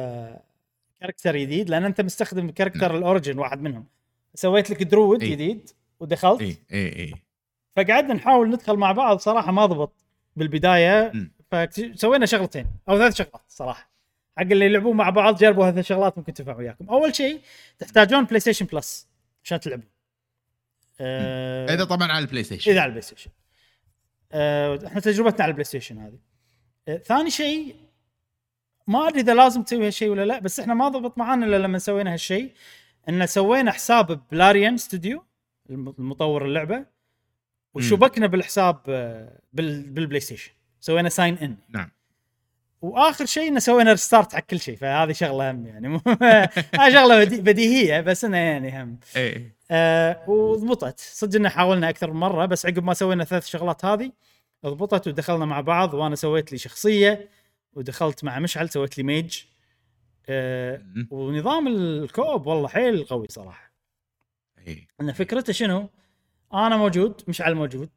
[1.01, 3.87] character جديد لأن أنت مستخدم character ال origin واحد منهم.
[4.35, 5.31] سويت لك druid إي.
[5.31, 5.71] جديد
[6.01, 6.41] ودخلت.
[6.41, 7.15] إي إي إي.
[7.77, 10.05] فقعدنا نحاول ندخل مع بعض صراحة ما ضبط
[10.37, 11.13] بالبداية.
[11.51, 13.91] فسوينا شغلتين أو ثلاث شغلات صراحة.
[14.39, 16.89] حق اللي يلعبون مع بعض جربوا هذه الشغلات ممكن تنفع وياكم.
[16.89, 17.41] أول شيء
[17.79, 19.09] تحتاجون PlayStation Plus
[19.45, 19.87] عشان تلعبون.
[21.01, 23.31] آه إذا طبعا على ال PlayStation إذا على ال PlayStation
[24.33, 26.19] آه إحنا تجربتنا على ال PlayStation هذه.
[26.97, 27.77] ثاني شيء
[28.87, 31.79] ما أدري إذا لازم تسوي هالشيء ولا لا بس إحنا ما ضبط معانا إلا لما
[31.79, 32.51] سوينا هالشيء.
[33.09, 35.25] إن سوينا حساب ب Larian Studio
[35.71, 36.85] الم- المطور اللعبة
[37.75, 41.91] وشبكنا بالحساب آه، بال- بال PlayStation سوينا sign in نعم.
[42.83, 46.01] وآخر شيء انه سوينا restart حق كل شيء فهذه شغلة هم يعني
[46.81, 48.99] هاي شغلة بدي- بديهية بس إنه يعني هم.
[49.17, 51.01] اي آه وضبطت.
[51.01, 54.13] صدق ان حاولنا أكثر من مرة بس عقب ما سوينا ثلاث شغلات هذه
[54.67, 57.29] ضبطت ودخلنا مع بعض وأنا سويت لي شخصية
[57.73, 59.39] ودخلت مع مشعل سويت لي mage
[60.29, 61.09] مم.
[61.11, 63.73] ونظام ال co-op والله حيل قوي صراحة
[64.59, 65.89] اي إن فكرته شنو؟
[66.55, 67.91] أنا موجود مشعل موجود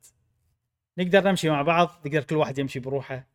[0.97, 3.28] نقدر نمشي مع بعض نقدر كل واحد يمشي بروحه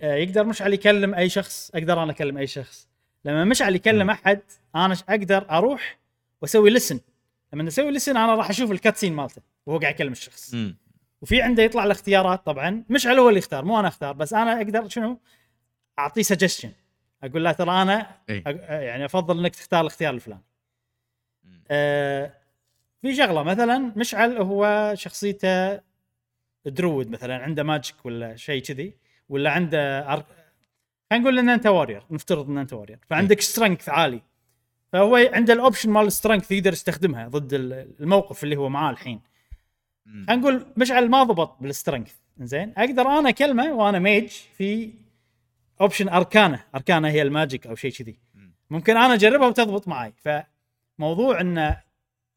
[0.00, 2.88] آه يقدر مشعل يكلم أي شخص أقدر أنا أكلم أي شخص
[3.24, 4.10] لما مشعل يكلم.
[4.10, 4.40] أحد
[4.74, 5.98] أنا أقدر أروح
[6.42, 7.00] وأسوي لسن
[7.52, 10.76] لما أسوي لسن أنا راح أشوف الكاتسين مالته وهو قاعد يكلم الشخص مم.
[11.24, 12.84] وفي عنده يطلع له اختيارات طبعا.
[12.90, 15.18] مشعل هو اللي يختار مو أنا أختار بس أنا أقدر شنو؟
[15.98, 16.72] أعطيه سجستشن
[17.22, 18.44] أقول له ترى أنا إيه.
[18.44, 20.42] أ- يعني أفضل إنك تختار الاختيار الفلاني.
[21.70, 22.32] آه
[23.02, 25.80] في شغلة مثلا مشعل هو شخصيته
[26.66, 28.92] druid مثلا عنده magic ولا شيء كذي
[29.28, 30.24] ولا عنده أر...
[31.10, 34.22] خلينا نقول ان أنت warrior نفترض ان أنت warrior فعندك strength عالي.
[34.92, 38.90] فهو عنده ال option مال ال strength يقدر يستخدمها ضد ال- الموقف اللي هو معاه
[38.90, 39.20] الحين.
[40.06, 42.12] خلينا نقول مشعل ما ضبط بال strength.
[42.40, 44.92] زين؟ أقدر أنا اكلمه وأنا mage في
[45.80, 46.64] option Arcana.
[46.74, 48.18] Arcana هي ال magic أو شيء كذي.
[48.34, 48.54] مم.
[48.70, 51.80] ممكن أنا أجربها وتضبط معي فموضوع انه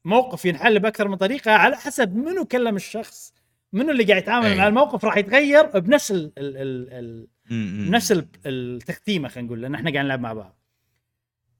[0.04, 3.34] موقف ينحل بأكثر من طريقة على حسب منو كلم الشخص
[3.72, 4.56] منو اللي قاعد يتعامل.
[4.56, 7.28] مع الموقف راح يتغير بنفس ال ال ال ال
[8.12, 10.58] ال- التختيمة خلينا نقول لأن إحنا قاعد نلعب مع بعض.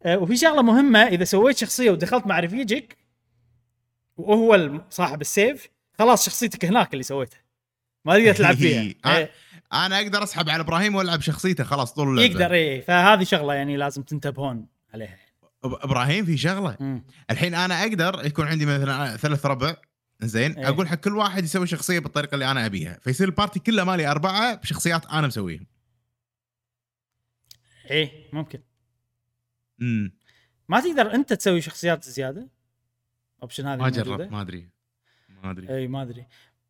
[0.03, 2.97] آه، وفي شغلة مهمة إذا سويت شخصية ودخلت مع رفيجك
[4.17, 5.69] وهو صاحب السيف
[5.99, 7.41] خلاص شخصيتك هناك اللي سويتها.
[8.05, 8.95] ما تقدر تلعب فيها.
[9.05, 9.31] آه، إيه،
[9.73, 12.33] أنا أقدر أسحب على إبراهيم وألعب شخصيته خلاص طول اللعبة.
[12.33, 12.81] يقدر إيه.
[12.81, 15.19] فهذه شغلة يعني لازم تنتبهون عليها.
[15.65, 16.77] إبراهيم في شغلة.
[16.81, 17.05] مم.
[17.31, 19.77] الحين أنا أقدر يكون عندي مثلا ثلاث ربع
[20.21, 20.69] زين إيه.
[20.69, 22.99] أقول حق كل واحد يسوي شخصية بالطريقة اللي أنا أبيها.
[23.03, 25.67] فيصير ال party كله مالي أربعة بشخصيات أنا مسويهم.
[27.91, 28.63] إيه ممكن.
[29.81, 30.13] امم
[30.69, 32.49] ما تقدر أنت تسوي شخصيات زيادة؟
[33.43, 34.69] option هذه ما؟ جربت ما أدري.
[35.45, 35.77] ما أدري.
[35.77, 36.25] إي ما أدري.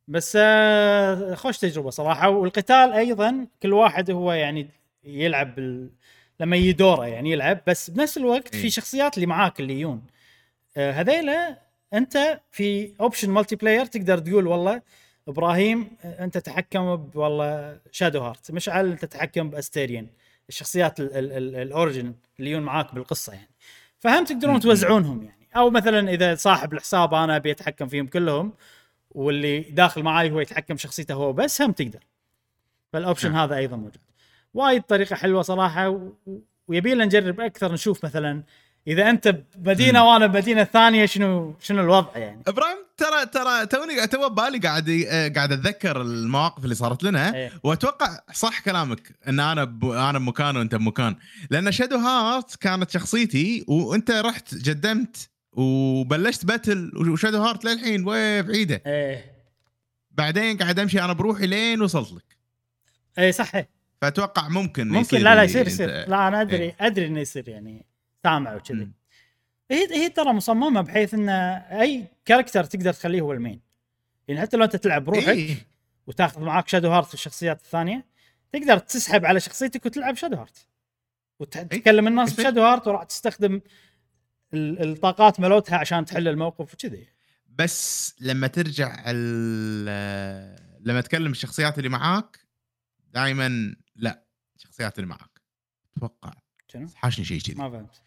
[0.09, 2.28] بس آه، خوش تجربة صراحة.
[2.28, 4.69] والقتال أيضا كل واحد هو يعني
[5.05, 5.90] يلعب بال...
[6.40, 7.61] لما يجي دوره يعني يلعب.
[7.66, 8.70] بس بنفس الوقت في.
[8.70, 10.03] شخصيات اللي معاك اللي يجون.
[10.77, 11.59] آه، هذيلا
[11.95, 14.82] أنت في option multiplayer تقدر تقول والله
[15.28, 20.07] إبراهيم آه، أنت تحكم والله Shadowheart مشعل أنت تتحكم ب Astarion
[20.49, 23.49] الشخصيات ال- ال- ال- ال origin اللي يجون معاك بالقصة يعني.
[23.99, 24.61] فهم تقدرون.
[24.61, 25.38] توزعونهم يعني.
[25.57, 28.53] أو مثلا إذا صاحب الحساب أنا أبي أتحكم فيهم كلهم
[29.11, 32.01] واللي داخل معاي هو يتحكم شخصيته هو بس هم تقدر.
[32.93, 33.41] فال option نعم.
[33.43, 33.97] هذا أيضا موجود.
[34.55, 36.12] وايد طريقة حلوة صراحة و-
[36.69, 38.43] ويبي لنا نجرب أكثر نشوف مثلا
[38.87, 42.43] إذا أنت بمدينة وأنا بمدينة ثانية شنو شنو الوضع يعني.
[42.47, 47.53] إبراهيم ترى ترى توني تو ببالي قاعد آه، قاعد أتذكر المواقف اللي صارت لنا إيه.
[47.62, 49.85] وأتوقع صح كلامك إن أنا ب...
[49.85, 51.16] أنا بمكان وأنت بمكان.
[51.51, 59.33] لأن Shadowheart كانت شخصيتي وأنت رحت جدمت وبلشت battle و Shadowheart للحين بعيدة إيه
[60.11, 62.37] بعدين قاعد أمشي أنا بروحي لين وصلت لك
[63.19, 63.69] إيه صح إيه.
[64.01, 66.77] فأتوقع ممكن ممكن يصير لا لا يصير يصير لا أنا أدري إيه.
[66.81, 67.87] أدري إنه يصير يعني
[68.23, 68.89] سامع وكذي.
[69.71, 73.61] هي هي ترى مصممة بحيث إن أي character تقدر تخليه هو ال main
[74.29, 75.57] يعني حتى لو أنت تلعب بروحك إيه.
[76.07, 78.07] وتاخذ معاك Shadowheart والشخصيات الثانية
[78.53, 80.66] تقدر تسحب على شخصيتك وتلعب Shadowheart
[81.41, 82.45] وتتكلم الناس يصير.
[82.45, 83.61] ب Shadowheart وراح تستخدم
[84.55, 87.07] الطاقات مالتها عشان تحل الموقف وكذي.
[87.49, 92.39] بس لما ترجع ال- لما تكلم الشخصيات اللي معاك
[93.15, 94.25] دائما لا
[94.57, 95.41] الشخصيات اللي معاك.
[95.97, 96.33] أتوقع
[96.69, 97.55] شنو؟ حاشني شيء كذي.
[97.55, 98.03] ما فهمت.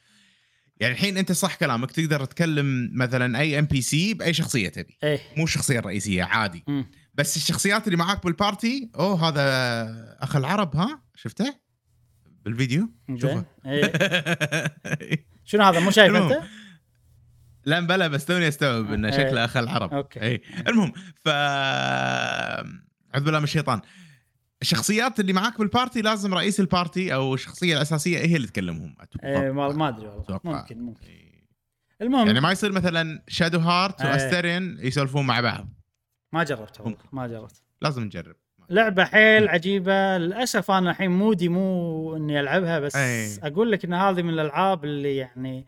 [0.80, 4.98] يعني الحين أنت صح كلامك تقدر تكلم مثلا أي NPC بأي شخصية تبي.
[5.04, 5.20] إيه.
[5.38, 6.64] مو الشخصية الرئيسية عادي.
[6.68, 6.92] مم.
[7.14, 11.60] بس الشخصيات اللي معاك بال party أوه هذا أخ العرب ها؟ شفته؟
[12.46, 13.46] بالفيديو؟ شوفه.
[13.66, 13.92] إيه.
[15.46, 16.16] شنو هذا مو شايف.
[16.16, 16.42] أنت؟
[17.66, 19.14] لا بلا بس توني استوعب إنه إيه.
[19.14, 20.22] شكله اخ العرب أوكي.
[20.22, 23.82] اي المهم ف اعوذ بالله من الشيطان
[24.62, 28.96] الشخصيات اللي معاك بال party لازم رئيس ال party أو الشخصية الأساسية هي اللي تكلمهم
[29.00, 29.28] أتوقع.
[29.28, 30.40] إيه ما أدري والله.
[30.44, 31.48] ممكن ممكن إيه.
[32.02, 34.12] المهم يعني ما يصير مثلا Shadowheart إيه.
[34.12, 35.70] و Astarion يسولفون مع بعض
[36.34, 36.98] ما جربت والله.
[37.12, 38.36] ما جربت لازم نجرب
[38.72, 43.40] لعبة حيل عجيبة للأسف أنا الحين mood ي مو إني ألعبها بس أي.
[43.44, 45.66] أقول لك إن هذه من الألعاب اللي يعني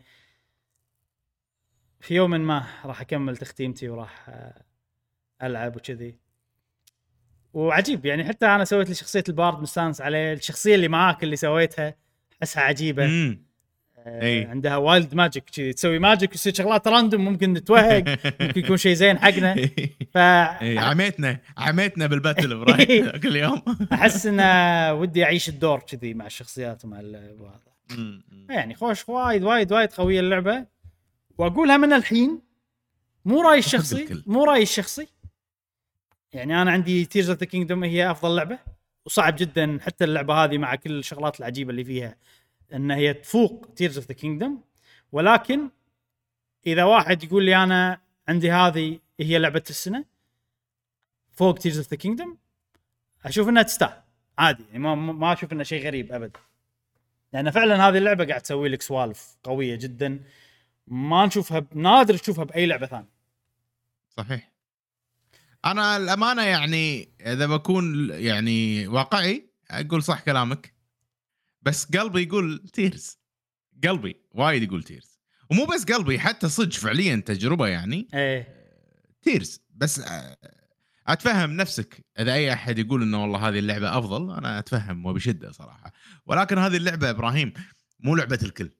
[2.00, 4.30] في يوم ما راح أكمل تختيمتي وراح
[5.42, 6.16] ألعب وكذي
[7.52, 11.36] وعجيب يعني حتى أنا سويت لي شخصية ال bard مستانس عليه الشخصية اللي معاك اللي
[11.36, 11.94] سويتها
[12.42, 13.44] أحسها عجيبة مم.
[14.06, 14.44] أي.
[14.44, 18.04] عندها wild magic كذي تسوي magic ويصير شغلات random ممكن نتوهق
[18.40, 19.54] ممكن يكون شيء زين حقنا.
[20.12, 23.62] ف إيه، عميتنا عميتنا بال battle إبراهيم كل يوم.
[23.92, 24.40] أحس إن
[24.90, 27.00] ودي أعيش الدور كذي مع الشخصيات ومع
[27.38, 27.74] وهذا.
[28.48, 30.66] يعني خوش وايد وايد وايد قوية اللعبة.
[31.38, 32.40] وأقولها من الحين
[33.24, 34.22] مو رأيي الشخصي.
[34.26, 35.06] مو رأيي الشخصي.
[36.32, 38.58] يعني أنا عندي Tears of the Kingdom هي أفضل لعبة.
[39.06, 42.16] وصعب جدا حتى اللعبة هذه مع كل الشغلات العجيبة اللي فيها.
[42.74, 44.64] إن هي تفوق Tears of the Kingdom
[45.12, 45.70] ولكن
[46.66, 50.04] إذا واحد يقول لي أنا عندي هذه هي لعبة السنة
[51.32, 52.38] فوق Tears of the Kingdom
[53.24, 54.02] أشوف إنها تستاهل.
[54.38, 56.40] عادي يعني ما ما أشوف انه شيء غريب ابدا
[57.32, 60.20] لأن فعلا هذه اللعبة قاعد تسوي لك سوالف قوية جدا
[60.86, 63.08] ما نشوفها ب- نادر تشوفها بأي لعبة ثانية.
[64.16, 64.52] صحيح.
[65.64, 70.73] أنا الأمانة يعني إذا بكون يعني واقعي أقول صح كلامك.
[71.64, 73.18] بس قلبي يقول Tears
[73.84, 75.18] قلبي وايد يقول Tears
[75.50, 78.08] ومو بس قلبي حتى صدق فعليا تجربة يعني.
[78.14, 78.64] إيه.
[79.22, 80.36] Tears بس آه،
[81.08, 82.04] أتفهم نفسك.
[82.18, 85.92] إذا أي أحد يقول إنه والله هذه اللعبة أفضل أنا أتفهم وبشدة صراحة.
[86.26, 87.52] ولكن هذه اللعبة إبراهيم
[88.00, 88.70] مو لعبة الكل.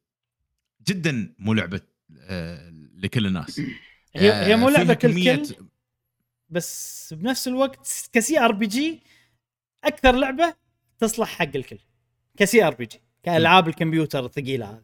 [0.89, 1.81] جدا مو لعبة
[2.21, 3.61] آه، لكل الناس.
[4.17, 5.67] هي آه، هي مو فيها لعبة كمية- الكل
[6.49, 9.03] بس بنفس الوقت ك CRPG
[9.85, 10.55] أكثر لعبة
[10.99, 11.79] تصلح حق الكل.
[12.39, 14.83] ك CRPG كألعاب الكمبيوتر الثقيلة هذه.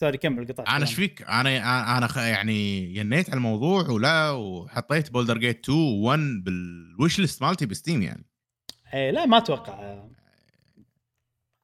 [0.00, 5.38] sorry كمل قطعت أنا إيش فيك؟ أنا أنا يعني ينيت على الموضوع ولا وحطيت Baldur's
[5.38, 8.24] Gate 2 و1 بال wishlist مالتي ب Steam يعني.
[8.94, 10.04] إيه لا ما أتوقع.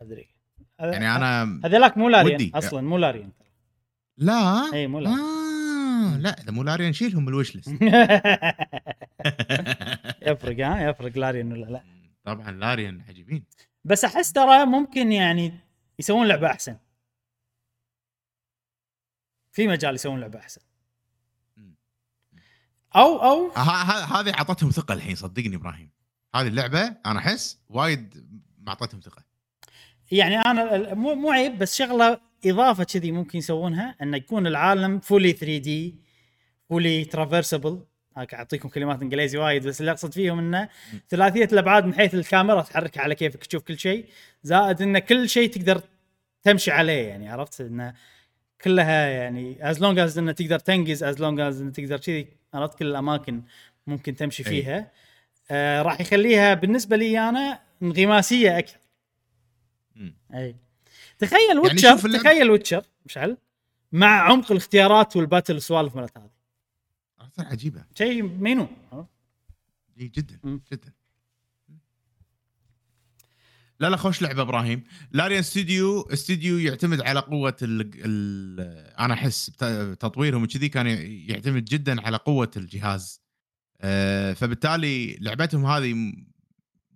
[0.03, 0.29] أدري.
[0.79, 2.53] يعني أنا هذيلاك مو Larian ودي.
[2.55, 3.33] أصلا مو Larian.
[4.19, 4.73] لا.
[4.73, 5.21] اي مو Larian.
[5.21, 7.69] آه لا إذا مو Larian نشيلهم بال wishlist.
[10.29, 11.83] يفرق ها؟ يفرق Larian ولا لا.
[12.25, 13.45] طبعا Larian عجيبين.
[13.87, 15.53] بس أحس ترى ممكن يعني
[15.99, 16.77] يسوون لعبة أحسن.
[19.53, 20.61] في مجال يسوون لعبة أحسن.
[22.97, 25.91] أو أو ه- ه- هذه أعطتهم ثقة الحين صدقني إبراهيم.
[26.35, 28.27] هذه اللعبة أنا أحس وايد
[28.69, 29.25] أعطتهم ثقة.
[30.11, 35.33] يعني أنا مو مو عيب بس شغلة إضافة كذي ممكن يسوونها انه يكون العالم fully
[35.33, 36.01] 3D
[36.69, 37.85] fully traversable
[38.17, 40.69] هاك أعطيكم كلمات إنجليزي وايد بس اللي أقصد فيهم إنه
[41.09, 44.07] ثلاثية الأبعاد من حيث الكاميرا تحركها على كيفك تشوف كل شيء
[44.43, 45.83] زائد انه كل شيء تقدر
[46.43, 47.95] تمشي عليه يعني عرفت؟ انه
[48.61, 52.79] كلها يعني as long as انه تقدر تنقز as long as انه تقدر كذي عرفت؟
[52.79, 53.43] كل الأماكن
[53.87, 54.51] ممكن تمشي أي.
[54.51, 54.91] فيها.
[55.51, 58.79] آه راح يخليها بالنسبة لي أنا انغماسية أكثر.
[60.35, 60.57] اي
[61.19, 63.37] تخيل Witcher اللعبة- تخيل Witcher مشعل
[63.93, 66.31] مع عمق الاختيارات وال battle والسوالف مالت هذه.
[67.37, 68.69] تصير عجيبة شيء مينو؟
[70.01, 70.61] اي جدا.
[70.73, 70.93] جدا
[73.81, 78.61] لا لا خوش لعبة إبراهيم Larian Studio استوديو يعتمد على قوة ال ال
[78.99, 79.47] أنا أحس
[80.01, 80.87] تطويرهم وكذي كان
[81.31, 83.23] يعتمد جدا على قوة الجهاز
[83.81, 86.13] آه، فبالتالي لعبتهم هذه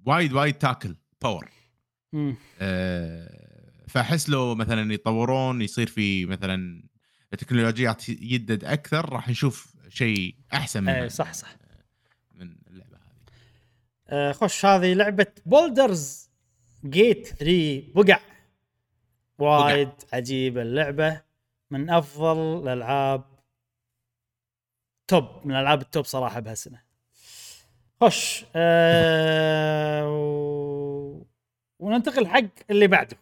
[0.06, 1.48] وايد وايد تاكل power.
[2.60, 6.82] آه، فأحس لو مثلا يطورون يصير في مثلا
[7.38, 11.56] تكنولوجيات يدد أكثر راح نشوف شيء أحسن من اي صح صح.
[12.34, 13.32] من اللعبة هذه.
[14.08, 16.30] آه خش هذه لعبة Baldur's
[16.84, 18.20] Gate 3 بقع.
[19.38, 21.22] وايد عجيبة اللعبة
[21.70, 23.24] من أفضل الألعاب
[25.08, 26.82] top من الألعاب ال top صراحة بهالسنة.
[28.00, 31.22] خش آه و...
[31.78, 33.16] وننتقل حق اللي بعده.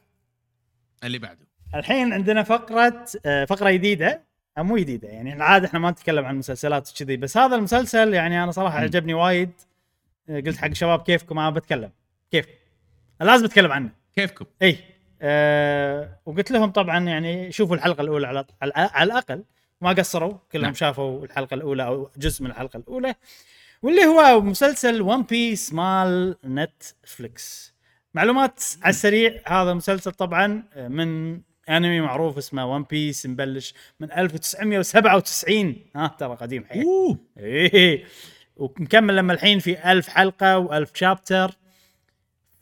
[1.04, 1.48] اللي بعده.
[1.74, 4.08] الحين عندنا فقرة آه، فقرة جديدة.
[4.12, 4.27] أو
[4.62, 5.08] مو جديدة.
[5.08, 8.84] يعني العادة إحنا ما نتكلم عن مسلسلات وكذي بس هذا المسلسل يعني أنا صراحة مم.
[8.84, 9.50] عجبني وايد.
[10.28, 11.90] آه، قلت حق الشباب كيفكم؟ أنا بتكلم.
[12.30, 12.46] كيف؟
[13.20, 13.90] لازم أتكلم عنه.
[14.16, 14.78] كيفكم؟ إي.
[15.22, 19.44] أه وقلت لهم طبعا يعني شوفوا الحلقة الأولى على على, على الأقل.
[19.80, 20.74] ما قصروا كلهم نعم.
[20.74, 23.14] شافوا الحلقة الأولى أو جزء من الحلقة الأولى
[23.82, 27.74] واللي هو مسلسل One Piece مال Netflix
[28.14, 35.76] معلومات على السريع هذا مسلسل طبعا من انمي معروف اسمه ون بيس مبلش من 1997
[35.96, 36.84] ها ترى قديم حيل.
[36.84, 37.18] أوه.
[37.38, 38.04] إيه.
[38.56, 41.56] ومكمل لما الحين في ألف حلقة وألف شابتر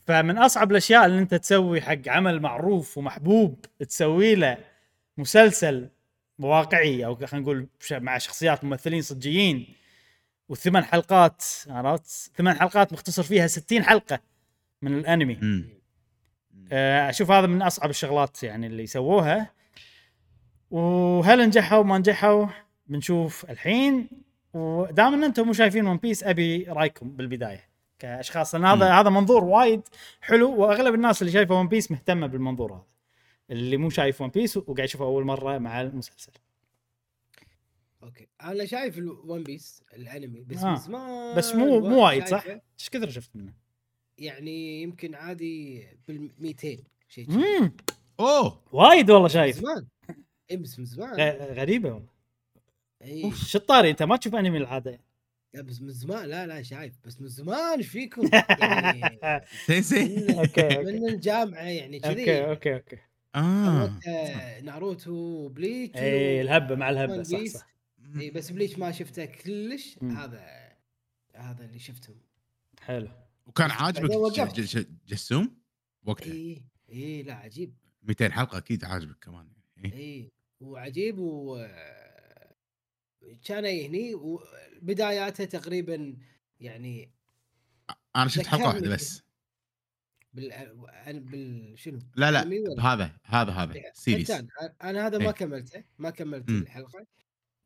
[0.07, 4.57] فمن أصعب الأشياء اللي أنت تسوي حق عمل معروف ومحبوب تسوي له
[5.19, 5.89] مسلسل
[6.39, 9.67] واقعي أو خلينا نقول مع شخصيات ممثلين صجيين.
[10.49, 14.21] وثمان حلقات عرفت؟ ثمان حلقات مختصر فيها 60 حلقة
[14.83, 15.39] من الأنمي.
[15.43, 15.76] امم آه،
[16.73, 19.51] أشوف هذا من أصعب الشغلات يعني اللي سووها.
[20.71, 22.47] وهل نجحوا؟ ما نجحوا.
[22.87, 24.09] بنشوف الحين.
[24.55, 27.69] ودام ان أنتم مو شايفين One Piece أبي رأيكم بالبداية
[27.99, 29.83] كأشخاص لأن هذا هذا منظور وايد
[30.21, 32.85] حلو وأغلب الناس اللي شايفه One Piece مهتمة بالمنظور هذا.
[33.51, 36.33] اللي مو شايف One Piece وقاعد يشوفه أول مرة مع المسلسل.
[38.03, 38.29] okay.
[38.43, 40.71] أنا شايف ال One Piece الأنمي بس آه.
[40.71, 43.53] من زمان بس مو مو وايد صح؟ إيش كثر شفت منه؟
[44.19, 46.77] يعني يمكن عادي بال 200
[47.09, 47.31] شيء.
[47.31, 47.73] امم
[48.21, 48.63] أوه.
[48.73, 49.87] وايد والله من شايف زمان.
[50.51, 51.15] اي بس من زمان.
[51.21, 52.09] غ- غريبة والله.
[53.03, 55.01] اي شو الطاري أنت ما تشوف أنمي العادة.
[55.55, 56.95] لا بس من زمان لا لا شايف.
[57.05, 58.31] بس من زمان إيش فيكم؟
[58.61, 59.19] يعني
[59.67, 60.05] سينسي
[60.87, 62.45] من, الجامعة يعني okay كذي.
[62.45, 62.99] okay okay
[63.35, 63.99] آه.
[64.09, 67.45] آه، ناروتو وبليتش اي إيه، الهبة مع الهبة صح.
[67.45, 67.67] صح.
[68.21, 69.99] اي بس بليتش ما شفته كلش.
[70.03, 70.45] هذا
[71.35, 72.17] هذا اللي شفتهم
[72.81, 73.09] حلو.
[73.47, 74.11] وكان عاجبك
[75.07, 75.57] جسوم
[76.05, 79.49] وقتها اي اي لا عجيب 200 حلقة أكيد عاجبك كمان
[79.85, 79.93] إيه.
[79.93, 81.67] اي وعجيب و
[83.45, 86.17] كان هني وبداياته تقريبا
[86.61, 87.13] يعني
[88.17, 89.23] أنا شفت حلقة واحدة بس
[90.33, 91.79] بال, بال...
[91.79, 92.43] شنو؟ لا لا؟
[92.81, 94.49] هذا هذا هذا series كان
[94.83, 95.31] أنا هذا ما إيه.
[95.31, 96.49] كملته ما كملت.
[96.49, 97.07] الحلقة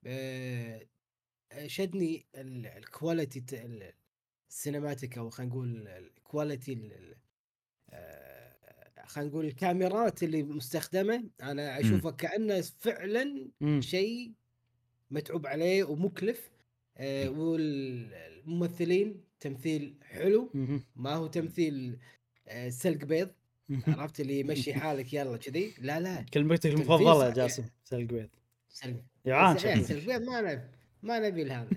[0.06, 0.86] آه،
[1.66, 3.40] شدني ال- ال quality
[4.50, 7.16] ال cinematic أو خلينا نقول ال quality ال- ال-
[7.90, 8.54] آه،
[9.06, 11.24] خلينا نقول الكاميرات اللي مستخدمة.
[11.42, 13.48] أنا اشوفه كأنه فعلا.
[13.80, 14.32] شيء
[15.10, 16.50] متعوب عليه ومكلف.
[16.96, 20.50] آه، والممثلين تمثيل حلو.
[20.96, 21.98] ما هو تمثيل
[22.48, 23.30] آه، سلق بيض.
[23.88, 25.74] عرفت؟ اللي يمشي حالك يلا كذي.
[25.78, 26.22] لا لا.
[26.34, 28.28] كلمتك المفضلة يا جاسم سلق بيض.
[28.74, 29.82] شكلك.
[29.82, 30.62] سلق بيض ما نبي
[31.02, 31.68] ما نبي لهذا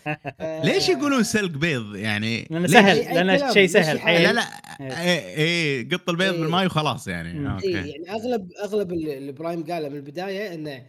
[0.64, 4.00] ليش يقولون سلق بيض يعني لأنه؟ سهل لأنه شيء سهل.
[4.00, 4.42] حيل لا لا
[4.80, 4.92] إيه.
[5.00, 5.36] اي
[5.78, 6.40] اي قط البيض إيه.
[6.40, 7.46] بالماي وخلاص يعني مم.
[7.46, 10.86] okay يعني اغلب أغلب اللي إبراهيم قاله من البداية إنه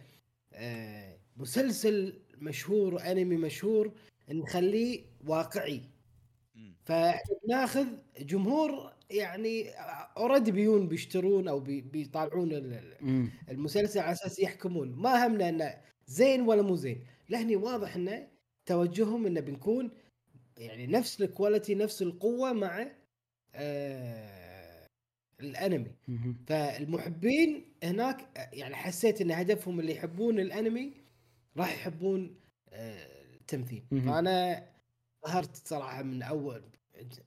[0.54, 3.92] آه، مسلسل مشهور أنمي مشهور
[4.30, 5.80] نخليه واقعي
[7.44, 7.86] بناخذ
[8.20, 9.70] جمهور يعني
[10.16, 12.76] already بيون بيشترون أو بي- بيطالعون.
[13.50, 15.74] المسلسل على أساس يحكمون ما همنا إنه
[16.06, 18.28] زين ولا مو زين لهني واضح إنه
[18.66, 19.90] توجههم إنه بنكون
[20.58, 22.86] يعني نفس quality نفس القوة مع
[23.54, 24.86] آه
[25.40, 25.96] الانمي.
[26.46, 30.92] فالمحبين هناك يعني حسيت إن هدفهم اللي يحبون الانمي
[31.56, 32.40] راح يحبون
[32.72, 33.82] آه التمثيل.
[34.06, 34.66] فأنا
[35.26, 36.62] ظهرت صراحة من أول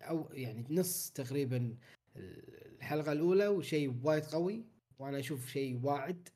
[0.02, 1.78] أو يعني نص تقريبا
[2.16, 4.66] الحلقة الأولى وشيء وايد قوي
[5.00, 6.30] وأنا أشوف شيء واعد.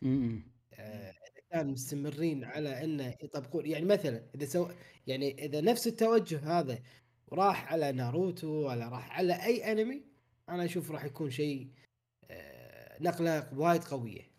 [0.73, 1.13] آه،
[1.53, 4.67] اذا كان مستمرين على أنه يطبقون يعني مثلا إذا سو
[5.07, 6.79] يعني إذا نفس التوجه هذا
[7.33, 10.01] راح على ناروتو ولا راح على أي أنمي
[10.49, 11.67] أنا أشوف راح يكون شيء
[12.31, 14.29] آه، نقلة وايد قوية.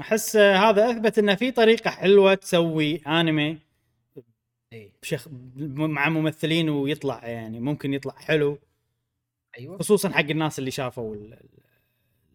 [0.00, 3.58] أحس هذا أثبت إنه في طريقة حلوة تسوي أنمي
[4.72, 5.28] اي بشخ...
[5.76, 8.58] مع ممثلين ويطلع يعني ممكن يطلع حلو.
[9.58, 9.78] أيوه.
[9.78, 11.48] خصوصا حق الناس اللي شافوا ال- ال-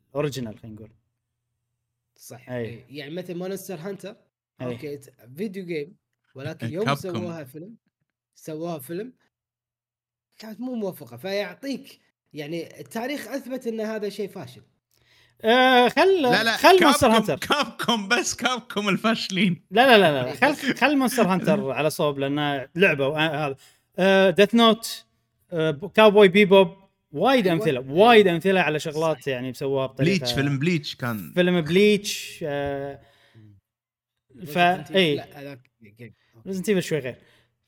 [0.10, 0.90] original خلينا نقول.
[2.18, 2.86] صح أي.
[2.90, 4.16] يعني مثل Monster Hunter
[4.62, 4.66] أي.
[4.66, 5.00] okay
[5.36, 5.96] video game
[6.36, 7.14] ولكن يوم Capcom.
[7.14, 7.76] سووها فيلم
[8.36, 9.14] سووها فيلم
[10.38, 12.00] كانت مو موفقة فيعطيك
[12.34, 14.62] يعني التاريخ أثبت إن هذا شيء فاشل
[15.44, 20.36] آه خل لا لا خل Monster Hunter Capcom بس Capcom الفاشلين لا لا لا لا
[20.36, 23.56] خل خل Monster Hunter على صوب لأنه لعبة وهذا
[24.00, 25.06] آه Death Note
[25.52, 26.87] آه Cowboy Bebop
[27.18, 27.60] وايد أيوة.
[27.60, 29.28] أمثلة وايد أمثلة على شغلات صح.
[29.28, 31.32] يعني مسووها بطريقة Bleach فيلم Bleach كان.
[31.36, 33.00] فيلم Bleach آه
[34.48, 35.24] فا اي
[36.48, 37.16] Resident Evil شوي غير.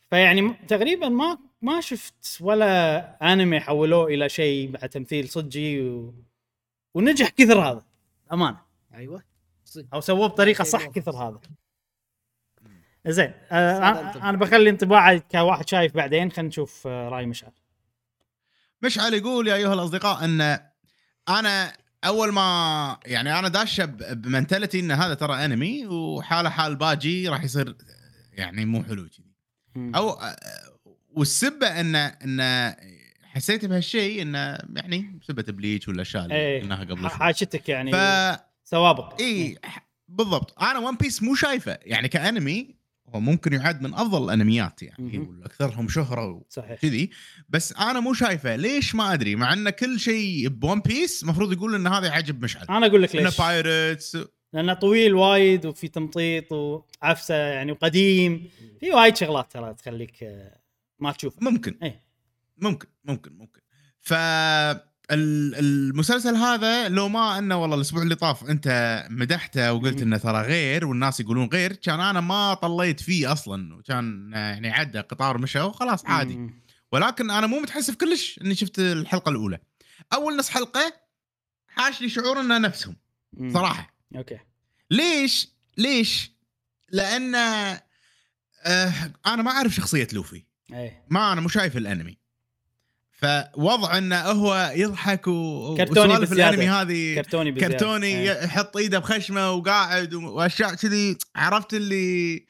[0.09, 6.13] فيعني تقريبا ما ما شفت ولا أنمي حولوه إلى شيء مع تمثيل صجي و...
[6.93, 7.85] ونجح كثر هذا
[8.33, 8.59] أمانة.
[8.93, 9.23] أيوه.
[9.65, 9.87] صدق.
[9.93, 10.85] أو سووه بطريقة صح.
[10.85, 11.39] كثر هذا.
[13.07, 14.29] زين آه.
[14.29, 17.51] أنا بخلي انطباعي كواحد شايف بعدين خلينا نشوف آه، رأي مشعل.
[18.81, 20.59] مشعل يقول يا أيها الأصدقاء إن
[21.29, 21.73] أنا
[22.05, 27.43] أول ما يعني أنا داشة ب mentality إن هذا ترى أنمي وحاله حال باقي راح
[27.43, 27.75] يصير
[28.33, 29.25] يعني مو حلو كذي.
[29.95, 30.19] أو
[31.11, 32.75] والسبة إن إن
[33.23, 37.19] حسيت بهالشيء انه يعني بسبه Bleach والاشياء اللي إيه قلناها قبل ح- شوي.
[37.19, 37.95] حاجتك يعني ف
[38.63, 39.57] سوابق اي
[40.07, 40.61] بالضبط.
[40.63, 41.77] أنا One Piece مو شايفه.
[41.81, 42.75] يعني كأنمي
[43.15, 45.19] هو ممكن يعد من أفضل الأنميات يعني.
[45.19, 46.79] والاكثرهم شهرة صحيح.
[46.81, 47.09] كذي.
[47.49, 48.55] بس أنا مو شايفه.
[48.55, 52.43] ليش ما أدري؟ مع إن كل شيء ب One Piece المفروض يقول إن هذا يعجب
[52.43, 52.65] مشعل.
[52.69, 53.37] أنا أقول لك ليش.
[53.37, 54.17] pirates
[54.53, 58.49] لأنه طويل وايد وفي تمطيط وعفسة يعني وقديم.
[58.79, 60.59] في وايد شغلات ترى تخليك آه،
[60.99, 61.77] ما تشوف ممكن.
[61.83, 62.03] إيه.
[62.57, 62.87] ممكن.
[63.05, 63.31] ممكن.
[63.37, 63.61] ممكن.
[64.01, 64.13] ف
[65.11, 70.01] المسلسل هذا لو ما انه والله الأسبوع اللي طاف انت مدحته وقلت.
[70.01, 74.99] إنه ترى غير والناس يقولون غير كان أنا ما طليت فيه أصلا وكان يعني عدى
[74.99, 76.49] قطار مشى وخلاص عادي.
[76.91, 79.59] ولكن أنا مو متحسف كلش إني شفت الحلقة الأولى.
[80.13, 80.93] أول نص حلقة
[81.67, 82.95] حاش لي شعور انه نفسهم.
[83.53, 83.95] صراحة.
[84.15, 84.39] أوكي.
[84.91, 86.31] ليش؟ ليش؟
[86.91, 88.93] لأن آه
[89.27, 90.43] أنا ما أعرف شخصية لوفي.
[90.73, 91.05] إيه.
[91.09, 92.18] ما أنا مو شايف الأنمي.
[93.21, 95.75] فوضع انه هو يضحك و...
[95.77, 96.49] كرتوني بزيادة.
[96.49, 97.73] الانمي هذه كرتوني بزيادة.
[97.73, 98.43] كرتوني إيه.
[98.43, 102.45] يحط ايده بخشمه وقاعد واشياء كذي عرفت اللي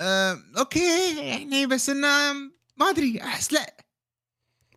[0.00, 2.32] آه أوكي يعني بس إنه
[2.76, 3.76] ما أدري أحس لا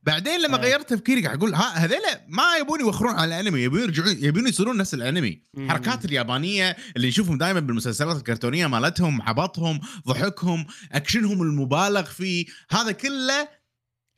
[0.03, 0.64] بعدين لما إيه.
[0.64, 4.77] غيرت تفكيري قاعد أقول ها هذول ما يبون يوخرون على الانمي يبون يرجعون يبون يصيرون
[4.77, 5.69] نفس الانمي مم.
[5.72, 13.59] حركات اليابانية اللي نشوفهم دائما بالمسلسلات الكرتونية مالتهم عبطهم ضحكهم أكشنهم المبالغ فيه هذا كله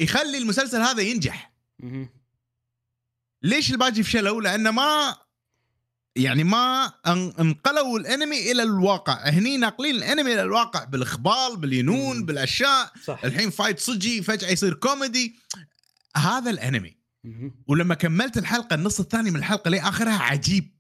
[0.02, 1.54] يخلي المسلسل هذا ينجح.
[3.44, 5.16] ليش الباجي فشلوا؟ لأنه ما
[6.16, 9.30] يعني ما أن- انقلوا الأنمي إلى الواقع.
[9.30, 12.26] هني ناقلين الأنمي إلى الواقع بالخبال بالينون مم.
[12.26, 12.92] بالأشياء.
[13.04, 13.22] صح.
[13.26, 15.36] الحين فايت صجي فجأة يصير كوميدي
[16.18, 16.98] هذا الأنمي.
[17.68, 20.72] ولما كملت الحلقة النص الثاني من الحلقة لآخرها عجيب.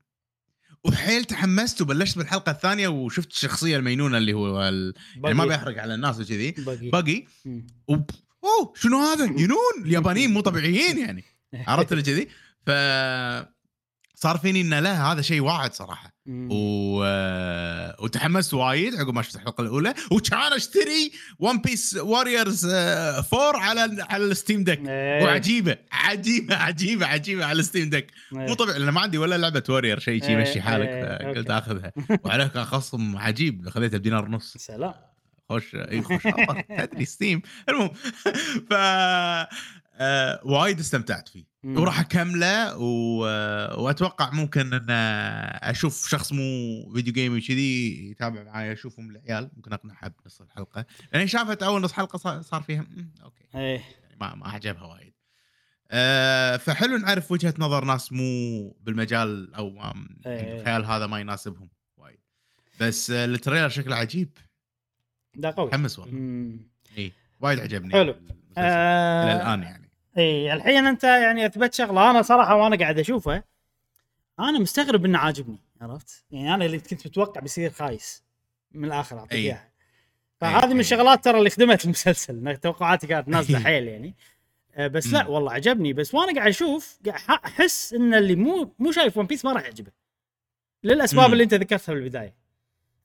[0.83, 4.93] وحيل تحمست وبلشت بالحلقة الثانية وشفت الشخصية المينونة اللي هو ال...
[5.23, 5.45] يعني ما.
[5.45, 6.51] بيحرق على الناس وكذي.
[6.91, 7.25] باقي.
[8.43, 11.23] أوه شنو هذا؟ ينون اليابانيين مو طبيعيين يعني.
[11.67, 12.27] عرفت اللي كذي؟
[12.65, 12.69] ف
[14.15, 16.13] صار فيني انه لا هذا شيء واعد صراحة.
[16.25, 16.49] مم.
[16.51, 17.03] و...
[18.03, 19.93] وتحمست وايد عقب ما شفت الحلقة الأولى.
[20.11, 23.23] وكان أشتري One Piece Warriors 4
[23.57, 24.79] على على ال Steam Deck.
[24.87, 25.23] إيه.
[25.23, 28.07] وعجيبة عجيبة عجيبة عجيبة على ال Steam Deck.
[28.33, 28.39] إيه.
[28.39, 31.49] مو طبيعي لأن ما عندي ولا لعبة warrior شيء شي إيه، يمشي حالك إيه، فقلت.
[31.49, 31.91] آخذها.
[32.25, 34.57] وعليه كان خصم عجيب خذيته بدينار ونص.
[34.57, 34.93] سلام.
[35.51, 37.91] خوش اي آه، تدري Steam المهم.
[38.69, 38.73] ف
[40.03, 41.43] آه، وايد استمتعت فيه.
[41.63, 41.77] مم.
[41.77, 43.19] وراح أكمله و...
[43.83, 44.85] وأتوقع ممكن إن
[45.69, 46.41] أشوف شخص مو
[46.93, 49.51] video gamey كذي يتابع معي أشوفهم العيال.
[49.55, 50.85] ممكن اقنعها بنص الحلقة.
[51.13, 53.43] لأن شافت أول نص حلقة صار, فيها "مم، أوكي.
[53.55, 53.79] إيه.
[53.79, 55.13] يعني ما ما عجبها وايد.
[55.91, 59.67] أه فحلو نعرف وجهة نظر ناس مو بالمجال أو
[60.25, 60.59] إيه.
[60.59, 62.19] الخيال هذا ما يناسبهم وايد.
[62.79, 64.29] بس آه، ال trailer شكله عجيب.
[65.35, 66.59] ده قوي متحمس والله.
[66.97, 68.15] اي وايد عجبني حلو.
[68.57, 73.43] آه، إلى الآن يعني اي الحين أنت يعني أثبت شغلة أنا صراحة وأنا قاعد أشوفه
[74.39, 78.23] أنا مستغرب إنه عاجبني عرفت؟ يعني أنا اللي كنت متوقع بيصير خايس
[78.71, 79.39] من الآخر أعطيك أي.
[79.39, 79.71] إياها
[80.41, 80.79] فهذه من إيه.
[80.79, 83.63] الشغلات ترى اللي خدمت المسلسل توقعاتي كانت نازلة إيه.
[83.65, 84.15] حيل يعني
[84.75, 85.27] آه، بس لا.
[85.27, 89.45] والله عجبني بس وأنا قاعد أشوف قاعد أحس إن اللي مو مو شايف One Piece
[89.45, 89.91] ما راح يعجبه
[90.83, 91.33] للأسباب.
[91.33, 92.40] اللي أنت ذكرتها بالبداية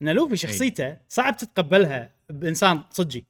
[0.01, 3.25] إن لوفي شخصيته صعب تتقبلها بإنسان صجي.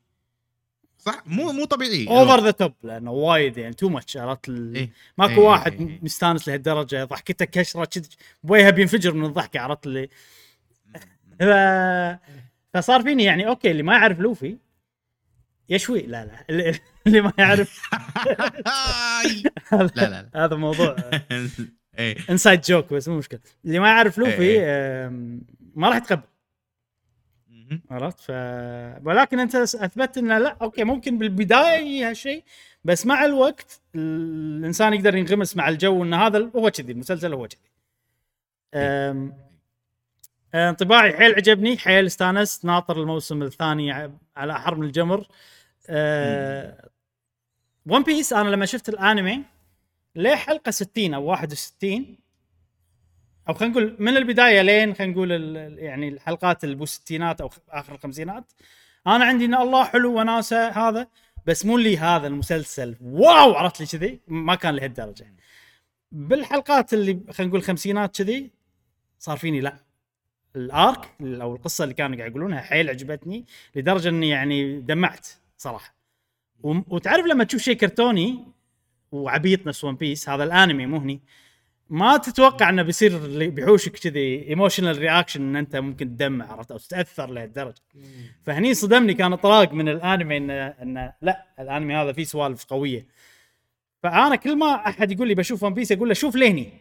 [0.98, 2.08] صح مو مو طبيعي.
[2.08, 4.92] over the top لأنه وايد يعني too much عرفت؟ إيه.
[5.18, 6.00] ماكو إيه، واحد إيه، إيه.
[6.02, 8.10] مستانس لهالدرجة ضحكته كشرة كذي
[8.44, 10.10] بويها بينفجر من الضحكه عرفت؟ اللي
[11.40, 11.44] ف...
[12.74, 14.58] فصار فيني يعني أوكي اللي ما يعرف لوفي
[15.70, 16.46] يشوي لا لا
[17.06, 17.90] اللي, ما يعرف.
[19.72, 20.96] لا لا هذا موضوع
[22.30, 23.40] inside joke بس مو مشكلة.
[23.66, 25.10] اللي ما يعرف لوفي إيه.
[25.76, 26.24] ما راح يتقبل.
[27.92, 28.32] عرفت ف
[29.08, 32.44] ولكن أنت أثبت إنه لا أوكي ممكن بالبداية يجي هالشيء
[32.84, 37.62] بس مع الوقت الإنسان يقدر ينغمس مع الجو إن هذا هو كذي المسلسل هو كذي.
[38.74, 39.34] أم،
[40.56, 43.92] انطباعي حيل عجبني حيل استانست ناطر الموسم الثاني
[44.36, 45.28] على أحر من الجمر.
[47.86, 49.44] One Piece أنا لما شفت الأنمي
[50.16, 52.18] ليه حلقة 60 أو 61
[53.50, 55.32] أو خلينا نقول من البداية لين خلينا نقول
[55.78, 58.54] يعني الحلقات بالستينات أو آخر الخمسينات.
[59.08, 61.08] أنا عندي إن والله حلو وناسة هذا
[61.46, 62.96] بس مو لي هذا المسلسل.
[63.02, 63.54] wow!
[63.54, 65.34] عرفت لي كذي؟ ما كان لهالدرجة.
[66.12, 68.52] بالحلقات اللي خلينا نقول خمسينات كذي
[69.20, 69.78] صار فيني لا.
[70.56, 73.46] ال arc أو القصة اللي كانوا قاعد يقولونها حيل عجبتني
[73.76, 75.96] لدرجة إني يعني دمعت صراحة.
[76.64, 78.46] وتعرف لما تشوف شيء كرتوني
[79.12, 81.22] وعبيط نفس One Piece هذا الأنمي مو هني.
[81.90, 87.30] ما تتوقع إنه بيصير بيحوشك كذي emotional reaction إن أنت ممكن تدمع عرفت؟ أو تتأثر
[87.32, 87.82] لهالدرجة.
[88.44, 93.06] فهني صدمني كان اطراق من الأنمي انه انه لا الأنمي هذا فيه سوالف قوية.
[94.04, 96.74] فأنا كل ما أحد يقول لي بشوف One Piece أقول له شوف لهني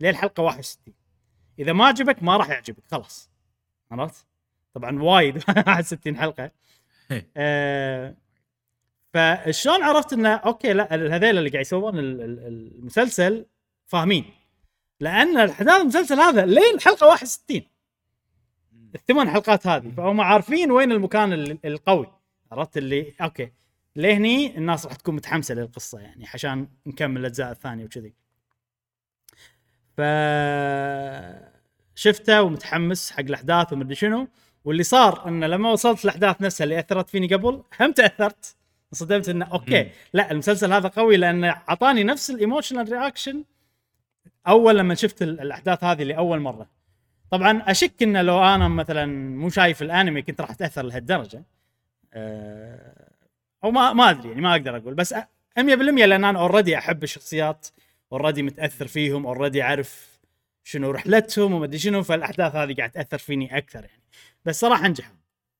[0.00, 0.94] ليه الحلقة 61
[1.58, 3.30] إذا ما عجبك ما راح يعجبك خلاص.
[3.90, 4.26] عرفت؟
[4.74, 6.50] طبعا وايد 61 حلقة.
[7.36, 8.14] آه
[9.14, 12.46] فشلون عرفت إنه أوكي لا هذيل اللي قاعد يسوون ال- ال-
[12.78, 13.46] المسلسل
[13.86, 14.24] فاهمين؟
[15.00, 17.62] لأن احداث المسلسل هذا لين حلقة 61
[18.94, 22.06] الثمان حلقات هذه فهم عارفين وين المكان ال- القوي.
[22.52, 23.52] عرفت اللي أوكي.
[23.96, 28.14] لهني الناس راح تكون متحمسة للقصة يعني عشان نكمل الأجزاء الثانية وكذي.
[29.96, 30.00] ف
[31.94, 34.28] شفته ومتحمس حق الأحداث ومدري شنو.
[34.64, 38.56] واللي صار انه لما وصلت الأحداث نفسها اللي أثرت فيني قبل هم تأثرت.
[38.92, 39.90] انصدمت انه أوكي.
[40.12, 43.44] لا المسلسل هذا قوي لأنه أعطاني نفس ال emotional reaction
[44.48, 46.66] أول لما شفت ال- الأحداث هذه لأول مرة.
[47.30, 49.06] طبعا أشك إنه لو أنا مثلا
[49.36, 51.42] مو شايف الأنمي كنت راح اتاثر لهالدرجة.
[52.14, 53.12] أه
[53.64, 54.94] أو ما ما أدري يعني ما أقدر أقول.
[54.94, 55.18] بس أ-
[55.58, 55.60] 100%
[56.06, 57.68] لأن أنا already أحب الشخصيات
[58.12, 60.20] already متأثر فيهم already أعرف
[60.64, 64.02] شنو رحلتهم وما أدري شنو فالأحداث هذه قاعد تأثر فيني أكثر يعني.
[64.44, 65.14] بس صراحة نجحوا.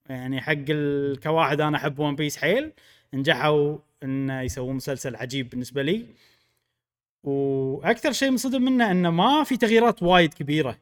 [0.09, 1.21] يعني حق ال...
[1.21, 2.73] كواحد أنا أحب One Piece حيل
[3.15, 6.07] نجحوا إنه يسوون مسلسل عجيب بالنسبة لي.
[7.23, 10.79] وأكثر شيء منصدم منه أنه ما في تغييرات وايد كبيرة.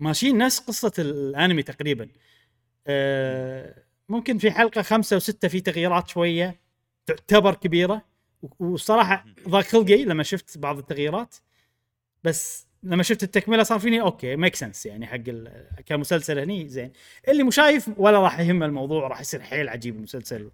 [0.00, 2.08] ماشيين نفس قصة الأنمي تقريبا.
[2.86, 6.60] أه ممكن في حلقة خمسة وستة في تغييرات شوية
[7.06, 8.02] تعتبر كبيرة.
[8.58, 11.34] والصراحه ضاق خلقي لما شفت بعض التغييرات.
[12.24, 16.92] بس لما شفت التكملة صار فيني أوكي make sense يعني حق ال- كمسلسل هني زين.
[17.28, 20.50] اللي مو شايف ولا راح يهم الموضوع راح يصير حيل عجيب المسلسل.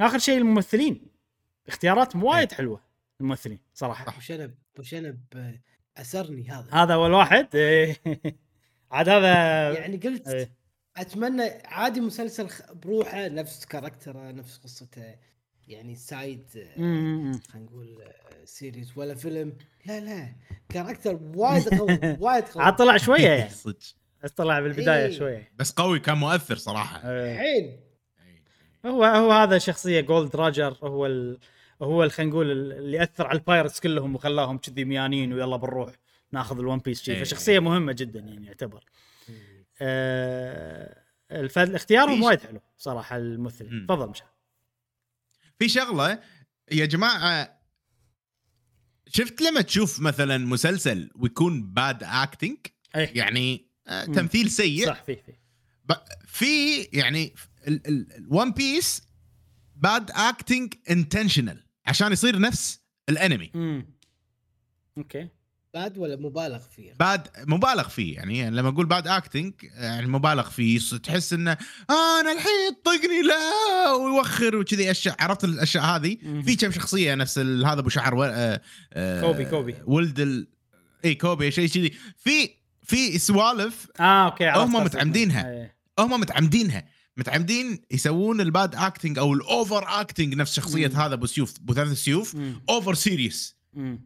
[0.00, 1.06] آخر شيء الممثلين.
[1.68, 2.89] اختياراتهم وايد حلوة.
[3.20, 4.08] الممثلين صراحة.
[4.12, 5.20] ابو شنب ابو شنب
[5.96, 7.96] أسرني هذا؟ هذا أول واحد؟ إيه.
[8.92, 9.28] عاد هذا
[9.78, 10.50] يعني قلت إيه.
[10.96, 15.14] أتمنى عادي مسلسل خ- بروحه نفس كاركتره نفس قصته
[15.68, 16.46] يعني side.
[16.76, 18.02] خلينا نقول
[18.44, 19.56] series ولا فيلم.
[19.86, 20.34] لا لا
[20.68, 22.62] character وايد قوي وايد قوي.
[22.64, 23.50] عاد طلع شوية يعني.
[23.64, 23.78] صدق.
[24.24, 25.18] بس طلع بالبداية إيه.
[25.18, 25.52] شوية.
[25.56, 27.10] بس قوي كان مؤثر صراحة.
[27.10, 27.38] إيه.
[27.38, 27.80] حيل
[28.86, 31.38] هو هو هذا شخصية جولد راجر هو ال...
[31.82, 35.92] هو خلينا نقول ال- اللي أثر على ال pirates كلهم وخلاهم كذي ميانين ويلا بنروح
[36.32, 37.12] ناخذ الون بيس شي.
[37.12, 37.24] إيه.
[37.24, 38.84] فشخصية مهمة جدا يعني يعتبر.
[39.82, 41.58] آه الف...
[41.58, 43.70] اختيارهم وايد حلو صراحة الممثل.
[43.70, 43.86] مم.
[43.86, 44.28] تفضل مشعل.
[45.58, 46.20] في شغلة
[46.72, 47.60] يا جماعة
[49.08, 52.58] شفت لما تشوف مثلا مسلسل ويكون bad acting
[52.96, 53.18] إيه.
[53.18, 54.04] يعني آه،.
[54.04, 54.86] تمثيل سيء.
[54.86, 55.32] صح في في.
[55.84, 57.34] ب- في يعني
[58.18, 59.02] الون بيس
[59.76, 63.86] bad acting intentional عشان يصير نفس الانمي امم
[64.98, 65.28] أوكي
[65.74, 70.78] bad ولا مبالغ فيه bad مبالغ فيه يعني لما أقول bad acting يعني مبالغ فيه
[71.02, 71.50] تحس إنه
[71.90, 76.16] آه أنا الحين طقني لا ويوخر وكذي أشياء عرفت الأشياء هذه.
[76.44, 78.24] في كم شخصية نفس هذا أبو شعر و...
[78.24, 78.60] آه
[78.92, 79.74] آه كوبي- كوبي.
[79.86, 80.48] ولد ال...
[81.04, 82.50] اي كوبي شيء كذي في
[82.82, 84.84] في سوالف آه أوكي عرفت هم.
[84.84, 85.50] متعمدينها.
[85.50, 85.76] إيه.
[85.98, 86.84] هم متعمدينها
[87.16, 90.96] متعمدين يسوون ال bad acting أو ال over acting نفس شخصية مم.
[90.96, 92.36] هذا أبو سيوف أبو ثلاث سيوف.
[92.68, 93.56] over serious.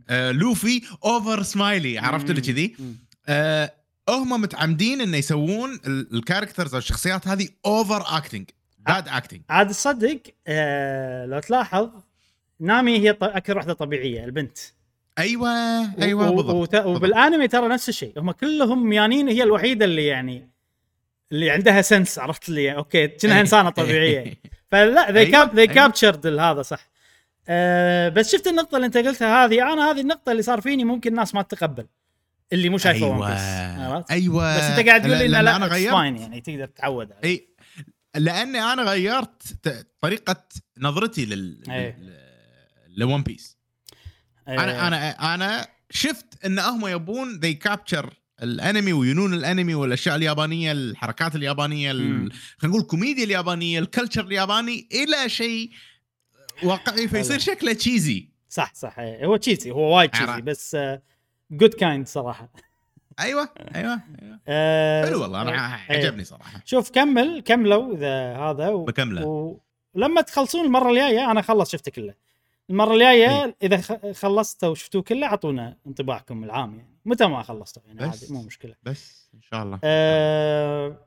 [0.08, 2.40] آه لوفي over smiley عرفت اللي.
[2.40, 2.76] كذي.
[3.28, 3.72] آه
[4.08, 9.68] هم متعمدين إنه يسوون ال- ال characters أو الشخصيات هذه over acting bad acting عاد
[9.68, 11.90] تصدق آه لو تلاحظ
[12.60, 14.58] نامي هي أكثر واحدة طبيعية البنت
[15.18, 15.50] أيوه
[16.02, 20.50] أيوه بالضبط وبالانمي ترى نفس الشيء هم كلهم ميانين هي الوحيدة اللي يعني
[21.32, 24.34] اللي عندها sense عرفت لي أوكي كأنها إنسانة طبيعية.
[24.70, 25.74] فلا they أيوة، cap they أيوة.
[25.74, 26.88] captured هذا صح.
[27.48, 29.72] أه بس شفت النقطة اللي أنت قلتها هذه.
[29.72, 31.86] أنا هذه النقطة اللي صار فيني ممكن الناس ما تتقبل
[32.52, 34.56] اللي مو شايفة One عرفت؟ أيوه.
[34.56, 35.94] بس أنت قاعد تقول لي لأن لا أنا غيرت.
[35.94, 37.12] fine يعني تقدر تتعود.
[37.24, 37.48] أي
[38.16, 39.68] لأني أنا غيرت
[40.00, 40.44] طريقة
[40.78, 42.04] نظرتي لل.
[42.96, 43.58] ل One Piece
[44.48, 50.72] آه، أنا أنا أنا شفت إن هم يبون they capture الانمي وينون الانمي والاشياء اليابانية
[50.72, 51.92] الحركات اليابانية.
[51.92, 52.30] خلينا
[52.64, 55.70] نقول الكوميديا اليابانية ال culture الياباني إلى شيء
[56.62, 58.94] واقعي فيصير شكله cheesy صح صح.
[58.98, 60.40] هو cheesy هو وايد cheesy.
[60.40, 60.76] بس
[61.50, 62.48] good kind صراحة
[63.20, 64.40] أيوه أيوه, أيوة.
[64.48, 65.50] آه، حلو والله أنا
[65.90, 65.96] إيه.
[65.98, 68.84] عجبني صراحة شوف كمل كملوا إذا هذا و...
[68.84, 69.58] بكمله
[69.94, 72.14] ولما تخلصون المرة الجاية أنا خلص شفته كله
[72.70, 73.56] المرة الجاية إيه.
[73.62, 76.94] إذا خ- خلصته وشفتوه كله أعطونا انطباعكم العام يعني.
[77.04, 78.22] متى ما خلصتوا يعني بس.
[78.22, 78.74] عادي مو مشكلة.
[78.82, 79.78] بس إن شاء الله.
[79.84, 80.98] أه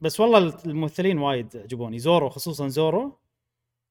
[0.00, 1.98] بس والله الممثلين وايد عجبوني.
[1.98, 3.18] زورو خصوصا زورو.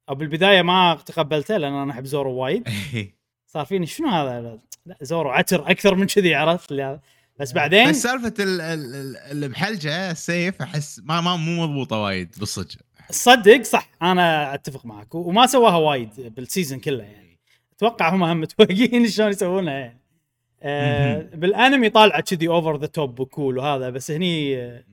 [0.10, 2.68] أو بالبدايه ما تقبلته لأن أنا أحب زورو وايد.
[3.54, 7.00] صار فيني شنو هذا؟ لا زورو أعتر أكثر من كذي عرفت؟ اللي هذا.
[7.40, 12.36] بس بعدين بس سالفة ال- ال- ال- المحلجه السيف أحس ما ما مو مضبوطة وايد
[12.40, 12.76] بالصدق.
[13.12, 17.40] صدق صح أنا أتفق معك وما سواها وايد بالسيزون كله يعني.
[17.74, 20.02] أتوقع هم هم متوقعين شلون يسوونها يعني.
[20.64, 21.22] آه.
[21.34, 24.84] بالأنمي طالعة كذي over the top و cool وهذا بس هني آه،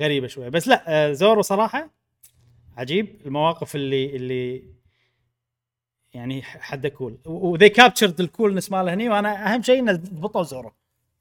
[0.00, 0.48] غريبة شوية.
[0.48, 1.90] بس لا آه زورو صراحة
[2.76, 3.20] عجيب.
[3.26, 4.62] المواقف اللي اللي
[6.14, 10.42] يعني حده cool و they captured ال coolness ماله هني وأنا أهم شيء إنه ضبطوا
[10.42, 10.72] زورو.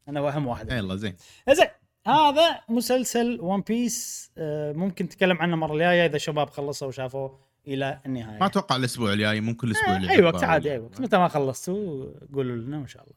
[0.07, 1.15] أنا هو اهم واحد يلا زين.
[1.51, 1.67] زين.
[2.07, 7.99] هذا مسلسل ون بيس آه، ممكن نتكلم عنه المره الجاية إذا شباب خلصوا وشافوه إلى
[8.05, 10.21] النهاية ما أتوقع الأسبوع الجاي ممكن الأسبوع اللي اي.
[10.21, 13.15] وقت عادي اي وقت متى ما خلصتوا قولوا لنا وإن شاء الله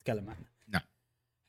[0.00, 0.82] نتكلم عنه نعم.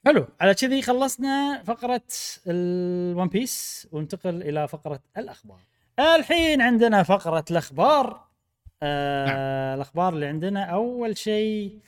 [0.06, 2.02] حلو على كذي خلصنا فقرة
[2.48, 5.60] الون بيس وننتقل إلى فقرة الأخبار
[6.00, 8.28] الحين عندنا فقرة الأخبار
[8.84, 9.38] آه نعم.
[9.76, 11.80] الأخبار اللي عندنا أول شيء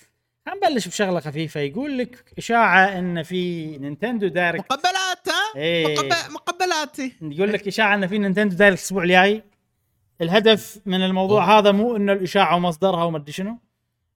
[0.47, 1.59] هنبلش بشغلة خفيفة.
[1.59, 5.95] يقول لك إشاعة إن في نينتندو Direct مقبلات ها؟ إيه.
[5.95, 9.43] مقب- مقبلاتي يقول لك إشاعة إن في نينتندو Direct الأسبوع الجاي.
[10.21, 13.59] الهدف من الموضوع هذا مو إنه الإشاعة ومصدرها وما أدري شنو.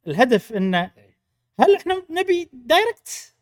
[0.07, 0.91] الهدف إنه
[1.59, 3.33] هل إحنا نبي Direct؟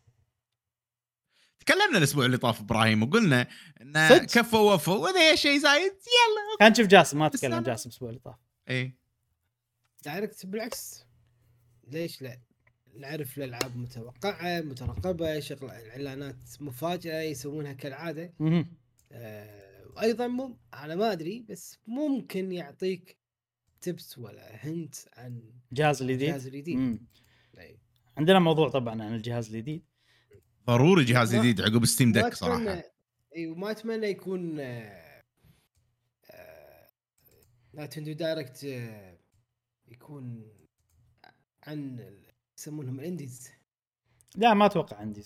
[1.60, 3.46] تكلمنا الأسبوع اللي طاف إبراهيم وقلنا
[3.82, 6.56] إن صدق؟ كفوا وفوا وإذا شيء زايد يلا.
[6.60, 8.34] خلينا نشوف جاسم ما تكلم جاسم الأسبوع اللي طاف.
[8.68, 8.96] إيه.
[10.04, 11.04] Direct بالعكس.
[11.88, 12.38] ليش لا؟
[12.98, 18.32] نعرف الألعاب متوقعة مترقبة شغل إعلانات مفاجاه يسوونها كالعادة.
[19.12, 23.18] آه وأيضا مم أنا ما أدري بس ممكن يعطيك
[23.80, 25.42] tips ولا hint عن
[25.72, 27.06] الجهاز الجديد الجهاز الجديد.
[28.16, 29.84] عندنا موضوع طبعا عن الجهاز الجديد
[30.66, 32.82] ضروري جهاز جديد عقب Steam Deck صراحة.
[33.36, 35.22] إي وما أتمنى يكون آه،
[36.30, 36.88] آه،
[37.72, 39.18] نينتندو Direct آه،
[39.88, 40.52] يكون
[41.62, 42.00] عن
[42.58, 43.50] يسمونهم ال indies
[44.36, 45.24] لا ما أتوقع عندي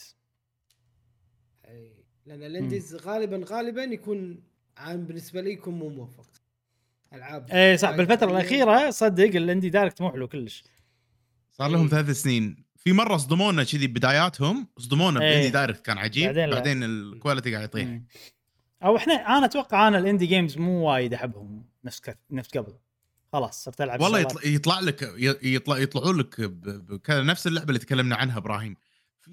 [1.65, 4.43] أي، لأن ال indies غالبا غالبا يكون
[4.77, 6.27] عام بالنسبة لي يكون مو موفق
[7.12, 8.31] ألعاب اي صح بالفترة.
[8.31, 10.65] الأخيرة صدق ال Indie Direct مو حلو كلش
[11.51, 11.89] صار لهم إيه.
[11.89, 15.35] ثلاث سنين في مرة صدمونا كذي بداياتهم صدمونا إيه.
[15.35, 16.82] ب Indie Direct كان عجيب بعدين بعدين.
[16.82, 18.01] ال quality قاعد يطيح.
[18.82, 22.19] أو إحنا أنا أتوقع أنا ال indie games مو وايد أحبهم نفس ك...
[22.31, 22.74] نفس قبل
[23.32, 24.19] خلاص صرت ألعب والله.
[24.19, 26.52] يطلع, يطلع لك يطلع يطلعوا لك
[27.11, 28.77] نفس اللعبة اللي تكلمنا عنها إبراهيم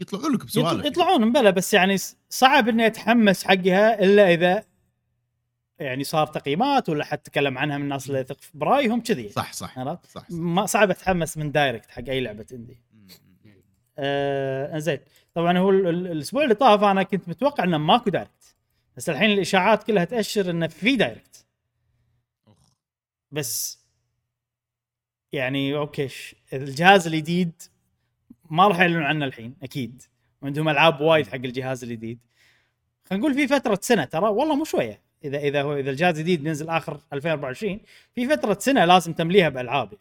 [0.02, 0.45] يطلعوا لك.
[0.45, 1.98] بسوالف يطلعون مبلى بس يعني
[2.30, 4.64] صعب إني أتحمس حقها إلا إذا
[5.80, 9.80] يعني صار تقييمات ولا حد تكلم عنها من الناس اللي يثق برأيهم كذي صح صح
[9.80, 10.28] عرفت؟ صح, صح.
[10.32, 12.81] ما صعب أتحمس من Direct حق أي لعبة indie
[13.98, 14.99] آه زين
[15.34, 18.56] طبعا هو ال- ال- الأسبوع اللي طاف أنا كنت متوقع إنه ماكو Direct
[18.98, 21.45] بس الحين الإشاعات كلها تأشر إنه في Direct.
[23.32, 23.77] بس
[25.34, 26.10] يعني okay
[26.54, 27.62] الجهاز الجديد
[28.49, 30.02] ما راح يعلنون عنه الحين أكيد.
[30.41, 32.20] وعندهم ألعاب وايد حق الجهاز الجديد.
[33.06, 35.02] خلينا نقول في فترة سنة ترى والله مو شوية.
[35.24, 37.80] إذا إذا هو إذا الجهاز الجديد بينزل آخر 2024
[38.16, 39.94] في فترة سنة لازم تمليها بألعاب.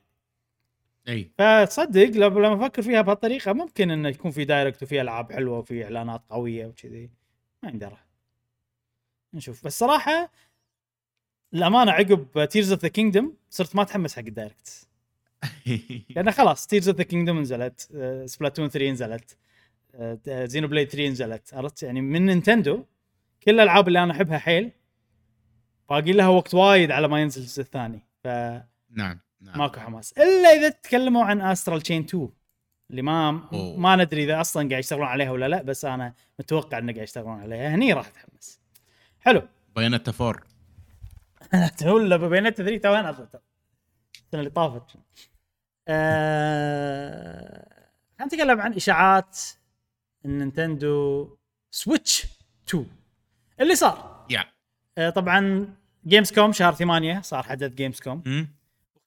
[1.09, 1.31] أي.
[1.39, 5.85] فتصدق لو- لما أفكر فيها بهالطريقة ممكن انه يكون في Direct وفي ألعاب حلوة وفي
[5.85, 7.11] إعلانات قوية وكذي.
[7.63, 7.97] ما يندرى
[9.35, 9.65] نشوف.
[9.65, 10.31] بس صراحة
[11.55, 14.89] الامانه عقب Tears of the Kingdom صرت ما أتحمس حق ال Direct
[16.17, 19.37] لأن خلاص Tears of the Kingdom نزلت آه، Splatoon 3 نزلت
[20.29, 21.55] Xenoblade 3 نزلت.
[21.55, 22.85] عرفت؟ يعني من نينتندو
[23.43, 24.73] كل الألعاب اللي أنا أحبها حيل
[25.91, 28.07] باقي لها وقت وايد على ما ينزل الجزء الثاني.
[28.25, 28.27] ف
[28.91, 29.59] نعم نعم.
[29.59, 30.13] ماكو حماس.
[30.13, 32.29] إلا إذا تكلموا عن Astral Chain 2
[32.91, 33.77] اللي ما أوه.
[33.77, 37.41] ما ندري إذا أصلا قاعد يشتغلون عليها ولا لا بس أنا متوقع إنه قاعد يشتغلون
[37.41, 37.75] عليها.
[37.75, 38.61] هني راح اتحمس
[39.21, 39.43] حلو.
[39.77, 40.45] Bayonetta four
[41.87, 43.29] ولا Bayonetta 3 تو أنا
[44.27, 44.83] السنة اللي طافت
[45.89, 47.69] آه...
[48.19, 49.39] خلينا نتكلم عن إشاعات
[50.25, 51.29] ال Nintendo
[51.71, 52.27] Switch
[52.69, 52.87] 2
[53.61, 54.45] اللي صار يا
[54.99, 55.75] آه طبعا
[56.07, 58.49] Gamescom شهر 8 صار حدث Gamescom مم.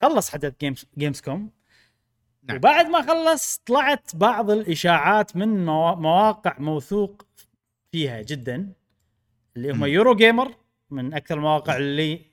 [0.02, 1.50] خلص حدث Games Gamescom
[2.42, 2.56] نعم.
[2.56, 7.22] وبعد ما خلص طلعت بعض الإشاعات من موا- مواقع موثوق
[7.92, 8.72] فيها جدا
[9.56, 9.84] اللي هم.
[9.84, 10.54] Eurogamer
[10.90, 12.29] من أكثر المواقع اللي آه،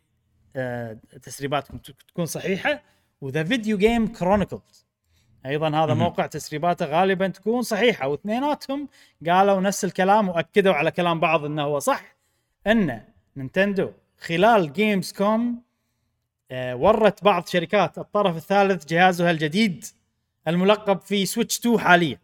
[1.24, 2.84] تسريباتكم ت- تكون صحيحة.
[3.22, 4.86] و The Video Game Chronicles.
[5.46, 6.00] أيضا هذا مم.
[6.00, 8.08] موقع تسريباته غالبا تكون صحيحة.
[8.08, 8.90] واثنيناتهم
[9.28, 12.16] قالوا نفس الكلام وأكدوا على كلام بعض إنه هو صح
[12.68, 13.02] إن
[13.36, 15.62] نينتندو خلال Gamescom
[16.52, 19.86] آه، ورت بعض شركات الطرف الثالث جهازها الجديد
[20.48, 22.20] الملقب في Switch 2 حاليا.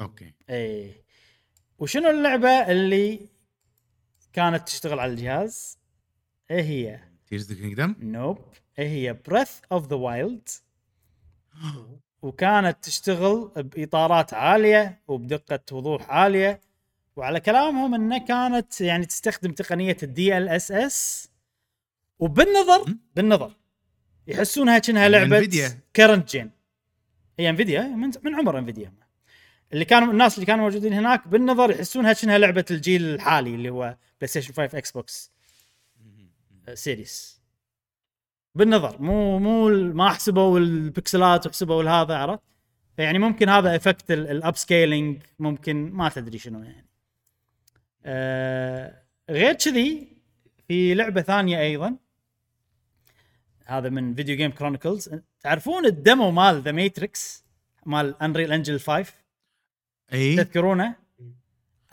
[0.00, 0.32] Okay.
[0.50, 0.92] إيه.
[1.78, 3.20] وشنو اللعبة اللي
[4.32, 5.78] كانت تشتغل على الجهاز؟
[6.50, 8.38] إيه هي؟ Tears the Kingdom nope
[8.78, 10.48] إيه هي؟ Breath of the Wild
[12.22, 16.60] وكانت تشتغل بإطارات عالية وبدقة وضوح عالية.
[17.16, 21.30] وعلى كلامهم إنها كانت يعني تستخدم تقنية ال DLSS
[22.18, 22.94] وبالنظر?
[23.16, 23.56] بالنظر.
[24.26, 25.76] يحسونها كأنها يعني لعبة.
[25.96, 26.50] current gen
[27.38, 28.92] هي Nvidia من, من عمر Nvidia
[29.72, 33.96] اللي كانوا الناس اللي كانوا موجودين هناك بالنظر يحسونها كأنها لعبة الجيل الحالي اللي هو
[34.20, 35.29] PlayStation 5 Xbox
[36.74, 37.40] Series.
[38.54, 42.42] بالنظر مو مو ما حسبوا البكسلات وحسبوا هذا عرفت؟
[42.96, 46.86] فيعني ممكن هذا effect ال upscaling ممكن ما تدري شنو يعني.
[48.04, 50.16] آه غير كذي
[50.68, 51.96] في لعبة ثانية أيضا.
[53.66, 55.10] هذا من Video Game Chronicles
[55.40, 57.44] تعرفون ال demo مال The Matrix
[57.86, 59.12] مال Unreal Engine 5
[60.12, 60.94] اي تذكرونه؟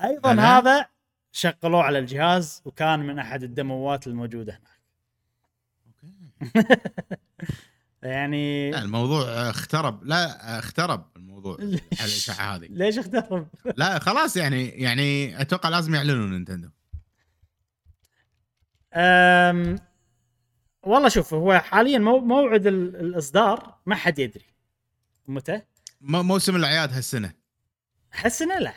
[0.04, 0.34] أيضا.
[0.34, 0.90] هذا
[1.38, 4.78] شغلوه على الجهاز وكان من أحد الديموات الموجودة هناك.
[8.04, 10.04] يعني لا الموضوع اقترب.
[10.04, 11.58] لا اقترب الموضوع
[12.00, 12.68] على الاشاعه هذه.
[12.70, 13.48] ليش اقترب؟
[13.78, 16.70] لا خلاص يعني يعني أتوقع لازم يعلنوا نينتندو.
[18.94, 19.76] أم
[20.84, 24.46] والله شوف هو حاليا مو موعد ال- الإصدار ما حد يدري.
[25.28, 25.62] متى؟
[26.02, 27.34] م- موسم الأعياد هالسنة.
[28.24, 28.74] لا لا.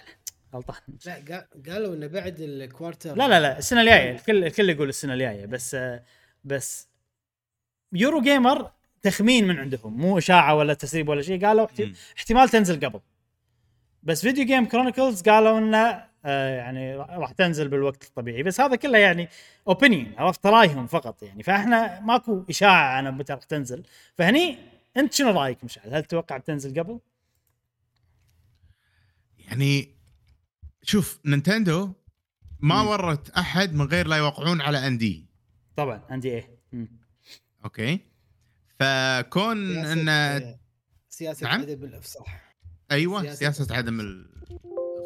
[0.55, 0.77] غلطان.
[1.07, 3.17] لا قا- قالوا إنه بعد ال quarter.
[3.17, 5.77] لا لا لا السنة الجاية الكل الكل يقول السنة الجاية بس
[6.45, 6.89] بس
[7.93, 8.71] Eurogamer
[9.03, 11.67] تخمين من عندهم مو إشاعة ولا تسريب ولا شيء قالوا.
[12.19, 13.01] احتمال تنزل قبل.
[14.03, 18.99] بس Video Game Chronicles قالوا إنه آه، يعني راح تنزل بالوقت الطبيعي بس هذا كله
[18.99, 19.29] يعني
[19.69, 21.43] Opinion عرفت رأيهم فقط يعني.
[21.43, 23.83] فإحنا ماكو إشاعة عن متى راح تنزل.
[24.19, 24.59] فهني
[24.97, 26.99] أنت شنو رأيك مشعل؟ هل تتوقع بتنزل قبل؟
[29.39, 29.89] يعني
[30.83, 31.93] شوف نينتندو
[32.61, 32.89] ما مم.
[32.89, 35.27] ورت أحد من غير لا يوقعون على NDA
[35.77, 36.89] طبعا عندي إيه مم.
[37.65, 38.01] okay
[38.81, 40.57] فكون سياسة- إن
[41.09, 42.55] سياسة نعم؟ عدم الإفصاح
[42.91, 44.31] أيوه سياسة- سياسة عدم ال-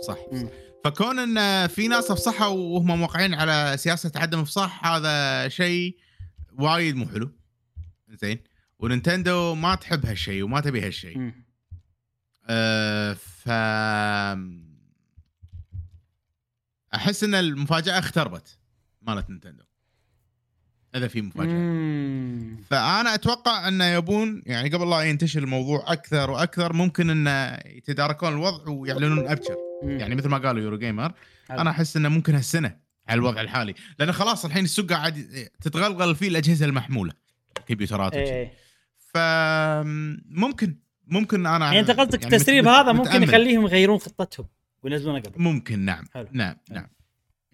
[0.07, 0.49] صح مم.
[0.85, 5.97] فكون إن في ناس أفصحوا وهم موقعين على سياسة عدم افصاح هذا شيء
[6.59, 7.31] وايد مو حلو
[8.09, 8.39] زين
[8.79, 11.33] ونينتندو ما تحب هالشيء وما تبي هالشيء.
[12.49, 13.49] أه ف
[16.95, 18.59] أحس إن المفاجأة اختربت
[19.03, 19.65] مالت نينتندو
[20.95, 22.57] اذا في مفاجأة مم.
[22.71, 28.71] فأنا أتوقع انه يبون يعني قبل لا ينتشر الموضوع أكثر وأكثر ممكن انه يتداركون الوضع
[28.71, 30.01] ويعلنون ابشر مم.
[30.01, 31.12] يعني مثل ما قالوا يورو جيمر
[31.49, 31.61] حلو.
[31.61, 32.77] أنا أحس إنه ممكن هالسنة
[33.09, 37.12] على الوضع الحالي لأن خلاص الحين السوق قاعد تتغلغل فيه الأجهزة المحمولة
[37.66, 38.53] كمبيوترات إيه.
[38.99, 40.77] فممكن
[41.07, 43.23] ممكن أنا يعني أنت قصدك يعني التسريب هذا ممكن.
[43.23, 44.47] يخليهم يغيرون خطتهم
[44.85, 46.28] وينزلونه قبل ممكن نعم حلو.
[46.32, 46.77] نعم حلو.
[46.77, 46.89] نعم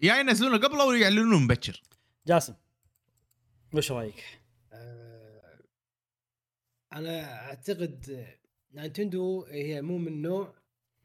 [0.01, 1.81] يا ينزلونه قبل أو يعلنونه مبكر
[2.27, 2.53] جاسم
[3.73, 4.23] وش رأيك؟
[4.73, 5.59] آه،
[6.93, 8.27] أنا أعتقد
[8.73, 10.53] نينتندو هي مو من النوع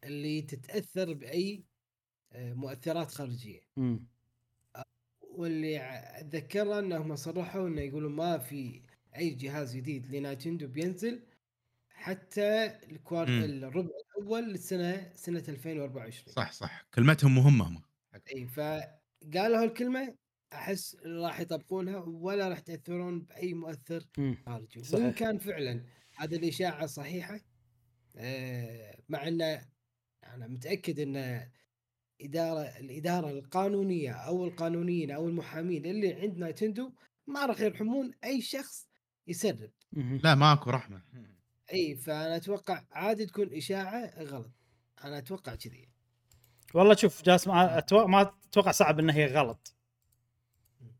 [0.04, 1.64] اللي تتأثر بأي
[2.32, 4.06] آه، مؤثرات خارجية مم.
[5.20, 5.78] واللي
[6.20, 8.82] اتذكره إنهم صرحوا إنه يقولون ما في
[9.16, 11.20] أي جهاز جديد لنينتندو بينزل
[12.06, 13.28] حتى ال quart.
[13.30, 17.82] الربع الأول للسنة سنة 2024 صح صح كلمتهم مهمة هم
[18.34, 20.16] إي فقالوا هالكلمة
[20.52, 24.04] أحس راح يطبقونها ولا راح تاثرون بأي مؤثر.
[24.46, 25.04] خارجي صحيح.
[25.04, 25.84] وان كان فعلا
[26.16, 27.40] هذه الإشاعة صحيحة
[28.16, 29.68] آه، مع انه
[30.24, 31.46] أنا متأكد إن
[32.22, 36.92] إدارة الإدارة القانونية أو القانونيين أو المحامين اللي عند نايتندو
[37.26, 38.88] ما راح يرحمون أي شخص
[39.28, 39.70] يسرب.
[40.24, 41.02] لا ماكو رحمة
[41.72, 44.51] إي فأنا أتوقع عادي تكون إشاعة غلط.
[45.05, 45.88] أنا أتوقع كذي.
[46.74, 49.74] والله شوف جاسم ما أتوقع صعب إن هي غلط.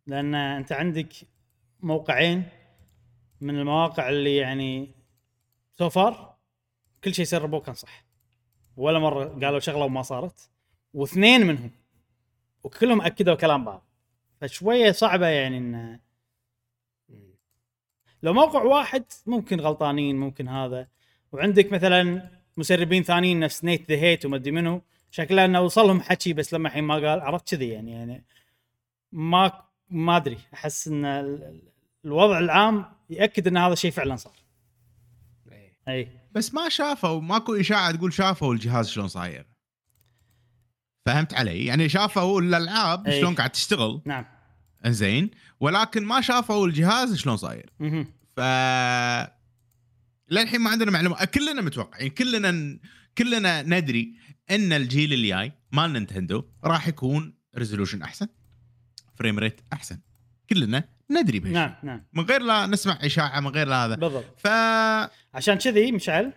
[0.07, 1.13] لأن أنت عندك
[1.81, 2.49] موقعين
[3.41, 4.95] من المواقع اللي يعني
[5.79, 5.91] so
[7.05, 8.05] كل شيء سربوه كان صح.
[8.77, 10.51] ولا مرة قالوا شغلة وما صارت.
[10.95, 11.71] واثنين منهم
[12.65, 13.87] وكلهم أكدوا كلام بعض.
[14.41, 16.01] فشوية صعبة يعني إن
[18.23, 20.89] لو موقع واحد ممكن غلطانين ممكن هذا.
[21.33, 26.33] وعندك مثلا مسربين ثانيين نفس Nate the Hate وما أدري منو شكله إنه وصلهم حكي
[26.33, 28.25] بس لما الحين ما قال عرفت كذي يعني يعني
[29.13, 30.39] ما ما أدري.
[30.55, 31.73] أحس إن ال- ال-
[32.05, 34.33] الوضع العام يأكد إن هذا الشيء فعلا صار.
[35.53, 35.73] إيه.
[35.89, 36.09] إي.
[36.33, 39.47] بس ما شافوا ماكو إشاعة تقول شافوا الجهاز شلون صاير.
[41.07, 43.11] فهمت علي؟ يعني شافوا الالعاب.
[43.11, 44.25] شلون قاعد تشتغل؟ نعم.
[44.87, 45.31] انزين
[45.61, 47.71] ولكن ما شافوا الجهاز شلون صاير.
[48.37, 48.41] ف
[50.31, 51.25] للحين ما عندنا معلومة.
[51.25, 52.79] كلنا متوقعين كلنا
[53.19, 54.15] كلنا ندري
[54.51, 58.29] إن الجيل الجاي مال نينتندو راح يكون resolution أحسن
[59.19, 59.99] frame rate أحسن.
[60.51, 62.07] كلنا ندري بهالشيء نعم نعم.
[62.13, 63.95] من غير لا نسمع إشاعة من غير لا هذا.
[63.95, 64.25] بالضبط.
[64.39, 64.47] ف
[65.35, 66.33] عشان كذي مشعل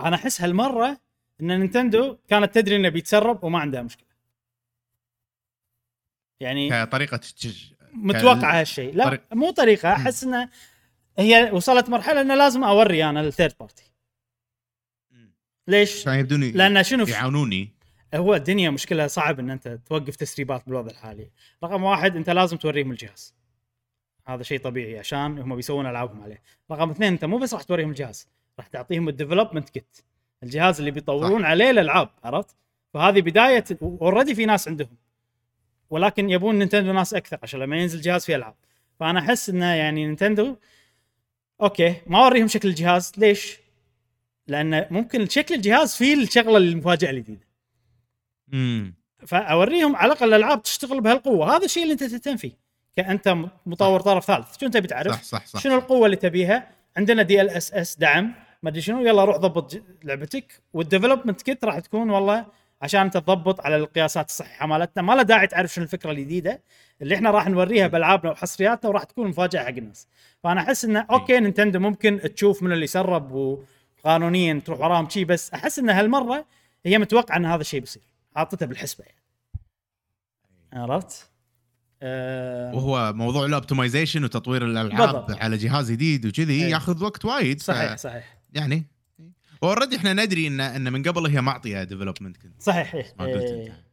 [0.00, 1.00] أنا أحس هالمرة
[1.40, 4.13] إن نينتندو كانت تدري إنه بيتسرب وما عندها مشكلة.
[6.40, 7.72] يعني كطريقة تج...
[7.92, 10.48] متوقع هالشيء لا طريق- مو طريقة أحس إنه
[11.18, 13.90] هي وصلت مرحلة إنه لازم أوري أنا ال third party
[15.68, 17.70] ليش؟ عشان يبدون لأن شنو؟ يعاونوني.
[18.14, 21.30] هو الدنيا مشكلة صعب إن أنت توقف تسريبات بالوضع الحالي.
[21.64, 23.34] رقم واحد أنت لازم توريهم الجهاز.
[24.26, 26.42] هذا شيء طبيعي عشان هم بيسوون ألعابهم عليه.
[26.70, 28.28] رقم اثنين أنت مو بس راح توريهم الجهاز
[28.58, 29.96] راح تعطيهم ال development kit
[30.42, 31.48] الجهاز اللي بيطورون صح.
[31.48, 32.56] عليه الألعاب عرفت؟
[32.94, 34.96] فهذه بداية already في ناس عندهم.
[35.90, 38.54] ولكن يبون نينتندو ناس أكثر عشان لما ينزل جهاز فيه ألعاب.
[39.00, 40.56] فأنا أحس إنه يعني نينتندو
[41.62, 43.12] أوكي ما أوريهم شكل الجهاز.
[43.16, 43.58] ليش؟
[44.46, 47.46] لأن ممكن شكل الجهاز فيه الشغلة المفاجأة الجديدة.
[48.52, 48.94] امم
[49.26, 51.56] فأوريهم على الأقل الألعاب تشتغل بهالقوة.
[51.56, 52.52] هذا الشيء اللي أنت تهتم فيه
[52.96, 53.36] كأنت
[53.66, 54.60] مطور طرف ثالث.
[54.60, 58.34] شو أنت بتعرف؟ صح صح صح شنو القوة اللي تبيها؟ عندنا DLSS دعم.
[58.62, 59.06] ما أدري شنو.
[59.06, 60.62] يلا روح ضبط لعبتك.
[60.72, 62.46] وال development kit راح تكون والله
[62.84, 65.02] عشان تضبط على القياسات الصحيحة مالتنا.
[65.02, 66.62] ما له داعي تعرف شنو الفكرة الجديدة.
[67.02, 70.08] اللي إحنا راح نوريها بألعابنا وحصرياتنا وراح تكون مفاجأة حق الناس.
[70.42, 73.58] فأنا أحس إنه أوكي نينتندو ممكن تشوف من اللي سرب
[74.04, 76.46] وقانونيا تروح وراهم شي بس أحس ان هالمرة
[76.86, 78.02] هي متوقعة إن هذا الشيء بيصير.
[78.36, 79.22] حاطته بالحسبة يعني.
[80.72, 81.30] عرفت؟
[82.02, 82.74] آه.
[82.74, 85.30] وهو موضوع ال optimization وتطوير الألعاب بالضبط.
[85.30, 86.70] على جهاز جديد وكذي أي.
[86.70, 87.62] ياخذ وقت وايد.
[87.62, 88.38] صحيح صحيح.
[88.52, 88.84] يعني
[89.68, 93.14] already إحنا ندري ان إن من قبل هي معطية development kit صحيح إيه.
[93.18, 93.66] ما قلت إيه.
[93.66, 93.84] انت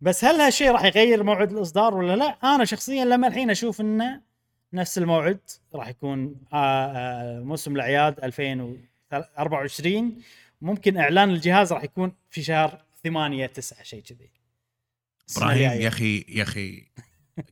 [0.00, 4.20] بس هل هالشيء راح يغير موعد الإصدار ولا لا؟ أنا شخصيا لما الحين أشوف إنه
[4.72, 5.40] نفس الموعد
[5.74, 10.22] راح يكون آه، آه، موسم الأعياد 2024
[10.60, 14.30] ممكن إعلان الجهاز راح يكون في شهر 8 9 شيء كذي
[15.36, 15.80] إبراهيم.
[15.80, 16.86] يا أخي يا أخي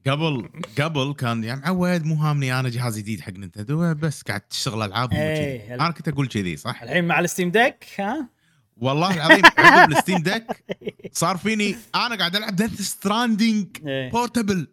[0.06, 0.48] قبل
[0.80, 5.12] قبل كان يعني معود مو هامني أنا جهاز جديد حق نينتندو بس قاعد تشتغل ألعاب
[5.12, 5.74] إيه.
[5.74, 8.28] أنا كنت أقول كذي صح؟ الحين مع ال Steam Deck ها
[8.76, 10.64] والله العظيم عقب ال Steam Deck
[11.12, 13.66] صار فيني أنا قاعد ألعب Death Stranding.
[14.12, 14.66] portable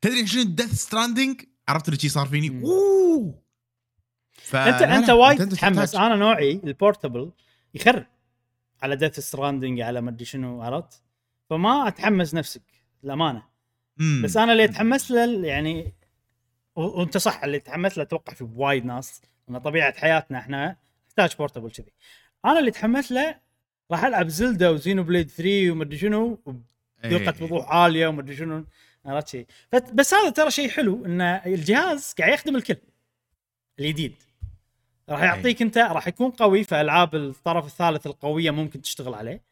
[0.00, 2.62] تدري شنو Death Stranding؟ عرفت اللي شي صار فيني.
[2.64, 3.42] أوه
[4.32, 5.96] ف- أنت أنت وايد تحتاج.
[5.96, 7.32] أنا نوعي ال portable
[7.74, 8.06] يخرب
[8.82, 11.02] على Death Stranding على ما أدري شنو عرفت
[11.50, 12.62] فما أتحمس نفسك
[13.04, 13.42] الامانه
[13.98, 14.22] مم.
[14.24, 15.92] بس أنا اللي اتحمس له يعني
[16.76, 20.76] وأنت صح اللي تحمس له أتوقع في وايد ناس لأن طبيعة حياتنا إحنا
[21.08, 21.92] نحتاج portable كذي
[22.44, 23.34] أنا اللي اتحمس له
[23.90, 26.38] راح ألعب Zelda و Xenoblade 3 ومدري شنو
[27.04, 27.34] إيه.
[27.40, 28.64] وضوح عالية ومدري شنو
[29.06, 29.46] عرفت شيء
[29.94, 32.76] بس هذا ترى شيء حلو إن الجهاز قاعد يخدم الكل
[33.78, 34.14] الجديد
[35.08, 39.42] راح يعطيك أنت راح يكون قوي في ألعاب الطرف الثالث القوية ممكن تشتغل عليه.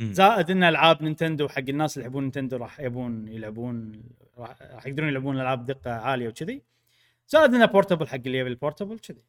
[0.00, 4.02] زائد إن ألعاب نينتندو حق الناس اللي يحبون نينتندو راح يبون يلعبون
[4.38, 6.62] راح يقدرون يلعبون ألعاب دقة عالية وكذي.
[7.28, 9.22] زائد إنه portable حق اللي يبي ال portable كذي.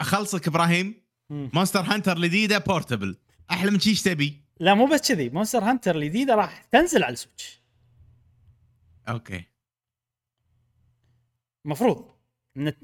[0.00, 1.02] أخلصك إبراهيم.
[1.30, 3.16] Monster Hunter الجديده portable
[3.50, 5.28] أحلى من شي إيش تبي؟ لا مو بس كذي.
[5.30, 7.62] Monster Hunter الجديده راح تنزل على ال Switch.
[9.08, 9.44] أوكي.
[11.64, 12.10] مفروض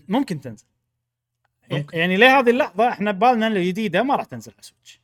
[0.08, 0.66] ممكن تنزل.
[1.70, 1.98] ممكن.
[1.98, 5.01] يعني لهذه اللحظة إحنا ببالنا الجديده ما راح تنزل على ال Switch.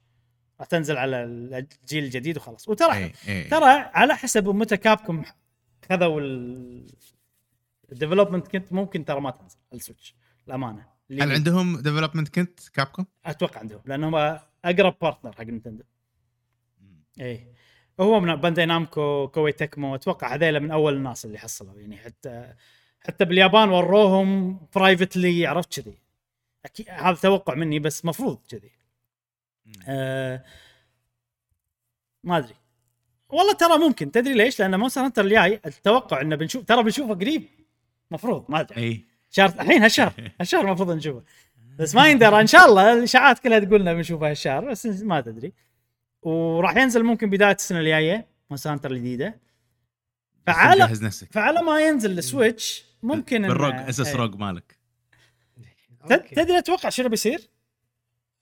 [0.60, 2.68] راح تنزل على الجيل الجديد وخلاص.
[2.68, 5.24] وترى إيه إيه ترى على حسب متى Capcom
[5.88, 6.20] خذوا
[7.92, 10.14] ال development kit ممكن ترى ما تنزل ال Switch
[10.48, 14.14] الامانه هل عندهم development kit Capcom؟ أتوقع عندهم لأنهم
[14.64, 15.84] أقرب partner حق نينتندو.
[17.20, 17.52] اي
[18.00, 21.80] هو من Bandai Namco Koei Tecmo أتوقع هذيلا من أول الناس اللي حصلوا.
[21.80, 22.54] يعني حتى
[23.00, 25.98] حتى باليابان وروهم privately عرفت كذي.
[26.64, 28.77] أكيد هذا توقع مني بس مفروض كذي.
[29.88, 30.44] آه
[32.24, 32.54] ما أدري.
[33.28, 34.10] والله ترى ممكن.
[34.10, 37.44] تدري ليش؟ لأن Monster Hunter الجاي التوقع إنه بنشوف ترى بنشوفه قريب.
[38.10, 38.82] مفروض ما أدري.
[38.82, 39.04] إي.
[39.30, 40.12] شهر الحين هالشهر.
[40.40, 41.22] هالشهر المفروض نشوفه.
[41.78, 42.40] بس ما يندرى.
[42.40, 45.52] إن شاء الله الإشاعات كلها تقول لنا بنشوفه هالشهر بس ما تدري.
[46.22, 49.40] وراح ينزل ممكن بداية السنة الجاية Monster Hunter الجديدة.
[50.46, 51.32] فعلى جهز نفسك.
[51.32, 54.14] فعلى ما ينزل ال Switch ممكن بال ROG أساس.
[54.14, 54.78] ROG مالك.
[56.08, 57.50] تدري أتوقع شنو بيصير؟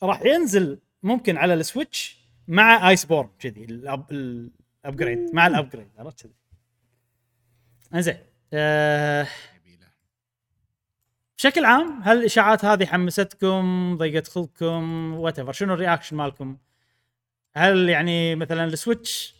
[0.02, 2.18] راح ينزل ممكن على ال Switch
[2.48, 6.32] مع Iceborne كذي ال upgrade مع ال upgrade عرفت كذي
[7.94, 8.16] إنزين
[8.52, 9.26] آه
[11.38, 16.56] بشكل عام هل الإشاعات هذه حمستكم ضيقت خلقكم what شنو ال reaction مالكم؟
[17.56, 19.34] هل يعني مثلا ال Switch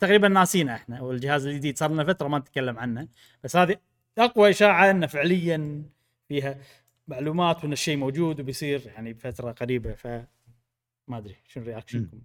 [0.00, 3.08] تقريبا ناسينه إحنا والجهاز الجديد صار لنا فترة ما نتكلم عنه
[3.44, 3.76] بس هذه
[4.18, 5.82] أقوى إشاعة إنه فعليا
[6.28, 6.58] فيها
[7.08, 10.06] معلومات وإن الشيء موجود وبيصير يعني بفترة قريبة ف
[11.10, 12.20] ما أدري شنو reaction كم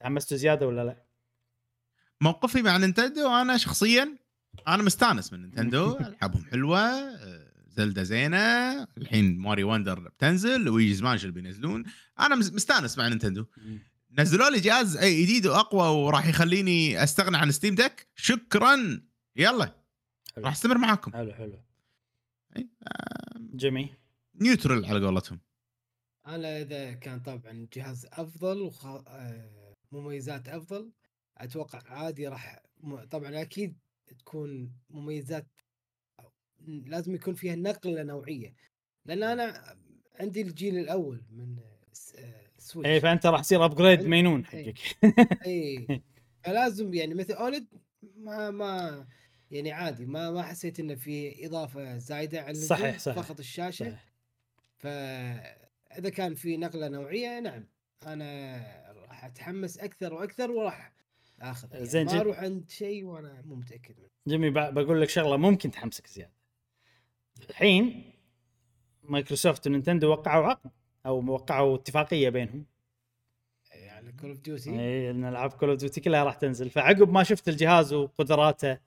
[0.00, 1.04] تحمستوا زيادة ولا لا؟
[2.20, 4.16] موقفي مع نينتندو أنا شخصيا
[4.68, 8.38] أنا مستانس من نينتندو ألعابهم حلوة آه، زلدا زينة
[8.82, 11.84] الحين Mario Wonder بتنزل Luigi's Mansion بينزلون؟
[12.20, 13.46] أنا مس- مستانس مع نينتندو.
[14.18, 19.00] نزلوا لي جهاز جديد وأقوى وراح يخليني أستغنى عن Steam Deck شكرا.
[19.36, 19.74] يلا.
[20.38, 21.12] راح أستمر معاكم.
[21.12, 21.58] حلو حلو.
[22.56, 23.88] إي، آه، جميل.
[24.40, 25.40] neutral على قولتهم.
[26.26, 28.86] أنا إذا كان طبعا جهاز أفضل وخ...
[28.86, 30.92] آه، مميزات أفضل
[31.38, 32.62] أتوقع عادي راح
[33.10, 33.76] طبعا أكيد
[34.18, 35.46] تكون مميزات
[36.68, 38.54] لازم يكون فيها نقلة نوعية
[39.04, 39.76] لأن أنا
[40.20, 41.56] عندي الجيل الأول من
[41.92, 44.74] س- آه، Switch إيه فأنت راح تصير upgrade مينون إيه.
[44.74, 44.96] حقك
[45.46, 46.02] اي
[46.42, 47.66] فلازم يعني مثل OLED
[48.16, 49.06] ما ما
[49.50, 53.22] يعني عادي ما ما حسيت إنه في إضافة زايدة على صحيح، صحيح.
[53.22, 54.06] فقط الشاشة صحيح.
[55.96, 57.64] فاذا كان في نقلة نوعية نعم.
[58.06, 60.92] أنا راح أتحمس أكثر وأكثر وراح
[61.40, 62.20] آخذ يعني زين ما.
[62.20, 64.08] أروح عند شيء وأنا مو متأكد منه.
[64.28, 66.32] جيمي ب- بقول لك شغلة ممكن تحمسك زيادة.
[67.50, 68.12] الحين
[69.02, 70.70] مايكروسوفت ونينتندو وقعوا عقد
[71.06, 72.66] أو وقعوا اتفاقية بينهم.
[73.72, 76.70] يعني Call of Duty اي إن ألعاب Call of Duty كلها راح تنزل.
[76.70, 78.78] فعقب ما شفت الجهاز وقدراته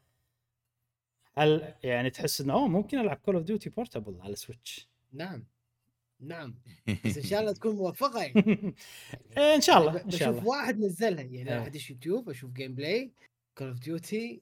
[1.38, 5.44] هل يعني تحس إنه أوه ممكن ألعب Call of Duty portable على Switch نعم.
[6.22, 6.56] نعم.
[7.06, 8.76] بس إن شاء الله تكون موفقة يعني.
[9.38, 10.48] إيه إن شاء الله ب- إن بشوف شاء الله.
[10.48, 11.56] واحد نزلها يعني.
[11.58, 13.12] راح ادش يوتيوب أشوف gameplay
[13.58, 14.42] Call of Duty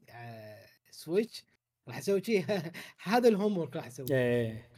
[0.92, 1.44] Switch
[1.88, 2.46] راح أسوي شيء
[3.04, 4.08] هذا ال homework راح أسويه.
[4.12, 4.70] إيه.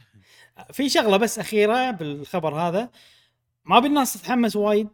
[0.72, 2.90] في شغلة بس أخيرة بالخبر هذا.
[3.64, 4.88] ما بالناس تتحمس وايد.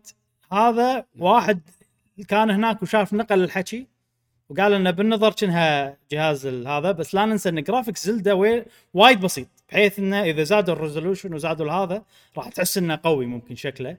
[0.53, 1.61] هذا واحد
[2.28, 3.87] كان هناك وشاف نقل الحكي
[4.49, 8.65] وقال إنه بالنظر كأنها جهاز هذا بس لا ننسى إن graphics زلدا وي-
[8.95, 9.49] وايد بسيط.
[9.69, 12.05] بحيث إنه إذا زادوا ال resolution وزادوا هذا
[12.37, 13.99] راح تحس إنه قوي ممكن شكله.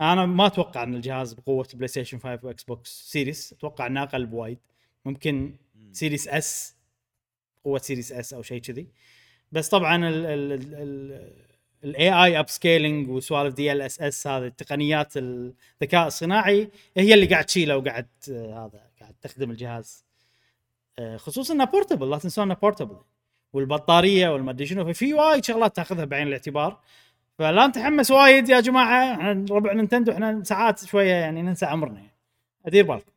[0.00, 4.58] أنا ما أتوقع إن الجهاز بقوة PlayStation 5 و Xbox Series أتوقع إنه أقل بوايد.
[5.04, 5.54] ممكن
[5.92, 6.76] Series S
[7.64, 8.86] قوة Series S أو شيء كذي.
[9.52, 10.08] بس طبعا
[11.84, 18.66] ال AI upscaling وسوالف DLSS هذه التقنيات الذكاء الصناعي هي اللي قاعد تشيله وقاعد آه،
[18.66, 20.04] هذا قاعد تخدم الجهاز.
[20.98, 22.96] آه، خصوصا إنه portable لا تنسون إنه portable
[23.52, 24.84] والبطارية والمدري شنو.
[24.92, 26.80] ففي وايد شغلات تاخذها بعين الاعتبار.
[27.38, 29.12] فلا نتحمس وايد يا جماعة.
[29.14, 31.94] إحنا ربع نينتندو إحنا ساعات شوية يعني ننسى عمرنا.
[31.98, 32.10] يعني
[32.66, 33.10] أدير بالكم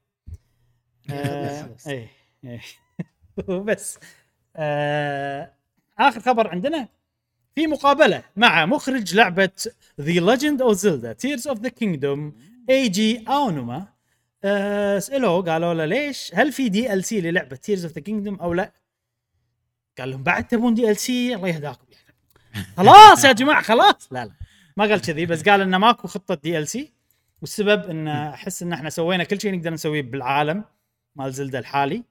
[1.11, 1.87] آه، بس.
[1.87, 2.07] اي
[2.45, 2.59] اي
[3.47, 3.99] وبس
[4.55, 5.51] آه
[5.99, 6.87] آخر خبر عندنا.
[7.55, 9.49] في مقابلة مع مخرج لعبة
[10.01, 12.33] The Legend of Zelda Tears of the Kingdom
[12.69, 13.87] Eiji Aonuma
[14.43, 18.71] آه سألوه قالوا له ليش؟ هل في DLC للعبة Tears of the Kingdom أو لا؟
[19.99, 22.65] قال لهم بعد تبون DLC الله يهداكم يعني.
[22.77, 24.13] خلاص يا جماعة خلاص.
[24.13, 24.31] لا لا.
[24.77, 26.93] ما قال كذي بس قال إنه ماكو خطة DLC.
[27.41, 30.63] والسبب إن أحس إن إحنا سوينا كل شيء نقدر نسويه بالعالم
[31.15, 32.03] مال زلدا الحالي.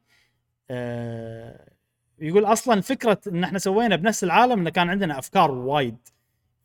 [0.71, 1.73] آه
[2.19, 5.97] يقول أصلا فكرة إن إحنا سوينا بنفس العالم انه كان عندنا أفكار وايد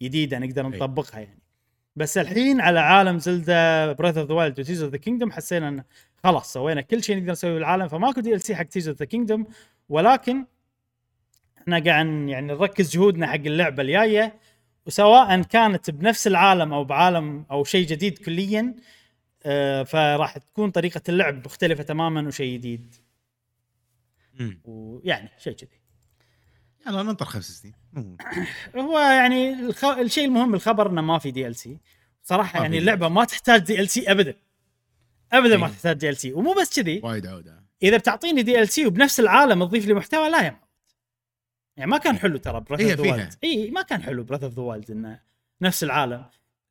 [0.01, 0.69] جديدة نقدر أي.
[0.69, 1.39] نطبقها يعني.
[1.95, 5.69] بس الحين على عالم زلدا Breath of the Wild و Tears of the Kingdom حسينا
[5.69, 5.83] انه
[6.23, 9.45] خلاص سوينا كل شيء نقدر نسويه بالعالم فماكو DLC حق Tears of the Kingdom
[9.89, 10.45] ولكن
[11.67, 14.39] إحنا قاعد يعني نركز جهودنا حق اللعبة الجاية
[14.85, 18.75] وسواء كانت بنفس العالم أو بعالم أو شيء جديد كليا
[19.45, 22.95] آه، فراح تكون طريقة اللعب مختلفة تماما وشيء جديد.
[24.63, 25.79] ويعني شيء كذي.
[26.87, 27.73] يلا ننطر خمس سنين.
[28.85, 29.85] هو يعني الخ...
[29.85, 31.79] الشيء المهم الخبر إنه ما في DLC
[32.23, 32.77] صراحة يعني.
[32.77, 34.35] اللعبة ما تحتاج DLC ابدا.
[35.31, 35.73] ابدا ما إيه.
[35.73, 37.01] تحتاج DLC ومو بس كذي.
[37.03, 37.63] وايد عودة.
[37.83, 40.66] إذا بتعطيني DLC وبنفس العالم تضيف لي محتوى لا يا معود.
[41.77, 43.11] يعني ما كان حلو ترى Breath هي of the.
[43.11, 45.19] Wild اي ما كان حلو Breath of the Wild إنه
[45.61, 46.25] نفس العالم.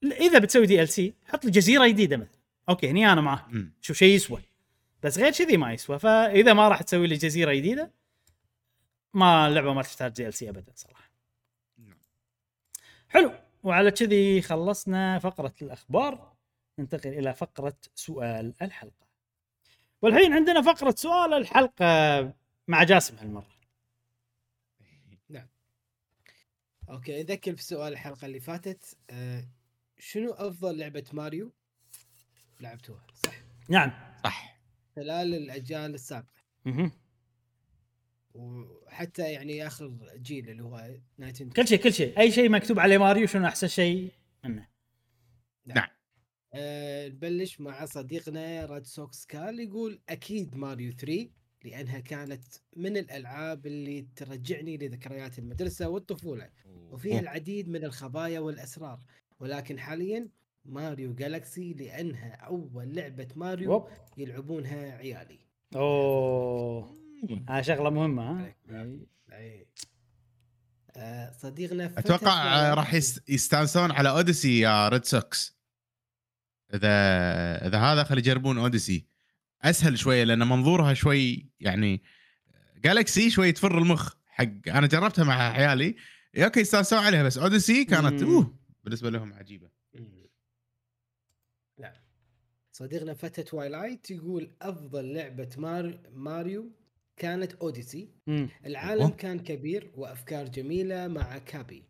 [0.05, 2.39] إذا بتسوي DLC حط لي جزيرة جديدة مثلا.
[2.69, 3.73] okay هني أنا معاه مم.
[3.81, 4.43] شوف شيء يسوى.
[5.03, 5.99] بس غير كذي ما يسوى.
[5.99, 7.91] فإذا ما راح تسوي لي جزيرة جديدة
[9.15, 11.11] ما اللعبة ما تحتاج DLC ابدا صراحة.
[11.79, 11.99] نعم.
[13.09, 13.33] حلو.
[13.63, 16.33] وعلى كذي خلصنا فقرة الأخبار.
[16.79, 19.07] ننتقل إلى فقرة سؤال الحلقة.
[20.03, 22.33] والحين عندنا فقرة سؤال الحلقة
[22.69, 23.56] مع جاسم هالمرة.
[26.91, 29.49] okay أذكر في سؤال الحلقة اللي فاتت آه
[29.99, 31.53] شنو أفضل لعبة ماريو
[32.61, 33.35] لعبتوها؟ صح.
[33.69, 33.93] نعم.
[34.25, 34.61] صح.
[34.97, 36.43] خلال الأجيال السابقة.
[36.65, 36.93] مهم.
[38.35, 41.55] وحتى يعني آخر جيل اللي هو نينتندو.
[41.55, 42.19] كل شيء كل شيء.
[42.19, 44.13] أي شيء مكتوب عليه ماريو شنو أحسن شيء
[44.45, 44.69] منه؟
[46.55, 51.29] آه نبلش مع صديقنا Red Sox Kal يقول أكيد ماريو 3
[51.67, 52.45] لأنها كانت
[52.77, 59.01] من الألعاب اللي ترجعني لذكريات المدرسة والطفولة وفيها العديد من الخبايا والأسرار.
[59.41, 60.29] ولكن حاليا
[60.65, 63.71] Mario Galaxy لأنها أول لعبة ماريو.
[64.17, 65.39] يلعبونها عيالي.
[65.77, 66.97] أوه.
[67.49, 68.55] ها شغلة مهمة ها.
[69.33, 69.67] أي.
[70.97, 75.57] آه صديقنا أتوقع آه، راح يست- يستانسون على Odyssey يا Red Sox
[76.75, 76.89] إذا
[77.67, 79.07] إذا هذا خلي يجربون Odyssey
[79.63, 82.03] أسهل شوية لأن منظورها شوي يعني
[82.77, 85.97] Galaxy شوي تفر المخ حق أنا جربتها مع عيالي
[86.37, 88.35] okay يستانسون عليها بس Odyssey كانت مم.
[88.35, 90.27] أوه بالنسبة لهم عجيبة مم.
[91.79, 91.95] نعم
[92.73, 95.99] صديقنا فتى Twilight يقول أفضل لعبة مار...
[96.13, 96.71] ماريو
[97.17, 98.49] كانت Odyssey مم.
[98.67, 99.11] العالم أوه.
[99.11, 101.85] كان كبير وأفكار جميلة مع Cappy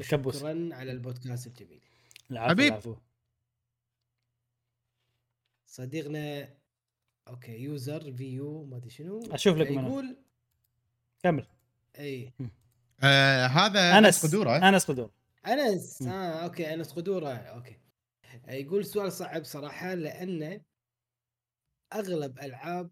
[0.00, 1.80] شكرا على البودكاست الجميل
[2.30, 2.72] العفو حبيب.
[2.72, 2.96] العفو.
[5.78, 6.48] صديقنا
[7.28, 10.16] okay user view ما أدري شنو أشوف لك منو يقول
[11.22, 11.46] كمل.
[11.98, 12.32] إي.
[13.02, 14.68] آه هذا أنس قدورة.
[14.68, 15.10] أنس قدور
[15.46, 16.02] أنس.
[16.02, 17.76] آه okay أنس قدورة okay.
[18.48, 20.60] يقول سؤال صعب صراحة لأن
[21.92, 22.90] أغلب ألعاب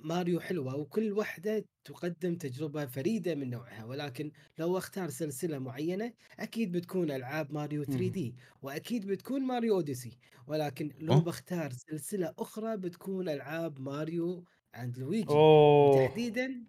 [0.00, 3.84] ماريو حلوة وكل واحدة تقدم تجربة فريدة من نوعها.
[3.84, 10.18] ولكن لو أختار سلسلة معينة أكيد بتكون ألعاب ماريو 3D وأكيد بتكون ماريو Odyssey.
[10.46, 11.20] ولكن لو أوه.
[11.20, 14.44] بختار سلسلة أخرى بتكون ألعاب ماريو
[14.76, 15.44] and لويجي
[15.84, 16.64] وتحديدا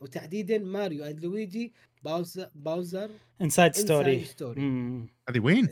[0.00, 3.10] وتحديدا ماريو and لويجي Bowser Bowser
[3.42, 4.26] Inside Inside Story
[5.28, 5.68] هذه وين؟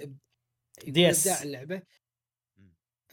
[0.86, 1.26] DS.
[1.26, 1.42] ابداع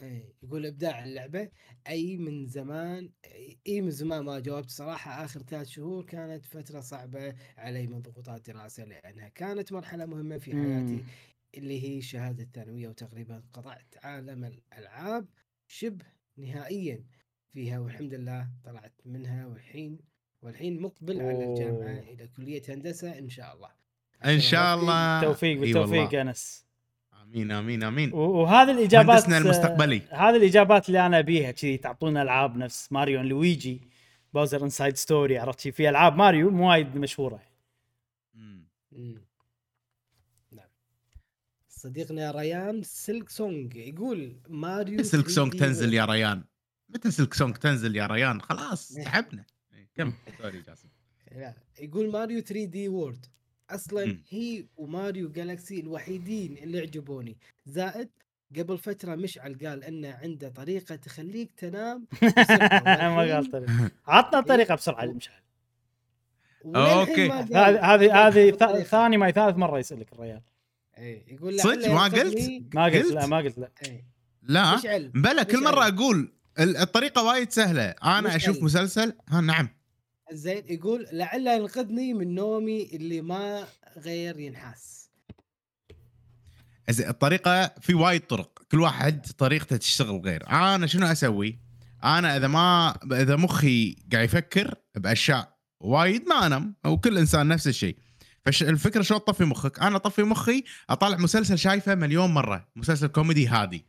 [0.02, 1.50] إيه، يقول إبداع اللعبة.
[1.88, 3.10] أي من زمان
[3.66, 5.24] إي من زمان ما جاوبت صراحة.
[5.24, 10.52] آخر ثلاث شهور كانت فترة صعبة علي من ضغوطات دراسة لأنها كانت مرحلة مهمة في
[10.52, 11.04] حياتي
[11.54, 15.28] اللي هي شهادة الثانوية وتقريبا قطعت عالم الألعاب
[15.66, 16.04] شبه
[16.36, 17.04] نهائيا
[17.52, 19.98] فيها والحمد لله طلعت منها والحين
[20.42, 21.98] والحين مقبل على الجامعة أوه.
[21.98, 23.70] إلى كلية هندسة إن شاء الله.
[24.24, 25.20] إن شاء الله.
[25.20, 26.20] بالتوفيق بالتوفيق.
[26.20, 26.65] انس
[27.26, 28.12] آمين آمين آمين.
[28.12, 30.02] وهذه الإجابات مهندسنا المستقبلي.
[30.10, 33.80] هذه الإجابات اللي أنا أبيها كذي تعطونا ألعاب نفس ماريو لويجي
[34.34, 37.42] Bowser Inside Story عرفت شي؟ في ألعاب ماريو مو وايد مشهورة.
[40.52, 40.68] نعم.
[41.68, 45.94] صديقنا ريان Silksong يقول ماريو Silksong 3D تنزل.
[45.94, 46.44] يا ريان.
[46.88, 49.44] متى Silksong تنزل يا ريان؟ خلاص تعبنا.
[49.74, 50.12] إيه، كم
[50.42, 50.88] sorry جاسم
[51.80, 53.26] يقول ماريو 3D World
[53.70, 54.22] أصلا مم.
[54.30, 57.36] هي وماريو Galaxy الوحيدين اللي عجبوني
[57.66, 58.08] زائد
[58.58, 62.06] قبل فترة مشعل قال إنه عنده طريقة تخليك تنام
[63.16, 63.90] ما قال طريقة.
[64.06, 65.40] عطنا الطريقة بسرعة مشعل.
[67.54, 68.50] قال- هذه هذه
[68.82, 70.40] ثاني ما ثالث مرة يسألك الرجال
[70.98, 73.70] إيه، يقول صدق لعله ما قلت؟ ما قلت؟ لا ما قلت لا.
[73.86, 74.04] إيه،
[74.42, 74.76] لا.
[74.76, 75.64] مشعل بلا كل.
[75.64, 77.82] مرة أقول ال- الطريقة وايد سهلة.
[77.82, 78.36] أنا.
[78.36, 79.12] أشوف مسلسل.
[79.28, 79.68] ها نعم.
[80.32, 83.66] زين يقول لعله ينقذني من نومي اللي ما
[83.98, 85.10] غير ينحاس.
[86.90, 88.62] زين الطريقة في وايد طرق.
[88.72, 91.58] كل واحد طريقته تشتغل غير أنا شنو أسوي؟
[92.04, 97.96] أنا إذا ما إذا مخي قاعد يفكر بأشياء وايد ما أنام وكل إنسان نفس الشيء.
[98.44, 102.68] فالفكرة شلون تطفي مخك؟ أنا أطفي مخي اطالع مسلسل شايفه مليون مرة.
[102.76, 103.86] مسلسل كوميدي هادي.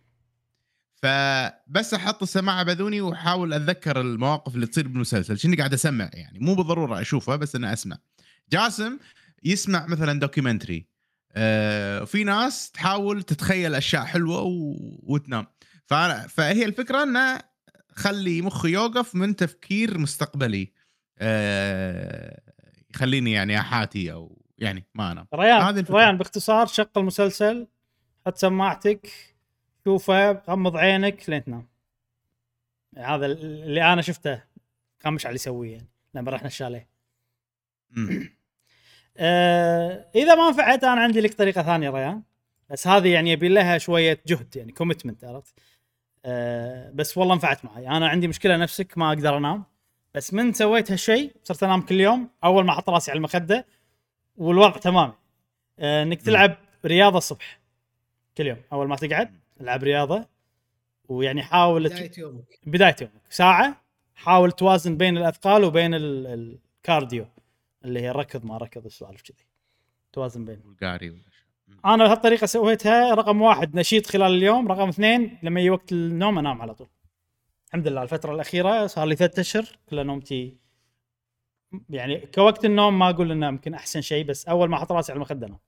[1.02, 6.40] فبس أحط السماعة باذوني وأحاول أتذكر المواقف اللي تصير بالمسلسل شنو قاعد أسمع يعني.
[6.40, 7.98] مو بالضرورة أشوفها بس اني أسمع.
[8.52, 8.98] جاسم
[9.44, 10.88] يسمع مثلا documentary
[11.32, 14.76] آه، في ناس تحاول تتخيل أشياء حلوة و...
[15.04, 15.48] وتنام.
[15.86, 16.28] فأنا...
[16.28, 17.40] فهي الفكرة إنه
[17.96, 20.74] خلي مخي يوقف من تفكير مستقبلي.
[21.20, 22.42] آه،
[22.90, 25.28] يخليني يعني أحاتي أو يعني ما أنام.
[25.34, 25.86] ريان.
[25.90, 27.68] ريان باختصار شغل مسلسل
[28.26, 29.37] حط سماعتك.
[29.88, 31.68] شوفه غمض عينك لين تنام.
[32.98, 34.44] هذا اللي أنا شفته
[35.00, 36.88] كان مشعل يسويه يعني لما رحنا الشاليه.
[39.18, 42.24] آه إذا ما نفعت أنا عندي لك طريقة ثانية ريان.
[42.70, 45.60] بس هذه يعني يبي لها شوية جهد يعني commitment عرفت؟
[46.26, 47.88] آه بس والله نفعت معي.
[47.88, 49.64] أنا عندي مشكلة نفسك ما أقدر أنام.
[50.14, 53.66] بس من سويت هالشيء صرت أنام كل يوم أول ما أحط راسي على المخدة
[54.38, 55.14] والوضع تمام.
[55.80, 57.60] آه إنك تلعب رياضة الصبح
[58.38, 59.47] كل يوم أول ما تقعد.
[59.62, 60.26] العب رياضة
[61.10, 62.60] ويعني حاول بداية يومك.
[62.66, 63.22] بداية يومك.
[63.30, 63.82] ساعة
[64.16, 66.28] حاول توازن بين الأثقال وبين ال-
[66.82, 67.26] الكارديو
[67.86, 69.46] اللي هي ركض ما ركض السوالف كذي.
[70.14, 70.62] توازن بين.
[70.66, 71.22] والقاري.
[71.86, 76.62] أنا بهالطريقة سويتها رقم واحد نشيط خلال اليوم رقم اثنين لما يجي وقت النوم أنام
[76.62, 76.88] على طول.
[77.68, 80.58] الحمد لله الفترة الأخيرة صار لي ثلاثة أشهر كلها نومتي
[81.90, 85.18] يعني كوقت النوم ما أقول إنه يمكن أحسن شيء بس أول ما أحط راسي على
[85.18, 85.60] المخدة أنام.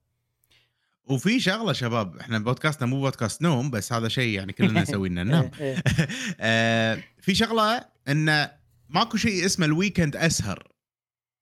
[1.09, 5.23] وفي شغلة شباب إحنا بودكاستنا مو بودكاست نوم بس هذا شيء يعني كلنا نسوي لنا
[5.23, 5.83] ننام إيه،.
[6.39, 8.51] آه، في شغلة انه
[8.89, 10.67] ماكو شيء اسمه ال weekend أسهر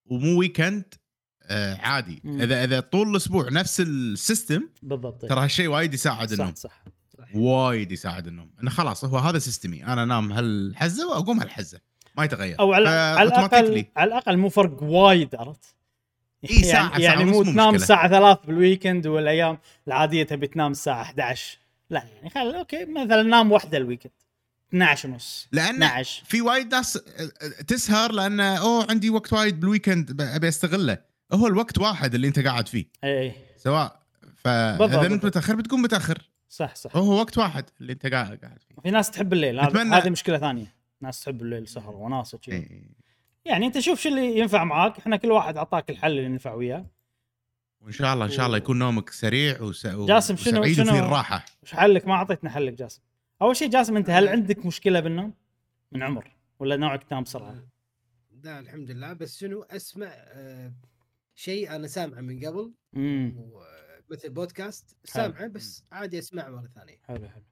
[0.06, 0.94] ومو weekend
[1.44, 2.42] آه، عادي مم.
[2.42, 5.26] إذا إذا طول الأسبوع نفس ال system بالضبط.
[5.26, 6.84] ترى هالشيء وايد يساعد النوم صح
[7.18, 11.80] صح وايد يساعد النوم إنه خلاص هو هذا system ي أنا انام هالحزة وأقوم هالحزة
[12.18, 13.86] ما يتغير أو على, على الأقل.
[13.96, 15.77] على الأقل مو فرق وايد عرفت؟
[16.46, 17.76] ساعة- يعني, ساعة يعني مو ونص مو تنام.
[17.76, 19.58] الساعة 3 بال weekend والأيام
[19.88, 21.58] العادية تبي تنام الساعة 11
[21.90, 24.12] لا يعني خل okay مثلا نام واحدة ال weekend.
[24.70, 25.48] 12 ونص.
[25.52, 27.00] لأن 12 في وايد ناس
[27.68, 30.98] تسهر لأن أوه عندي وقت وايد بال weekend أبي أستغله.
[31.34, 32.86] هو الوقت واحد اللي أنت قاعد فيه.
[33.04, 33.34] إي إي.
[33.58, 34.00] سواء
[34.36, 35.26] فاذا انت.
[35.26, 36.30] متاخر بتقوم متأخر.
[36.50, 36.96] صح صح.
[36.98, 38.76] هو وقت واحد اللي أنت قاعد قاعد فيه.
[38.84, 40.74] في ناس تحب الليل هذه مشكلة ثانية.
[41.02, 42.52] ناس تحب الليل سهر وناسة شي.
[43.50, 44.98] يعني انت شوف شو اللي ينفع معاك.
[44.98, 46.86] إحنا كل واحد اعطاك الحل اللي ينفع وياه.
[47.82, 49.88] وإن شاء الله إن شاء الله يكون نومك سريع وس...
[49.88, 51.46] جاسم، شنو- وسعيد شنو- الراحة.
[51.64, 53.02] وش حلك؟ ما أعطيتنا حلك جاسم.
[53.42, 55.34] أول شيء جاسم أنت هل عندك مشكلة بالنوم؟
[55.92, 57.56] من عمر ولا نوعك تنام بسرعة؟
[58.44, 59.14] لا الحمد لله.
[59.14, 60.74] بس شنو؟ أسمع آه
[61.36, 62.74] شيء أنا سامعه من قبل
[64.10, 66.98] مثل بودكاست سامعه بس عادي أسمعه مرة ثانية.
[67.04, 67.44] حلو حلو.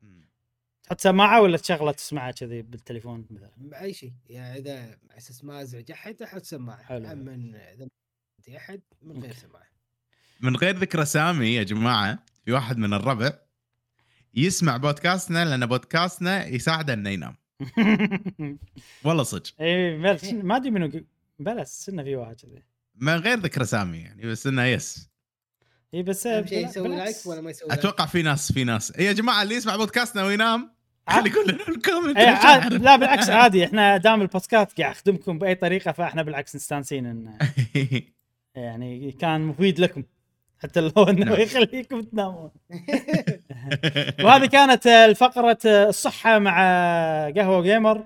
[0.85, 5.61] تحط سماعة ولا تشغله تسمعها كذي بالتليفون مثلا؟ أي شيء يعني إذا على أساس ما
[5.61, 7.11] أزعج أحد أحط سماعة حلو.
[7.11, 7.33] أما
[8.47, 9.33] إذا أحد من غير.
[9.33, 9.65] سماعة.
[10.41, 13.31] من غير ذكر أسامي يا جماعة في واحد من الربع
[14.33, 17.35] يسمع بودكاستنا لأن بودكاستنا يساعده إنه ينام.
[19.05, 19.61] والله صدق.
[19.61, 20.91] إي بلش ما أدري منو
[21.39, 22.63] بلس إنه في واحد كذي.
[22.95, 25.09] من غير ذكر أسامي يعني بس إنه yes.
[25.93, 27.15] إي بس أهم شيء بلا- يسوي like.
[27.25, 28.93] ولا ما يسوي like أتوقع في ناس في ناس.
[28.99, 30.74] يا جماعة اللي يسمع بودكاستنا وينام
[31.07, 32.68] عاد- خلي يقول لنا بال comment إيه،.
[32.69, 33.65] لا بالعكس عادي.
[33.65, 34.52] إحنا دام البودكاست
[34.82, 37.38] قاعد يخدمكم بأي طريقة فإحنا بالعكس مستانسين انه
[38.56, 40.03] يعني كان مفيد لكم.
[40.60, 41.41] حتى لو إنه نعم.
[41.41, 42.52] يخليكم تنامون.
[44.23, 46.57] وهذه كانت الفقرة الصحة مع
[47.30, 48.06] قهوة جيمر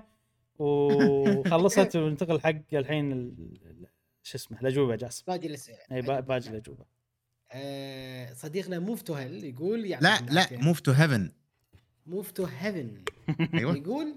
[0.58, 3.32] وخلصت وننتقل حق الحين ال-
[4.22, 5.24] شو اسمه الأجوبة جاسم.
[5.26, 5.78] باقي الأسئلة.
[5.92, 6.84] اي با- باقي الأجوبة.
[7.52, 10.56] آه صديقنا مفتهل يقول لا يعطيكم لا العافية.
[10.56, 11.30] Move to Heaven.
[12.10, 13.04] Move to Heaven
[13.54, 13.76] أيوه.
[13.76, 14.14] يقول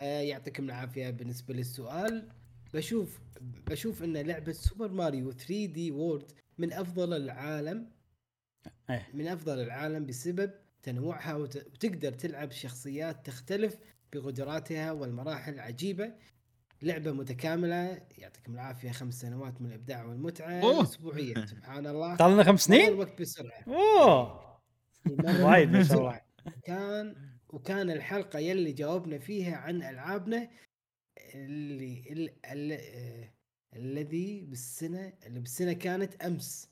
[0.00, 2.28] آه يعطيكم العافية بالنسبة للسؤال.
[2.74, 3.20] بشوف
[3.66, 7.90] بشوف إن لعبة سوبر ماريو 3D World من أفضل ألعاب.
[8.90, 9.08] إيه.
[9.14, 10.50] من أفضل ألعاب بسبب
[10.82, 13.76] تنوعها وت- وتقدر تلعب شخصيات تختلف
[14.12, 16.12] بقدراتها والمراحل عجيبه
[16.82, 20.82] لعبة متكاملة يعطيكم العافية خمس سنوات من الإبداع والمتعة أوه.
[20.82, 22.16] أسبوعيا سبحان الله.
[22.16, 23.60] صار لنا خمس سنين؟ الوقت بسرعة.
[23.68, 24.50] أوه.
[25.06, 26.20] مر وايد ما شاء الله.
[26.64, 27.16] كان
[27.48, 30.50] وكان الحلقة يلي جاوبنا فيها عن ألعابنا
[31.34, 33.34] اللي ال- ال- آه،
[33.76, 36.70] الذي بالسنة اللي بالسنة كانت أمس.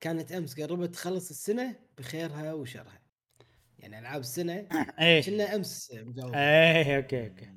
[0.00, 3.02] كانت أمس قربت تخلص السنة بخيرها وشرها.
[3.78, 4.68] يعني ألعاب السنة
[5.00, 5.22] إيه.
[5.22, 7.52] كنا أمس مجاوب إيه okay okay.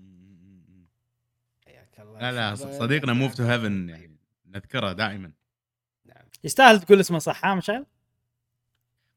[1.66, 2.56] حياك الله لا لا.
[2.56, 5.32] صديقنا Move to Heaven يعني نذكره دائما.
[6.06, 6.26] نعم.
[6.44, 7.86] يستاهل تقول اسمه صح ها مشعل؟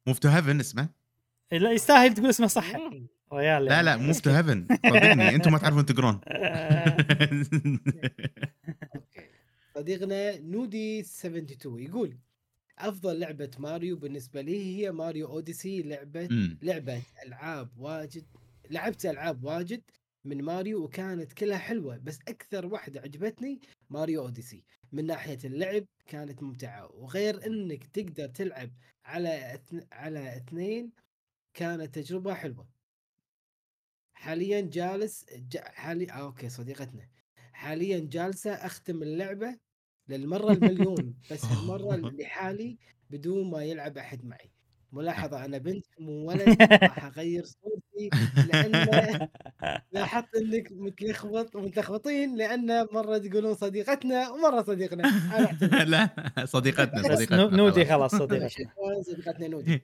[0.07, 0.89] Move to Heaven اسمه.
[1.53, 2.73] لا يستاهل تقول اسمه صح.
[3.33, 3.97] ريال لا لا.
[3.97, 6.21] Move to Heaven صدقني أنتم ما تعرفون تقرون
[8.95, 9.29] okay.
[9.75, 12.19] صديقنا نودي 72 يقول
[12.79, 15.83] أفضل لعبة ماريو بالنسبة لي هي Mario Odyssey.
[15.83, 16.29] لعبة.
[16.63, 18.25] لعبة ألعاب واجد
[18.71, 19.83] لعبت ألعاب واجد
[20.25, 23.61] من ماريو وكانت كلها حلوة بس أكثر واحدة عجبتني
[23.91, 24.65] ماريو أوديسي.
[24.93, 28.71] من ناحية اللعب كانت ممتعة وغير إنك تقدر تلعب
[29.05, 29.81] على اثن...
[29.93, 30.91] على اثنين
[31.59, 32.67] كانت تجربة حلوة.
[34.15, 35.57] حاليا جالس ج...
[35.59, 37.09] حالي آه أوكي صديقتنا.
[37.53, 39.59] حاليا جالسة أختم اللعبة
[40.09, 42.77] للمرة المليون بس هالمره لحالي
[43.11, 44.51] بدون ما يلعب أحد معي.
[44.93, 48.11] ملاحظة أنا بنت مو ولد راح أغير صورتي
[48.49, 48.73] لأن
[49.93, 55.03] لاحظت إنك متلخبط متلخبطين لأن مرة تقولون صديقتنا ومرة صديقنا.
[55.85, 56.11] لا
[56.45, 58.11] صديقتنا صديقتنا نو- نودي خلاص.
[58.15, 58.71] صديقتنا.
[59.07, 59.83] صديقتنا نودي.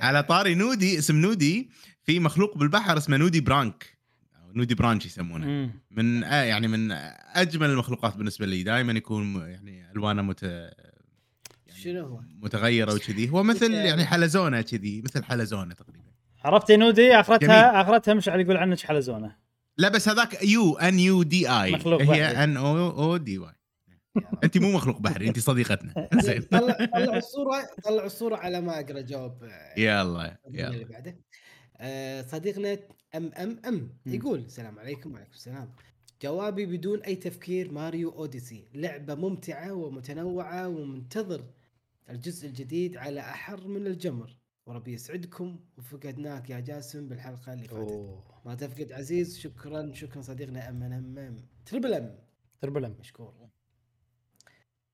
[0.00, 1.70] على طاري نودي اسم نودي
[2.04, 3.98] في مخلوق بالبحر اسمه nudibranch.
[4.36, 5.70] أو nudibranch يسمونه.
[5.90, 6.92] من آه يعني من
[7.34, 8.62] أجمل المخلوقات بالنسبة لي.
[8.62, 13.28] دائما يكون يعني ألوانه مت يعني شنو هو؟ متغيرة وكذي.
[13.28, 16.04] هو مثل يعني حلزونة كذي مثل حلزونة تقريبا.
[16.44, 17.80] عرفت نودي؟ اخرتها.
[17.80, 19.36] اخرتها مشعل يقول عنك حلزونة.
[19.78, 22.44] لا بس هذاك U N U D I مخلوق هي.
[22.44, 23.52] N O O D Y
[24.44, 25.96] انت مو مخلوق بحري انت صديقتنا.
[26.26, 26.42] زين.
[26.42, 30.84] طلع طلع الصورة طلع الصورة على ما أقرأ جواب آه، يلا اللي يلا.
[30.84, 31.18] بعده.
[31.76, 32.78] آه، صديقنا
[33.14, 34.14] M M M M.
[34.14, 35.74] يقول السلام عليكم وعليكم السلام.
[36.22, 38.68] جوابي بدون أي تفكير Mario Odyssey.
[38.74, 41.50] لعبة ممتعة ومتنوعة ومنتظر
[42.10, 44.38] الجزء الجديد على أحر من الجمر.
[44.66, 47.78] وربي يسعدكم وفقدناك يا جاسم بالحلقة اللي فاتت.
[47.90, 48.42] أوه.
[48.44, 51.36] ما تفقد عزيز شكرا شكرا صديقنا M M M.
[51.66, 52.18] تربل أم.
[52.60, 52.96] تربل أم.
[53.00, 53.51] مشكور.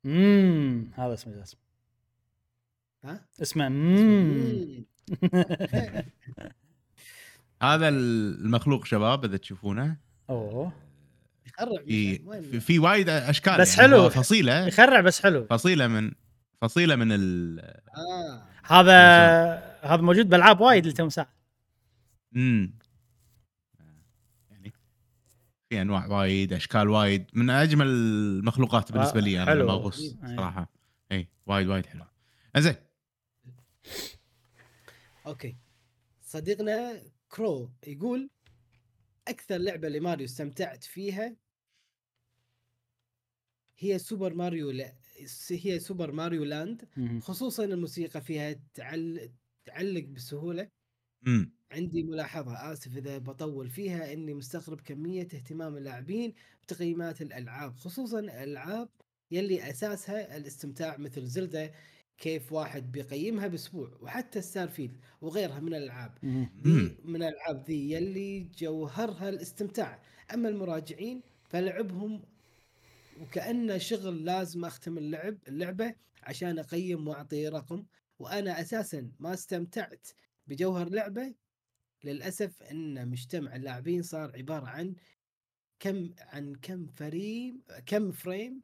[0.09, 1.59] امم هذا اسمه جاسم
[3.05, 3.68] ها؟ اسمه.
[7.62, 9.97] هذا المخلوق شباب إذا تشوفونه.
[10.30, 10.72] أوه.
[11.47, 14.10] يخرع في في, وايد أشكال بس يعني حلو.
[14.10, 14.66] فصيلة.
[14.66, 15.47] يخرع بس حلو.
[15.51, 16.12] فصيلة من
[16.60, 18.43] فصيلة من ال آه.
[18.64, 18.98] هذا
[19.82, 21.32] هذا موجود بألعاب وايد ساعه
[22.36, 22.74] امم
[25.69, 29.62] في أنواع وايد أشكال وايد من أجمل المخلوقات بالنسبة لي أنا حلو.
[29.62, 30.36] لما اغوص أي.
[30.36, 30.73] صراحة
[31.12, 32.05] اي وايد وايد حلو
[32.57, 32.74] زين
[35.26, 35.56] okay
[36.20, 38.31] صديقنا كرو يقول
[39.28, 41.36] أكثر لعبة لماريو استمتعت فيها
[43.78, 44.95] هي سوبر ماريو لا
[45.51, 46.89] هي Super Mario Land.
[47.23, 49.32] خصوصا الموسيقى فيها تعل...
[49.66, 50.69] تعلق بسهولة
[51.27, 51.53] امم.
[51.73, 58.89] عندي ملاحظة آسف إذا بطول فيها إني مستغرب كمية اهتمام اللاعبين بتقييمات الألعاب خصوصا الألعاب
[59.31, 61.73] يلي أساسها الاستمتاع مثل زلدة
[62.19, 65.74] كيف واحد بيقيمها بأسبوع وحتى ستارفيلد وغيرها من
[66.23, 66.97] مم.
[67.05, 70.03] من الألعاب ذي يلي جوهرها الاستمتاع.
[70.35, 72.23] أما المراجعين فلعبهم
[73.20, 77.85] وكأنه شغل لازم أختم اللعب اللعبة عشان أقيم وأعطي رقم
[78.19, 80.09] وأنا أساسا ما استمتعت
[80.48, 81.34] بجوهر لعبة
[82.04, 84.94] للأسف إن مجتمع اللاعبين صار عبارة عن
[85.80, 88.60] كم عن كم frame كم frame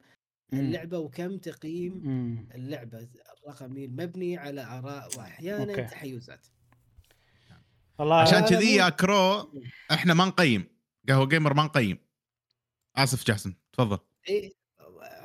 [0.53, 0.59] مم.
[0.59, 2.49] اللعبة وكم تقييم مم.
[2.55, 3.07] اللعبة
[3.43, 5.83] الرقمي المبني على آراء واحيانا okay.
[5.83, 6.47] تحيزات.
[7.99, 9.53] والله عشان أنا كذي يا كرو
[9.91, 10.67] إحنا ما نقيم.
[11.09, 11.97] قهوة جيمر ما نقيم.
[12.95, 13.99] آسف جاسم تفضل.
[14.29, 14.51] إيه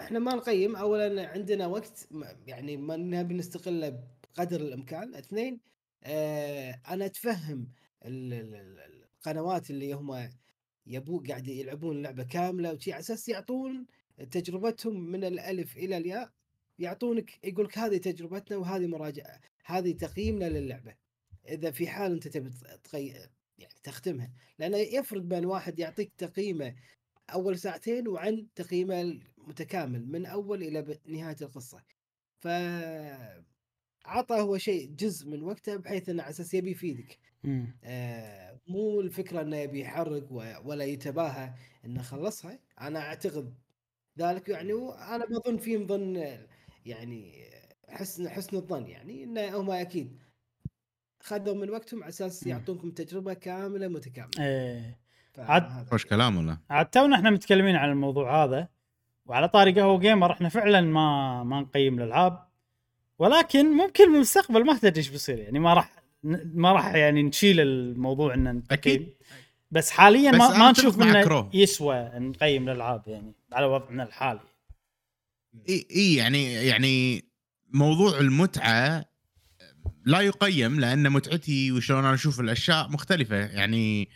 [0.01, 0.77] إحنا ما نقيم.
[0.77, 2.09] اولا عندنا وقت
[2.47, 5.15] يعني ما نبي نستغله بقدر الإمكان.
[5.15, 5.61] اثنين آه
[6.05, 7.69] أنا أتفهم
[8.05, 10.29] ال- ال- ال- القنوات اللي هم
[10.87, 13.87] يبو قاعد يلعبون اللعبة كاملة وشي على أساس يعطون
[14.31, 16.31] تجربتهم من الألف إلى الياء
[16.79, 20.95] يعطونك يقول لك هذه تجربتنا وهذه مراجعه هذه تقييمنا للعبة.
[21.49, 22.51] إذا في حال أنت تبي
[22.85, 23.07] تقي...
[23.59, 26.75] يعني تختمها لأنه يفرق بين واحد يعطيك تقييمه
[27.35, 31.83] أول ساعتين وعن تقييمه المتكامل من أول إلى نهاية القصة.
[32.39, 32.49] ف
[34.05, 37.19] عطى هو شيء جزء من وقته بحيث إنه على أساس يبي يفيدك.
[37.85, 40.27] آه مو الفكرة إنه يبي يحرق
[40.65, 41.53] ولا يتباهى
[41.85, 42.59] إنه خلصها.
[42.81, 43.55] أنا أعتقد
[44.19, 46.37] ذلك يعني وأنا بظن فيهم ظن
[46.87, 47.45] يعني
[47.89, 50.19] حسن حسن الظن يعني انه هم أكيد
[51.21, 52.47] خذوا من وقتهم على أساس.
[52.47, 54.31] يعطونكم تجربة كاملة متكاملة.
[54.39, 55.01] إيه.
[55.39, 58.69] عاد- خوش كلام ولا عاد تونا إحنا متكلمين عن الموضوع هذا
[59.27, 62.50] وعلى طاري قهوة جيمر إحنا فعلا ما ما نقيم الألعاب.
[63.21, 65.91] ولكن ممكن بالمستقبل ما تدري إيش بيصير يعني ما راح
[66.55, 69.09] ما راح يعني نشيل الموضوع ان أكيد.
[69.71, 71.51] بس حاليا بس ما, ما نشوف إنه.
[71.55, 74.41] يسوى نقيم الألعاب يعني على وضعنا الحالي
[75.69, 77.25] اي إي يعني يعني
[77.73, 79.05] موضوع المتعة
[80.05, 84.09] لا يقيم لأن متعتي وشلون أنا أشوف الأشياء مختلفة يعني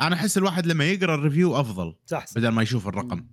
[0.00, 2.38] أنا أحس الواحد لما يقرأ ال review أفضل صح, صح.
[2.38, 3.26] بدل ما يشوف الرقم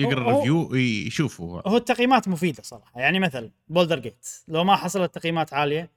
[0.00, 1.58] يقرا ال review يشوفه هو.
[1.66, 3.00] هو التقييمات مفيدة صراحة.
[3.00, 5.90] يعني مثلا Baldur's Gate لو ما حصلت تقييمات عالية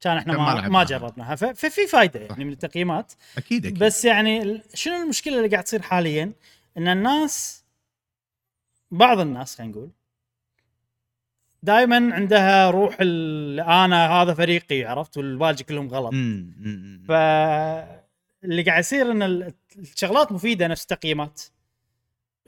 [0.00, 0.84] كان إحنا ما ما.
[0.84, 1.34] جربناها.
[1.34, 2.30] ففي فائده صح.
[2.30, 3.12] يعني من التقييمات.
[3.38, 3.78] أكيد أكيد.
[3.78, 6.32] بس يعني شنو المشكلة اللي قاعد تصير حاليا؟
[6.78, 7.64] إن الناس
[8.90, 9.90] بعض الناس خلينا نقول
[11.62, 16.12] دائما عندها روح أنا هذا فريقي عرفت؟ والباقي كلهم غلط.
[16.12, 17.10] أمم، أمم، ف
[18.44, 21.42] اللي قاعد يصير إن ال- الشغلات مفيدة نفس التقييمات.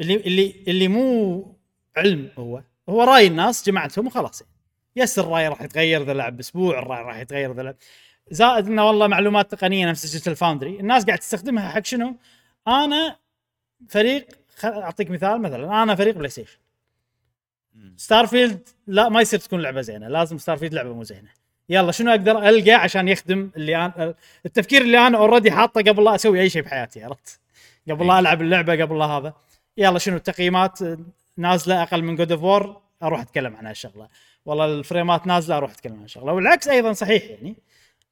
[0.01, 1.57] اللي اللي اللي مو
[1.97, 4.43] علم هو هو رأي الناس جمعتهم وخلاص.
[4.97, 7.77] yes الرأي راح يتغير اذا لعب أسبوع الرأي راح يتغير اذا لعب
[8.31, 12.17] زائد إنه والله معلومات تقنية نفس Digital Foundry الناس قاعد تستخدمها حق شنو؟
[12.69, 13.17] أنا
[13.89, 14.69] فريق خل...
[14.69, 16.59] أعطيك مثال مثلا أنا فريق PlayStation
[17.97, 21.29] Starfield لا ما يصير تكون لعبة زينة لازم Starfield لعبة مو زينة.
[21.69, 24.15] يلا شنو أقدر ألقى عشان يخدم اللي أنا
[24.47, 27.41] التفكير اللي أنا already حاطه قبل لا أسوي أي شيء بحياتي عرفت؟
[27.91, 29.35] قبل لا ألعب اللعبة قبل لا هذا.
[29.77, 30.79] يلا شنو التقييمات؟
[31.37, 34.09] نازلة أقل من God of War أروح أتكلم عن هالشغله
[34.45, 37.57] والله الفريمات نازلة أروح أتكلم عن هالشغله والعكس أيضا صحيح يعني.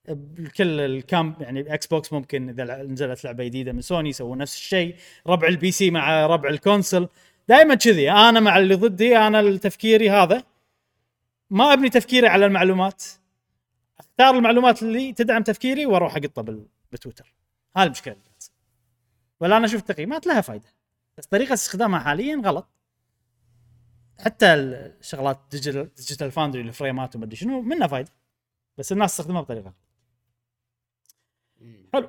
[0.08, 4.96] بكل ال camp يعني Xbox ممكن إذا نزلت لعبة جديدة من سوني يسوون نفس الشيء.
[5.26, 7.08] ربع ال PC مع ربع ال console.
[7.48, 8.10] دائما كذي.
[8.10, 10.42] أنا مع اللي ضدي أنا تفكيري هذا.
[11.50, 13.04] ما أبني تفكيري على المعلومات.
[13.98, 17.34] أختار المعلومات اللي تدعم تفكيري وأروح اقطه بتويتر.
[17.76, 18.24] هاي المشكلة اللي.
[19.40, 20.68] ولا أنا أشوف التقييمات لها فائده
[21.18, 22.68] بس طريقة استخدامها حاليا غلط.
[24.18, 28.10] حتى الشغلات Digital Digital Foundry الفريمات ومدري شنو منها فائده
[28.78, 29.74] بس الناس تستخدمها بطريقة
[31.92, 32.08] حلو.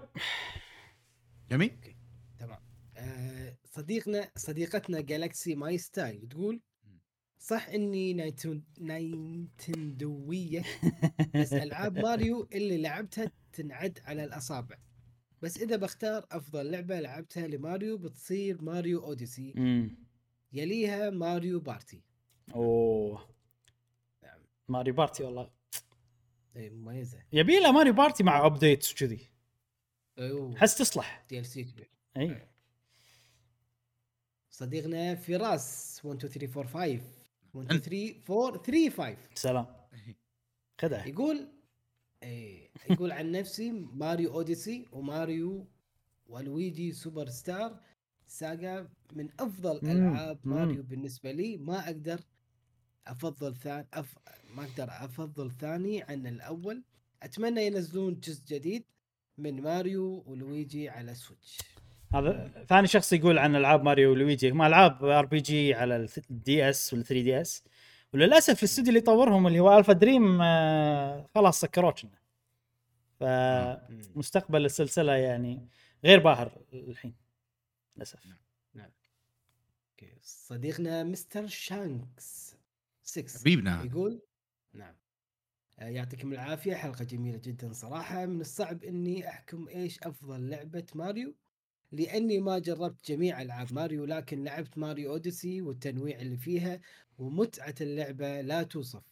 [1.50, 1.96] جميل.
[2.40, 2.60] تمام.
[2.98, 6.62] آه، صديقنا صديقتنا Galaxy My Style تقول
[7.40, 10.64] صح إني نينتندويه
[11.36, 14.78] بس ألعاب ماريو اللي لعبتها تنعد على الأصابع.
[15.42, 19.54] بس إذا بختار أفضل لعبة لعبتها لماريو بتصير Mario Odyssey.
[19.58, 19.98] امم
[20.54, 22.02] يليها Mario Party.
[22.56, 23.36] أوه.
[24.68, 25.52] Mario Party والله.
[26.56, 27.24] اي مميزة.
[27.34, 29.30] يبي له Mario Party مع updates وكذي.
[30.20, 30.58] أيوه.
[30.58, 31.26] حس تصلح.
[31.30, 31.90] DLC كبير.
[32.18, 32.48] اي
[34.50, 37.04] صديقنا فراس 1 2 3 4 5
[37.54, 39.66] 1 2 3 4 3 5 سلام.
[40.82, 41.48] خدها يقول
[42.26, 45.68] إيه يقول عن نفسي Mario Odyssey و Mario
[46.28, 47.80] و Luigi Superstar
[48.28, 50.54] Saga من أفضل مم، ألعاب مم.
[50.56, 51.58] ماريو بالنسبة لي.
[51.58, 52.20] ما أقدر
[53.08, 54.18] أفضل ثاني أف...
[54.56, 56.84] ما أقدر أفضل ثاني عن الأول.
[57.24, 58.84] أتمنى ينزلون جزء جديد
[59.38, 61.58] من Mario و Luigi على Switch.
[62.14, 66.94] هذا ثاني شخص يقول عن ألعاب Mario و Luigi هم ألعاب RPG على ال DS
[66.94, 67.64] وال 3 DS؟
[68.16, 72.20] وللأسف الاستوديو اللي يطورهم اللي هو AlphaDream آه، خلاص سكروه كنا.
[73.20, 75.68] فمستقبل السلسلة يعني
[76.04, 77.16] غير باهر الحين
[77.96, 78.20] للأسف.
[78.76, 80.18] okay.
[80.22, 82.56] صديقنا Mister Shanks
[83.04, 83.84] 6 حبيبنا.
[83.84, 84.22] يقول
[84.74, 84.96] نعم.
[85.80, 88.26] آه، يعطيكم العافية حلقة جميلة جدا صراحة.
[88.26, 91.36] من الصعب إني أحكم إيش أفضل لعبة ماريو
[91.96, 96.82] لأني ما جربت جميع ألعاب ماريو لكن لعبت Mario Odyssey والتنويع اللي فيها
[97.18, 99.04] ومتعة اللعبة لا توصف.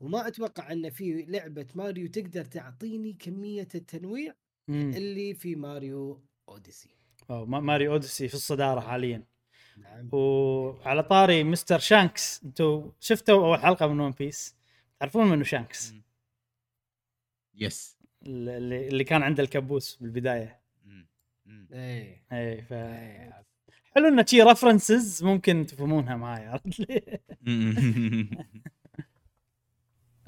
[0.00, 4.34] وما أتوقع أن في لعبة ماريو تقدر تعطيني كمية التنويع
[4.68, 4.92] مم.
[4.96, 6.88] اللي في Mario Odyssey.
[7.30, 9.24] ما- Mario Odyssey في الصدارة حاليا.
[9.76, 10.08] نعم.
[10.12, 14.56] وعلى طاري Mister Shanks أنتم شفتوا أول حلقة من One Piece؟
[15.00, 15.94] تعرفون منو Shanks؟
[17.54, 20.57] yes اللي اللي كان عنده الكبوس بالبداية.
[21.72, 23.44] إيه اي ف إيه.
[23.94, 27.18] حلو انه شي references ممكن تفهمونها معي عرفت لي؟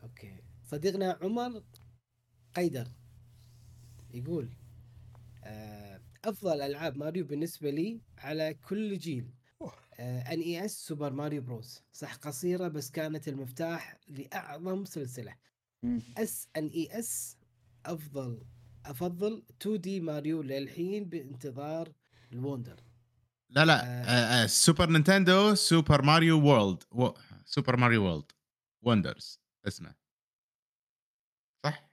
[0.02, 1.62] okay صديقنا عمر
[2.54, 2.88] قيدر
[4.14, 4.50] يقول
[5.44, 9.30] آه، أفضل ألعاب ماريو بالنسبة لي على كل جيل
[10.00, 15.34] NES Super Mario Bros صح قصيرة بس كانت المفتاح لأعظم سلسلة.
[16.16, 17.36] SNES
[17.86, 18.42] أفضل
[18.86, 21.92] أفضل 2D ماريو للحين بانتظار
[22.32, 22.80] ال Wonder.
[23.50, 27.08] لا لا آه، آه، Super Nintendo Super Mario World و...
[27.44, 28.32] سوبر ماريو وورلد
[28.82, 29.94] وندرز اسمه
[31.64, 31.90] صح؟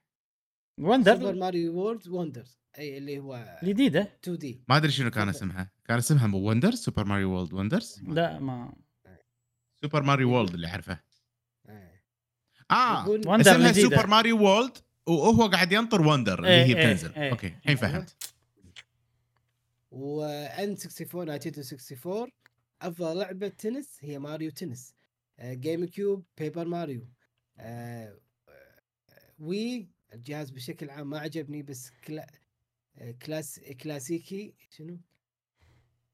[0.79, 5.29] سوبر وندر ماريو وورد وندرز أي اللي هو جديدة؟ 2 دي ما أدري شنو كان
[5.29, 5.71] اسمها.
[5.85, 8.73] كان اسمها وندرز سوبر ماريو وورلد وندرز لا ما.
[9.81, 10.99] سوبر ماريو وورلد اللي أعرفه.
[11.65, 12.01] آه.
[12.71, 13.71] آه وندر اسمها.
[13.71, 14.77] سوبر ماريو وورلد
[15.07, 17.13] وهو قاعد ينطر وندر اللي إيه، هي إيه، بتنزل.
[17.15, 17.31] إيه.
[17.31, 17.75] أوكي الحين.
[17.75, 18.33] فهمت.
[19.91, 22.31] وان 64 نايتندو 64
[22.81, 24.93] افضل لعبة تنس هي Mario Tennis.
[25.39, 27.07] آه، GameCube Paper Mario
[27.57, 28.19] آه،
[28.49, 28.81] آه،
[29.39, 32.27] Wii الجهاز بشكل عام ما عجبني بس كلا
[32.97, 34.53] آه، كلاس كلاسيكي.
[34.69, 34.99] شنو؟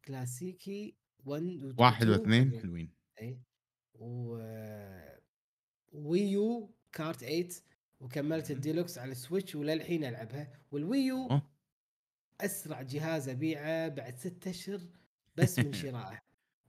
[0.05, 0.95] كلاسيكي.
[1.25, 2.61] 1 و واحد 2 واثنين.
[2.61, 2.89] حلوين.
[3.21, 3.39] اي
[3.95, 5.19] و آه،
[5.93, 7.49] Wii U Kart 8
[8.03, 8.51] وكملت.
[8.51, 10.51] الديلوكس على ال Switch وللحين ألعبها.
[10.71, 11.41] وال Wii U أوه.
[12.41, 14.79] أسرع جهاز أبيعه بعد ستة أشهر
[15.37, 16.19] بس من شرائه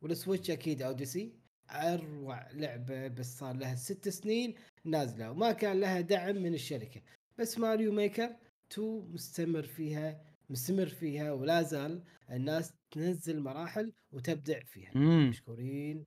[0.03, 1.33] وال Switch أكيد Odyssey.
[1.71, 4.55] أروع لعبة بس صار لها ست سنين
[4.85, 7.01] نازلة وما كان لها دعم من الشركة.
[7.39, 8.37] بس Mario Maker
[8.73, 10.21] 2 مستمر فيها
[10.51, 14.91] مستمر فيها ولا زال الناس تنزل مراحل وتبدع فيها.
[14.95, 15.29] مم.
[15.29, 16.05] مشكورين.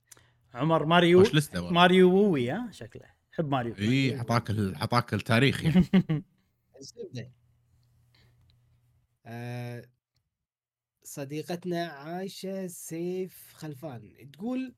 [0.54, 1.24] عمر ماريو
[1.56, 3.17] ماريو و Wii ها؟ شكله.
[3.38, 3.74] يحب ماريو.
[3.78, 5.84] اي عطاك ال- عطاك التاريخ يعني.
[6.80, 7.32] الزبدة.
[9.26, 9.84] آه
[11.04, 14.30] صديقتنا عايشة سيف خلفان.
[14.32, 14.74] تقول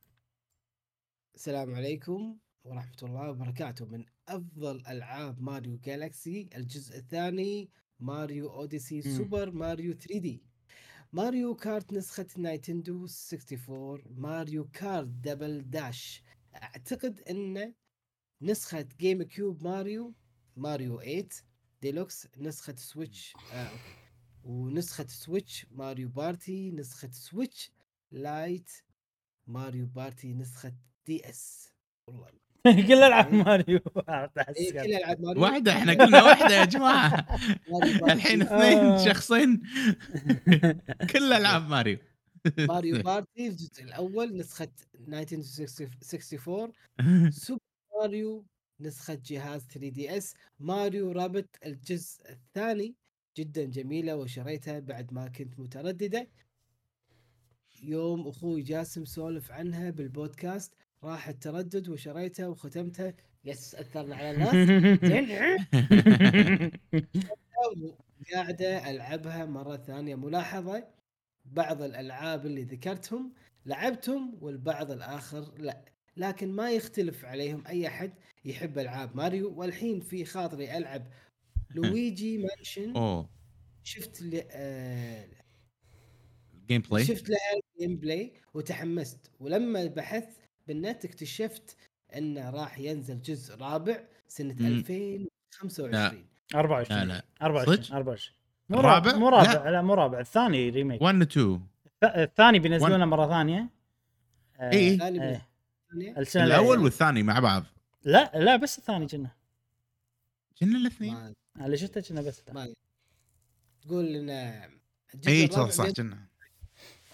[1.34, 3.86] السلام عليكم ورحمة الله وبركاته.
[3.86, 7.70] من أفضل ألعاب Mario Galaxy الجزء الثاني
[8.00, 9.16] Mario Odyssey مم.
[9.16, 10.42] Super Mario 3D.
[11.12, 16.22] Mario Kart نسخة Nintendo 64 Mario Kart Double Dash.
[16.54, 17.74] أعتقد ان
[18.42, 20.14] نسخة GameCube ماريو
[20.56, 21.28] ماريو 8
[21.82, 23.94] ديلوكس نسخة Switch آه okay.
[24.44, 27.70] ونسخة Switch Mario Party نسخة Switch
[28.12, 28.70] Lite
[29.46, 30.72] Mario Party نسخة
[31.06, 31.72] DS
[32.06, 32.28] والله.
[32.88, 33.80] كل ألعاب ماريو.
[34.56, 34.72] إيه.
[34.72, 35.42] كل ألعاب ماريو.
[35.42, 36.64] واحدة إحنا قلنا واحدة يا
[38.00, 38.12] بارتي.
[38.12, 38.46] الحين آه.
[38.46, 39.62] اثنين شخصين.
[41.12, 41.98] كل ألعاب ماريو.
[42.58, 44.68] Mario Party الجزء الأول نسخة
[45.08, 46.72] 1964
[47.30, 47.60] Super
[48.00, 48.46] Mario
[48.80, 52.96] نسخة جهاز 3DS Mario Rabbids الجزء الثاني.
[53.36, 56.30] جدا جميلة وشريتها بعد ما كنت مترددة.
[57.82, 60.74] يوم أخوي جاسم سولف عنها بالبودكاست
[61.04, 63.14] راح التردد وشريتها وختمتها.
[63.44, 64.60] yes أثرنا على الناس.
[68.34, 70.88] قاعدة ألعبها مرة ثانية ملاحظة.
[71.44, 73.32] بعض الألعاب اللي ذكرتهم
[73.66, 75.84] لعبتهم والبعض الآخر لا.
[76.20, 78.12] لكن ما يختلف عليهم أي أحد
[78.44, 79.54] يحب ألعاب ماريو.
[79.60, 81.06] والحين في خاطري ألعب
[81.74, 82.96] Luigi's Mansion.
[82.96, 83.28] أوه.
[83.84, 84.42] شفت ل...
[84.50, 85.26] آه...
[86.68, 87.38] gameplay شفت لها
[87.80, 89.30] gameplay وتحمست.
[89.40, 90.36] ولما بحثت
[90.68, 91.76] بالنت اكتشفت
[92.16, 94.66] أنه راح ينزل جزء رابع سنة مم.
[94.66, 96.24] 2025
[96.54, 97.22] 24 لا، لا.
[97.42, 98.36] 24 صدق؟ 24
[98.68, 99.70] مو؟ رابع مو رابع.
[99.70, 99.82] لا.
[99.82, 100.20] مو رابع.
[100.20, 101.60] الثاني ريميك 1 2
[102.04, 103.70] الث- الثاني بينزلونه مرة ثانية.
[104.60, 105.49] آه، إيه.
[105.94, 106.84] السنة الأول الجاية.
[106.84, 107.64] والثاني مع بعض.
[108.04, 109.30] لا لا بس الثاني كنا.
[110.58, 111.34] كنا الاثنين.
[111.60, 112.74] اللي شفته كنا بس ما
[113.82, 114.30] تقول إن
[115.28, 116.26] إي صح كنا.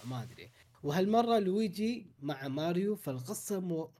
[0.05, 0.51] ما أدري.
[0.83, 3.91] وهالمرة لويجي مع ماريو فالقصة مو...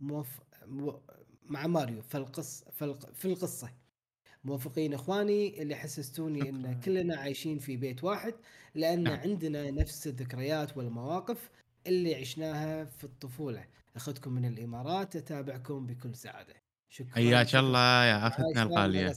[0.00, 0.40] موف...
[0.66, 1.02] مو...
[1.42, 3.12] مع ماريو فالقص فالق...
[3.12, 3.70] في القصة.
[4.44, 6.80] موافقين إخواني اللي حسستوني إن.
[6.80, 8.34] كلنا عايشين في بيت واحد
[8.74, 9.20] لأن نعم.
[9.20, 11.50] عندنا نفس الذكريات والمواقف
[11.86, 13.64] اللي عشناها في الطفولة.
[13.96, 16.54] أخذكم من الإمارات أتابعكم بكل سعادة.
[16.88, 17.56] شكرا حياك.
[17.56, 19.14] الله يا اختنا الغاليه.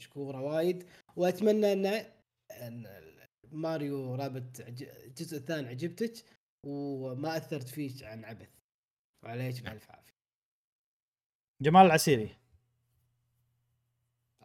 [0.00, 0.86] مشكورة وايد.
[1.16, 1.72] وأتمنى
[2.50, 2.86] أن
[3.52, 6.12] ماريو رابط الجزء الثاني عجبتك
[6.66, 8.48] وما أثرت فيك عن عبث.
[9.24, 10.16] وعليك بالف عافية.
[11.62, 12.36] جمال العسيري.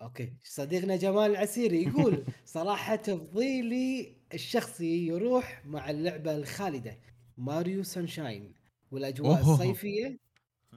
[0.02, 0.34] okay.
[0.44, 7.00] صديقنا جمال العسيري يقول صراحة تفضيلي الشخصي يروح مع اللعبة الخالدة
[7.38, 8.61] Mario Sunshine.
[8.92, 9.54] والأجواء أوه.
[9.54, 10.20] الصيفية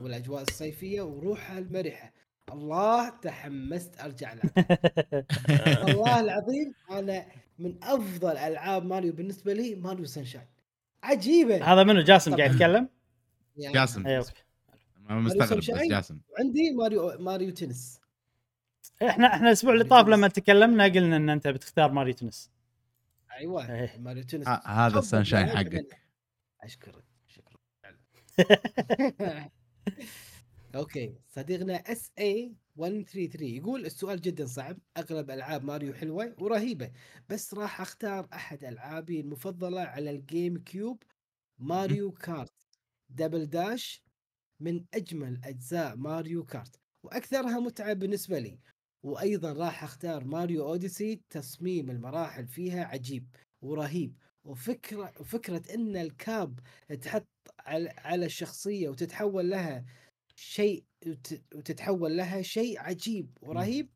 [0.00, 2.12] والأجواء الصيفية وروحها المرحة.
[2.52, 4.52] الله تحمست أرجع لها.
[5.84, 7.26] والله العظيم أنا
[7.58, 10.46] من أفضل ألعاب ماريو بالنسبة لي Mario Sunshine.
[11.02, 11.72] عجيبة.
[11.72, 12.36] هذا منو؟ جاسم.
[12.36, 12.88] قاعد يتكلم؟
[13.56, 14.06] يعني جاسم.
[14.06, 14.26] أيوه
[15.10, 16.20] مستغرب بس؟ جاسم.
[16.38, 18.00] عندي ماريو Mario Tennis.
[19.02, 22.50] إحنا إحنا الأسبوع اللي طاف لما تكلمنا قلنا إن أنت بتختار Mario Tennis.
[23.32, 23.98] أيوه إيه.
[23.98, 24.48] Mario Tennis.
[24.48, 26.00] هذا ال Sunshine حقك.
[26.60, 27.04] أشكرك.
[30.74, 36.92] okay صديقنا SA 133 يقول السؤال جدا صعب اغلب ألعاب ماريو حلوة ورهيبة
[37.28, 41.02] بس راح أختار أحد ألعابي المفضلة على ال GameCube
[41.58, 42.52] Mario Kart.
[43.10, 44.02] Double Dash
[44.60, 48.58] من أجمل أجزاء Mario Kart وأكثرها متعة بالنسبة لي
[49.02, 53.28] وأيضا راح أختار Mario Odyssey تصميم المراحل فيها عجيب
[53.62, 56.60] ورهيب وفكرة وفكرة إن ال cap
[57.02, 59.84] تحط على على الشخصية وتتحول لها
[60.36, 63.88] شيء وت- وتتحول لها شيء عجيب ورهيب.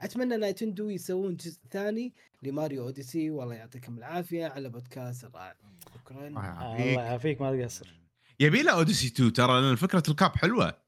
[0.00, 3.30] أتمنى نينتندو يسوون جزء ثاني ل Mario Odyssey.
[3.30, 5.56] والله يعطيكم العافية على بودكاست الرائع.
[5.94, 6.28] شكرا.
[6.28, 7.40] الله يعافيك.
[7.40, 8.00] ما تقصر
[8.40, 10.78] يبي له Odyssey 2 ترى لأن فكره ال cap حلوة.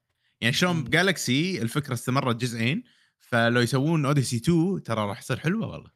[0.40, 0.84] يعني شلون.
[0.84, 2.84] Galaxy الفكرة استمرت جزئين
[3.18, 5.90] فلو يسوون Odyssey 2 ترى راح يصير حلوة والله.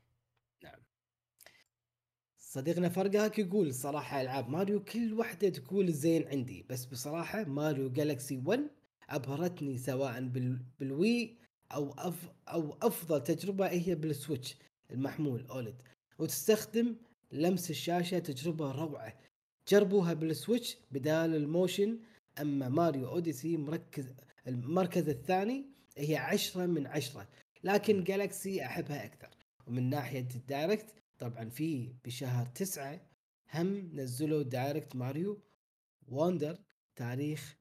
[2.53, 8.43] صديقنا فرقاك يقول صراحة ألعاب ماريو كل واحدة تقول زين عندي بس بصراحة Mario Galaxy
[8.47, 8.61] 1
[9.11, 10.59] أبهرتني سواء بال...
[10.81, 11.37] بال Wii
[11.75, 12.33] أو أف...
[12.49, 14.57] أو أفضل تجربة هي بال Switch
[14.91, 15.83] المحمول OLED.
[16.19, 16.97] وتستخدم
[17.33, 19.19] لمس الشاشة تجربة روعة.
[19.69, 21.99] جربوها بال Switch بدال ال motion
[22.41, 24.15] أما Mario Odyssey مركز
[24.47, 25.67] المركز الثاني
[25.97, 27.29] هي عشرة من عشرة
[27.65, 29.29] لكن Galaxy أحبها أكثر.
[29.67, 33.01] ومن ناحية ال Direct طبعا في بشهر تسعة
[33.55, 35.43] هم نزلوا Direct Mario
[36.09, 36.59] Wonder
[36.97, 37.57] تاريخ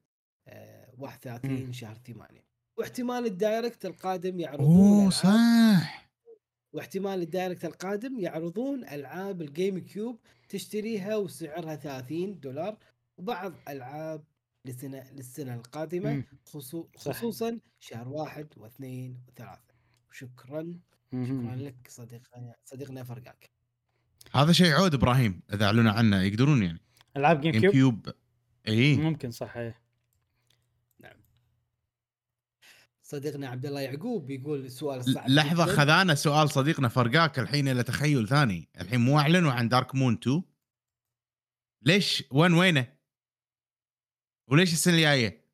[0.48, 1.72] آه 31 مم.
[1.72, 2.44] شهر 8
[2.78, 6.10] واحتمال ال Direct القادم يعرضون أوه صح
[6.72, 12.78] واحتمال ال Direct القادم يعرضون ألعاب ال GameCube تشتريها وسعرها 30 دولار
[13.16, 14.24] وبعض ألعاب
[14.66, 16.24] للسنة للسنة القادمة.
[16.46, 16.88] خصو.
[16.96, 19.74] خصوصا شهر واحد واثنين وثلاثة
[20.12, 20.80] شكرا
[21.12, 21.56] شكرا.
[21.56, 23.51] لك صديقنا صديقنا فرقاك
[24.34, 26.80] هذا شيء عود إبراهيم إذا أعلنوا عنه يقدرون يعني.
[27.16, 27.72] ألعاب Game GameCube.
[27.72, 28.14] Cube
[28.68, 29.82] اي ممكن صح إيه.
[33.02, 35.76] صديقنا عبد الله يعقوب يقول السؤال الصعب لحظة جداً.
[35.76, 38.68] خذانا سؤال صديقنا فرقاك الحين إلى تخيل ثاني.
[38.80, 40.42] الحين مو أعلنوا عن Dark Moon 2
[41.82, 42.92] ليش؟ وين وينه؟
[44.48, 45.44] وليش السنة الجاية؟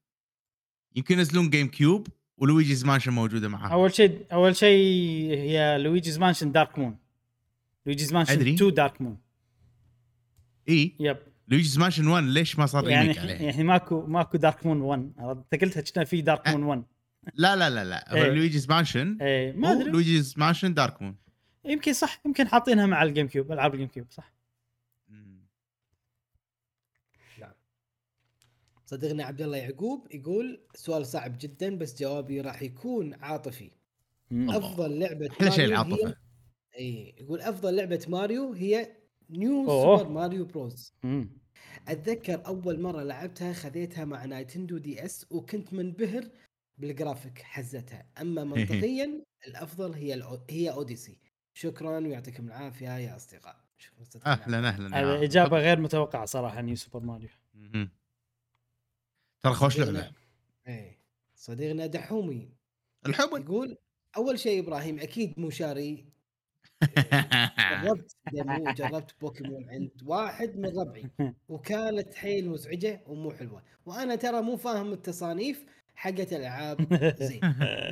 [0.96, 2.06] يمكن ينزلون GameCube و
[2.36, 4.80] Luigi's Mansion موجودة معاه أول شيء أول شيء
[5.38, 6.98] هي Luigi's Mansion Dark Moon
[7.88, 8.54] Luigi's Mansion أدري.
[8.54, 9.18] 2 Dark Moon.
[10.68, 10.94] إي.
[11.00, 11.16] Yep.
[11.48, 15.12] Luigi's Mansion 1 ليش ما صار يعني remake عليه؟ يعني ماكو ماكو Dark Moon 1
[15.18, 16.52] عرفت؟ أنت قلتها كنا في Dark أه.
[16.56, 16.82] Moon 1
[17.34, 18.12] لا لا لا لا.
[18.28, 18.32] هو.
[18.32, 19.90] Luigi's Mansion اي ما أدري.
[19.90, 21.16] Luigi's Mansion Dark Moon.
[21.64, 22.20] يمكن صح.
[22.26, 24.32] يمكن حاطينها مع ال GameCube ألعاب ال GameCube صح
[28.86, 33.70] صديقنا عبد الله يعقوب يقول سؤال صعب جدا بس جوابي راح يكون عاطفي.
[34.32, 36.16] أفضل لعبة أحلى شيء ماريو هي- العاطفه
[36.78, 38.96] اي يقول أفضل لعبة ماريو هي
[39.30, 39.98] New أوه.
[39.98, 41.30] Super Mario Bros مم.
[41.88, 46.28] أتذكر أول مرة لعبتها خذيتها مع Nintendo DS وكنت منبهر
[46.78, 51.18] بالجرافيك حزتها أما منطقيا الأفضل هي الأو- هي Odyssey
[51.54, 54.32] شكرا ويعطيكم العافية يا أصدقاء شكرا.
[54.32, 57.28] أهلا أهلا إجابة غير متوقعة صراحة New Super Mario.
[59.42, 60.12] ترى خوش لعبة
[60.68, 60.98] إيه
[61.34, 62.52] صديقنا دحومي
[63.06, 63.76] الحب يقول
[64.16, 66.04] أول شيء إبراهيم أكيد مو شاري
[67.82, 71.10] جربت demo جربت بوكيمون عند واحد من ربعي
[71.48, 73.62] وكانت حيل مزعجه ومو حلوة.
[73.86, 75.64] وأنا ترى مو فاهم التصانيف
[75.94, 77.40] حقت الألعاب زين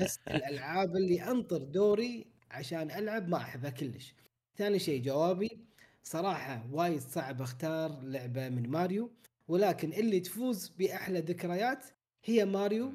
[0.03, 4.15] بس الألعاب اللي أنطر دوري عشان ألعب ما أحبها كلش.
[4.57, 5.67] ثاني شيء جوابي
[6.03, 9.11] صراحة وايد صعب أختار لعبة من ماريو
[9.49, 11.87] ولكن اللي تفوز بأحلى ذكريات
[12.25, 12.93] هي ماريو.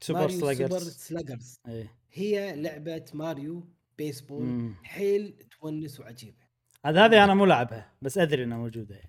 [0.00, 1.60] Super Mario Super Sluggers Sluggers.
[1.68, 1.98] إيه.
[2.12, 4.74] هي لعبة Mario baseball مم.
[4.84, 6.42] حيل تونس وعجيبة.
[6.86, 9.00] هذا هذه أنا مو لعبها بس أدري إنها موجودة.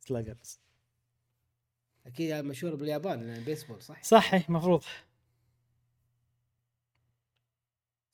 [0.00, 0.60] سلاجرز
[2.06, 4.84] أكيد مشهور باليابان لأن بيسبول صح؟ صح إيه، مفروض.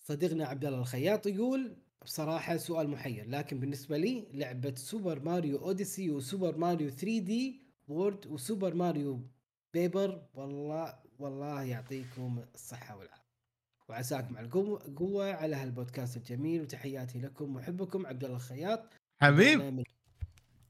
[0.01, 6.11] صديقنا عبد الله الخياط يقول بصراحة سؤال محير لكن بالنسبة لي لعبة Super Mario Odyssey
[6.11, 9.21] و Super Mario 3D World و Super Mario
[9.75, 13.24] Paper والله والله يعطيكم الصحة والعافية.
[13.89, 18.93] وعساكم على القوة قوة على هالبودكاست الجميل وتحياتي لكم محبكم عبد الله الخياط.
[19.21, 19.85] حبيب.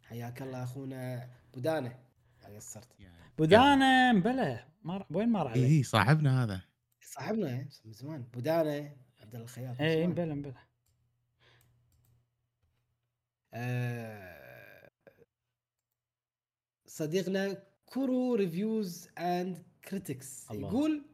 [0.02, 1.98] حياك الله أخونا بودانة.
[2.42, 2.88] ما قصرت
[3.38, 4.64] بودانا مبلى.
[4.82, 6.62] ما وين ما راح عليه اي صاحبنا هذا.
[7.00, 8.22] صاحبنا من زمان.
[8.22, 10.06] بودانة عبد الله الخياط اي.
[10.06, 10.54] مبلى مبلى.
[13.54, 14.90] آه،
[16.86, 20.68] صديقنا كورو Reviews and Critics الله.
[20.68, 21.04] يقول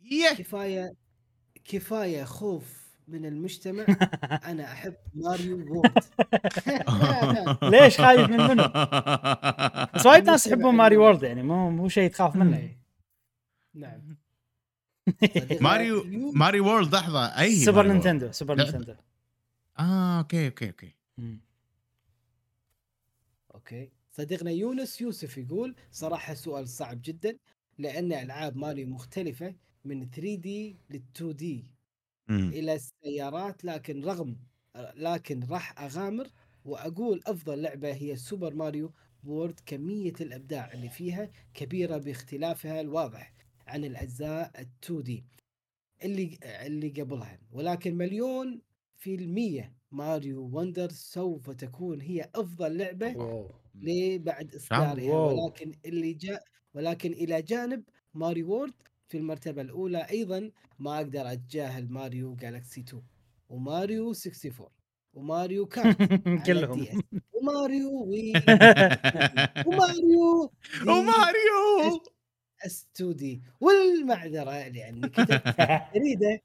[0.00, 1.07] يه كفاية
[1.72, 3.84] كفاية خوف من المجتمع
[4.50, 6.04] أنا أحب Mario World
[7.72, 8.62] ليش خايف من منو؟
[9.94, 12.78] بس وايد ناس يحبون Mario World يعني مو مو شيء تخاف منه إيه.
[13.74, 14.16] نعم
[15.60, 18.54] ماريو يو- Mario World لحظة أي Super Mario Nintendo Super.
[18.56, 18.94] Nintendo
[19.78, 20.94] آه okay okay okay.
[23.54, 27.38] Okay صديقنا يونس يوسف يقول صراحة سؤال صعب جدا
[27.78, 29.54] لأن ألعاب ماريو مختلفة
[29.88, 31.74] من 3D لل 2D
[32.28, 32.50] مم.
[32.52, 34.36] إلى السيارات لكن رغم
[34.96, 36.28] لكن راح أغامر
[36.64, 43.34] وأقول أفضل لعبة هي Super Mario World كمية الأبداع اللي فيها كبيرة باختلافها الواضح
[43.66, 45.26] عن الأجزاء ال 2D
[46.04, 48.62] اللي اللي قبلها ولكن مليون
[48.96, 53.44] في المية Mario Wonder سوف تكون هي أفضل لعبة wow.
[53.74, 55.28] ليه بعد إصدارها wow.
[55.28, 56.44] ولكن اللي جاء
[56.74, 57.84] ولكن إلى جانب
[58.14, 58.74] Mario World
[59.08, 63.02] في المرتبة الأولى أيضا ما أقدر أتجاهل Mario Galaxy 2
[63.48, 64.68] وماريو 64
[65.14, 65.96] و Mario Kart
[66.46, 66.86] كلهم.
[67.34, 68.32] و Mario Wii.
[69.66, 70.52] و Mario
[70.86, 72.00] وماريو.
[72.66, 73.42] إس 2D.
[73.60, 75.56] والمعذرة لأني كتبت
[75.94, 76.40] جريده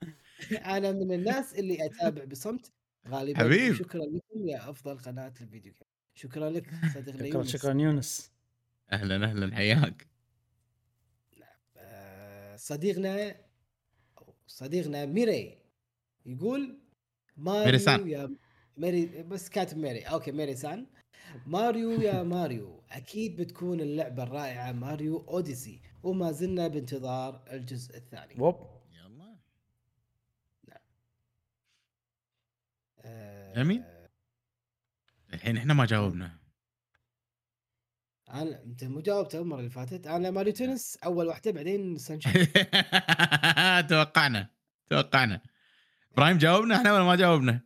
[0.65, 2.71] أنا من الناس اللي أتابع بصمت
[3.07, 3.39] غالبا.
[3.39, 3.73] حبيب.
[3.75, 5.73] شكرا لكم يا افضل قناة ال video game
[6.15, 8.31] شكرا لك صديقنا شكرا يونس شكرا يونس.
[8.91, 9.55] أهلا أهلا.
[9.55, 10.07] حياك.
[12.63, 13.35] صديقنا
[14.47, 15.57] صديقنا ميري
[16.25, 16.79] يقول
[17.37, 18.07] ماريو ميري-سان.
[18.09, 18.35] يا
[18.77, 20.01] ميري بس كاتب ميري.
[20.01, 20.87] أوكي ميري سان.
[21.45, 28.35] ماريو يا ماريو أكيد بتكون اللعبة الرائعة Mario Odyssey وما زلنا بانتظار الجزء الثاني.
[28.41, 29.37] ووب يلا.
[32.99, 33.83] آه، جميل.
[35.33, 36.42] الحين إحنا ما جاوبنا.
[38.33, 40.07] أنا أنت مو جاوبت المره اللي فاتت.
[40.07, 42.47] أنا Mario Tennis أول واحدة بعدين Sunshine
[43.89, 44.47] توقعنا
[44.89, 45.41] توقعنا.
[46.13, 47.61] إبراهيم جاوبنا؟ إحنا ولا ما جاوبنا؟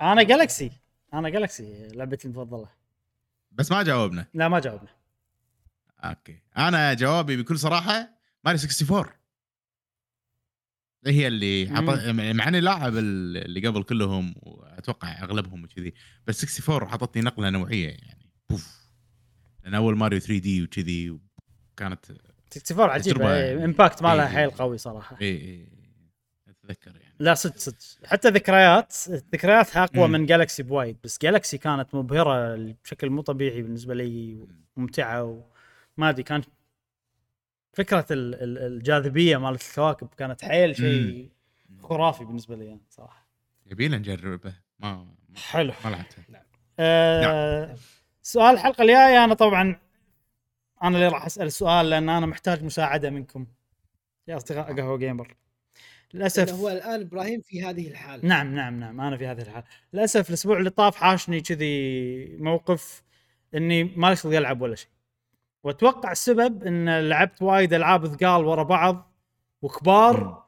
[0.00, 0.72] أنا Galaxy
[1.14, 2.68] أنا Galaxy لعبتي المفضلة.
[3.52, 4.26] بس ما جاوبنا.
[4.34, 4.88] لا ما جاوبنا.
[6.04, 6.42] أوكي.
[6.58, 8.10] أنا جوابي بكل صراحة
[8.44, 9.04] ماري 64
[11.06, 11.68] هي اللي.
[11.76, 11.82] حط...
[12.34, 15.94] مع إني لاعب ال- اللي قبل كلهم وأتوقع أغلبهم وكذي
[16.26, 18.30] بس 64 حطتني نقلة نوعية يعني.
[18.50, 18.85] بوف.
[19.66, 21.18] لأن أول ماريو 3 دي وكذي
[21.76, 23.64] كانت 64 عجيبه إيه، يعني.
[23.64, 24.34] impact مالها إيه.
[24.34, 25.16] حيل قوي صراحة.
[25.20, 25.68] اي اي
[26.48, 27.14] أتذكر يعني.
[27.18, 27.76] لا صدق صدق.
[28.06, 30.08] حتى ذكريات ذكرياتها اقوى.
[30.08, 34.46] من جالكسي بوايد بس جالكسي كانت مبهرة بشكل مو طبيعي بالنسبة لي
[34.76, 35.22] وممتعة
[35.98, 36.42] وما أدري كان
[37.72, 41.30] فكرة ال- ال- الجاذبية مالت الكواكب كانت حيل شيء
[41.82, 43.26] خرافي بالنسبة لي أنا صراحة.
[43.66, 44.52] يبينا نجربه.
[44.78, 45.72] ما حلو.
[45.84, 46.16] ما لعبته.
[46.78, 47.76] آه
[48.26, 49.80] سؤال الحلقة الجاية أنا طبعا
[50.82, 53.46] أنا اللي راح أسأل السؤال لأن أنا محتاج مساعدة منكم.
[54.28, 55.36] يا أصدقاء قهوة جيمر.
[56.14, 58.28] للأسف هو الآن إبراهيم في هذه الحالة.
[58.28, 59.64] نعم نعم نعم أنا في هذه الحالة.
[59.92, 63.02] للأسف الأسبوع اللي طاف حاشني كذي موقف
[63.54, 64.90] إني ما لي خلق العب ولا شيء.
[65.64, 69.12] وأتوقع السبب إن لعبت وايد ألعاب ثقال ورا بعض
[69.62, 70.45] وكبار.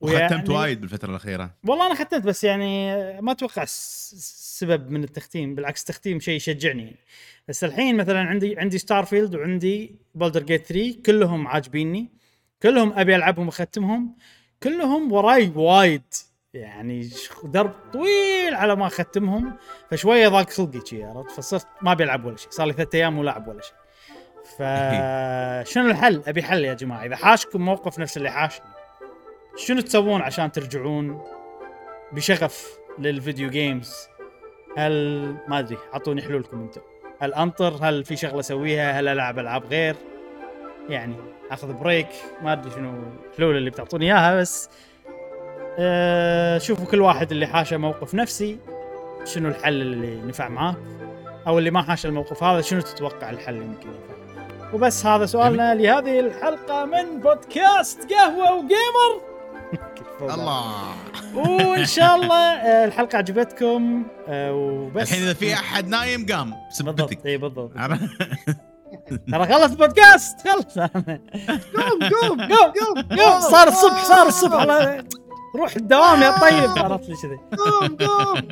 [0.00, 1.50] وختمت ويعني- وايد بالفترة الأخيرة.
[1.66, 6.82] والله أنا ختمت بس يعني ما أتوقع سبب من التختيم بالعكس تختيم شيء يشجعني.
[6.82, 6.96] يعني.
[7.48, 12.08] بس الحين مثلا عندي عندي Starfield وعندي Baldur's Gate 3 كلهم عاجبيني.
[12.62, 14.16] كلهم أبي ألعبهم وأختمهم.
[14.62, 16.02] كلهم وراي وايد.
[16.54, 17.10] يعني
[17.44, 19.56] درب طويل على ما أختمهم.
[19.90, 23.14] فشوية ضاق خلقي شي عرفت؟ فصرت ما أبي ألعب ولا شيء صار لي ثلاث أيام
[23.16, 23.74] مو لاعب ولا شيء
[24.58, 27.04] فشنو الحل؟ أبي حل يا جماعة.
[27.06, 28.66] إذا حاشكم موقف نفس اللي حاشني.
[29.66, 31.22] شنو تسوون عشان ترجعون
[32.12, 33.94] بشغف لل video games
[34.76, 36.80] هل ما أدري أعطوني حلولكم أنتم.
[37.20, 39.96] هل أنطر؟ هل في شغلة أسويها؟ هل ألعب ألعاب غير؟
[40.88, 41.14] يعني
[41.50, 42.08] أخذ بريك
[42.42, 44.70] ما أدري شنو الحلول اللي بتعطوني إياها بس
[45.78, 48.58] أه شوفوا كل واحد اللي حاشه موقف نفسي
[49.24, 50.76] شنو الحل اللي نفع معاك
[51.46, 55.74] أو اللي ما حاش الموقف هذا شنو تتوقع الحل اللي ممكن ينفع؟ وبس هذا سؤالنا
[55.74, 59.29] لهذه الحلقة من بودكاست قهوة وجيمر.
[60.22, 60.94] الله.
[61.34, 65.02] وإن شاء الله آه، الحلقة عجبتكم آه، وبس.
[65.12, 66.54] الحين إذا في أحد نايم قام.
[66.70, 67.26] بسبتك بالضبط.
[67.26, 67.70] اي بالضبط.
[67.76, 68.04] عرفت؟
[69.32, 70.48] ترى خلص بودكاست.
[70.48, 70.78] خلص.
[70.78, 72.40] قوم قوم.
[72.40, 73.18] قوم قوم.
[73.18, 73.40] قوم.
[73.40, 74.62] صار الصبح صار الصبح.
[74.62, 75.04] الله-
[75.56, 76.84] روح الدوام يا طيب.
[76.84, 77.38] عرفت لي كذي.
[77.58, 78.48] قوم قوم.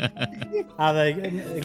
[0.80, 1.14] هذا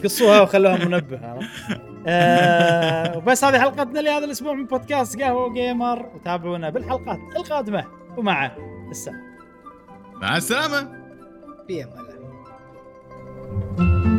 [0.04, 6.70] قصوها وخلوها منبه عرفت؟ آه، وبس هذه حلقتنا لهذا الأسبوع من بودكاست قهوة جيمر وتابعونا
[6.70, 7.84] بالحلقات القادمة.
[8.16, 8.50] ومع
[8.90, 9.33] السلامة.
[10.22, 11.04] مع السلامة.
[11.66, 12.04] في أمان
[13.78, 14.13] الله.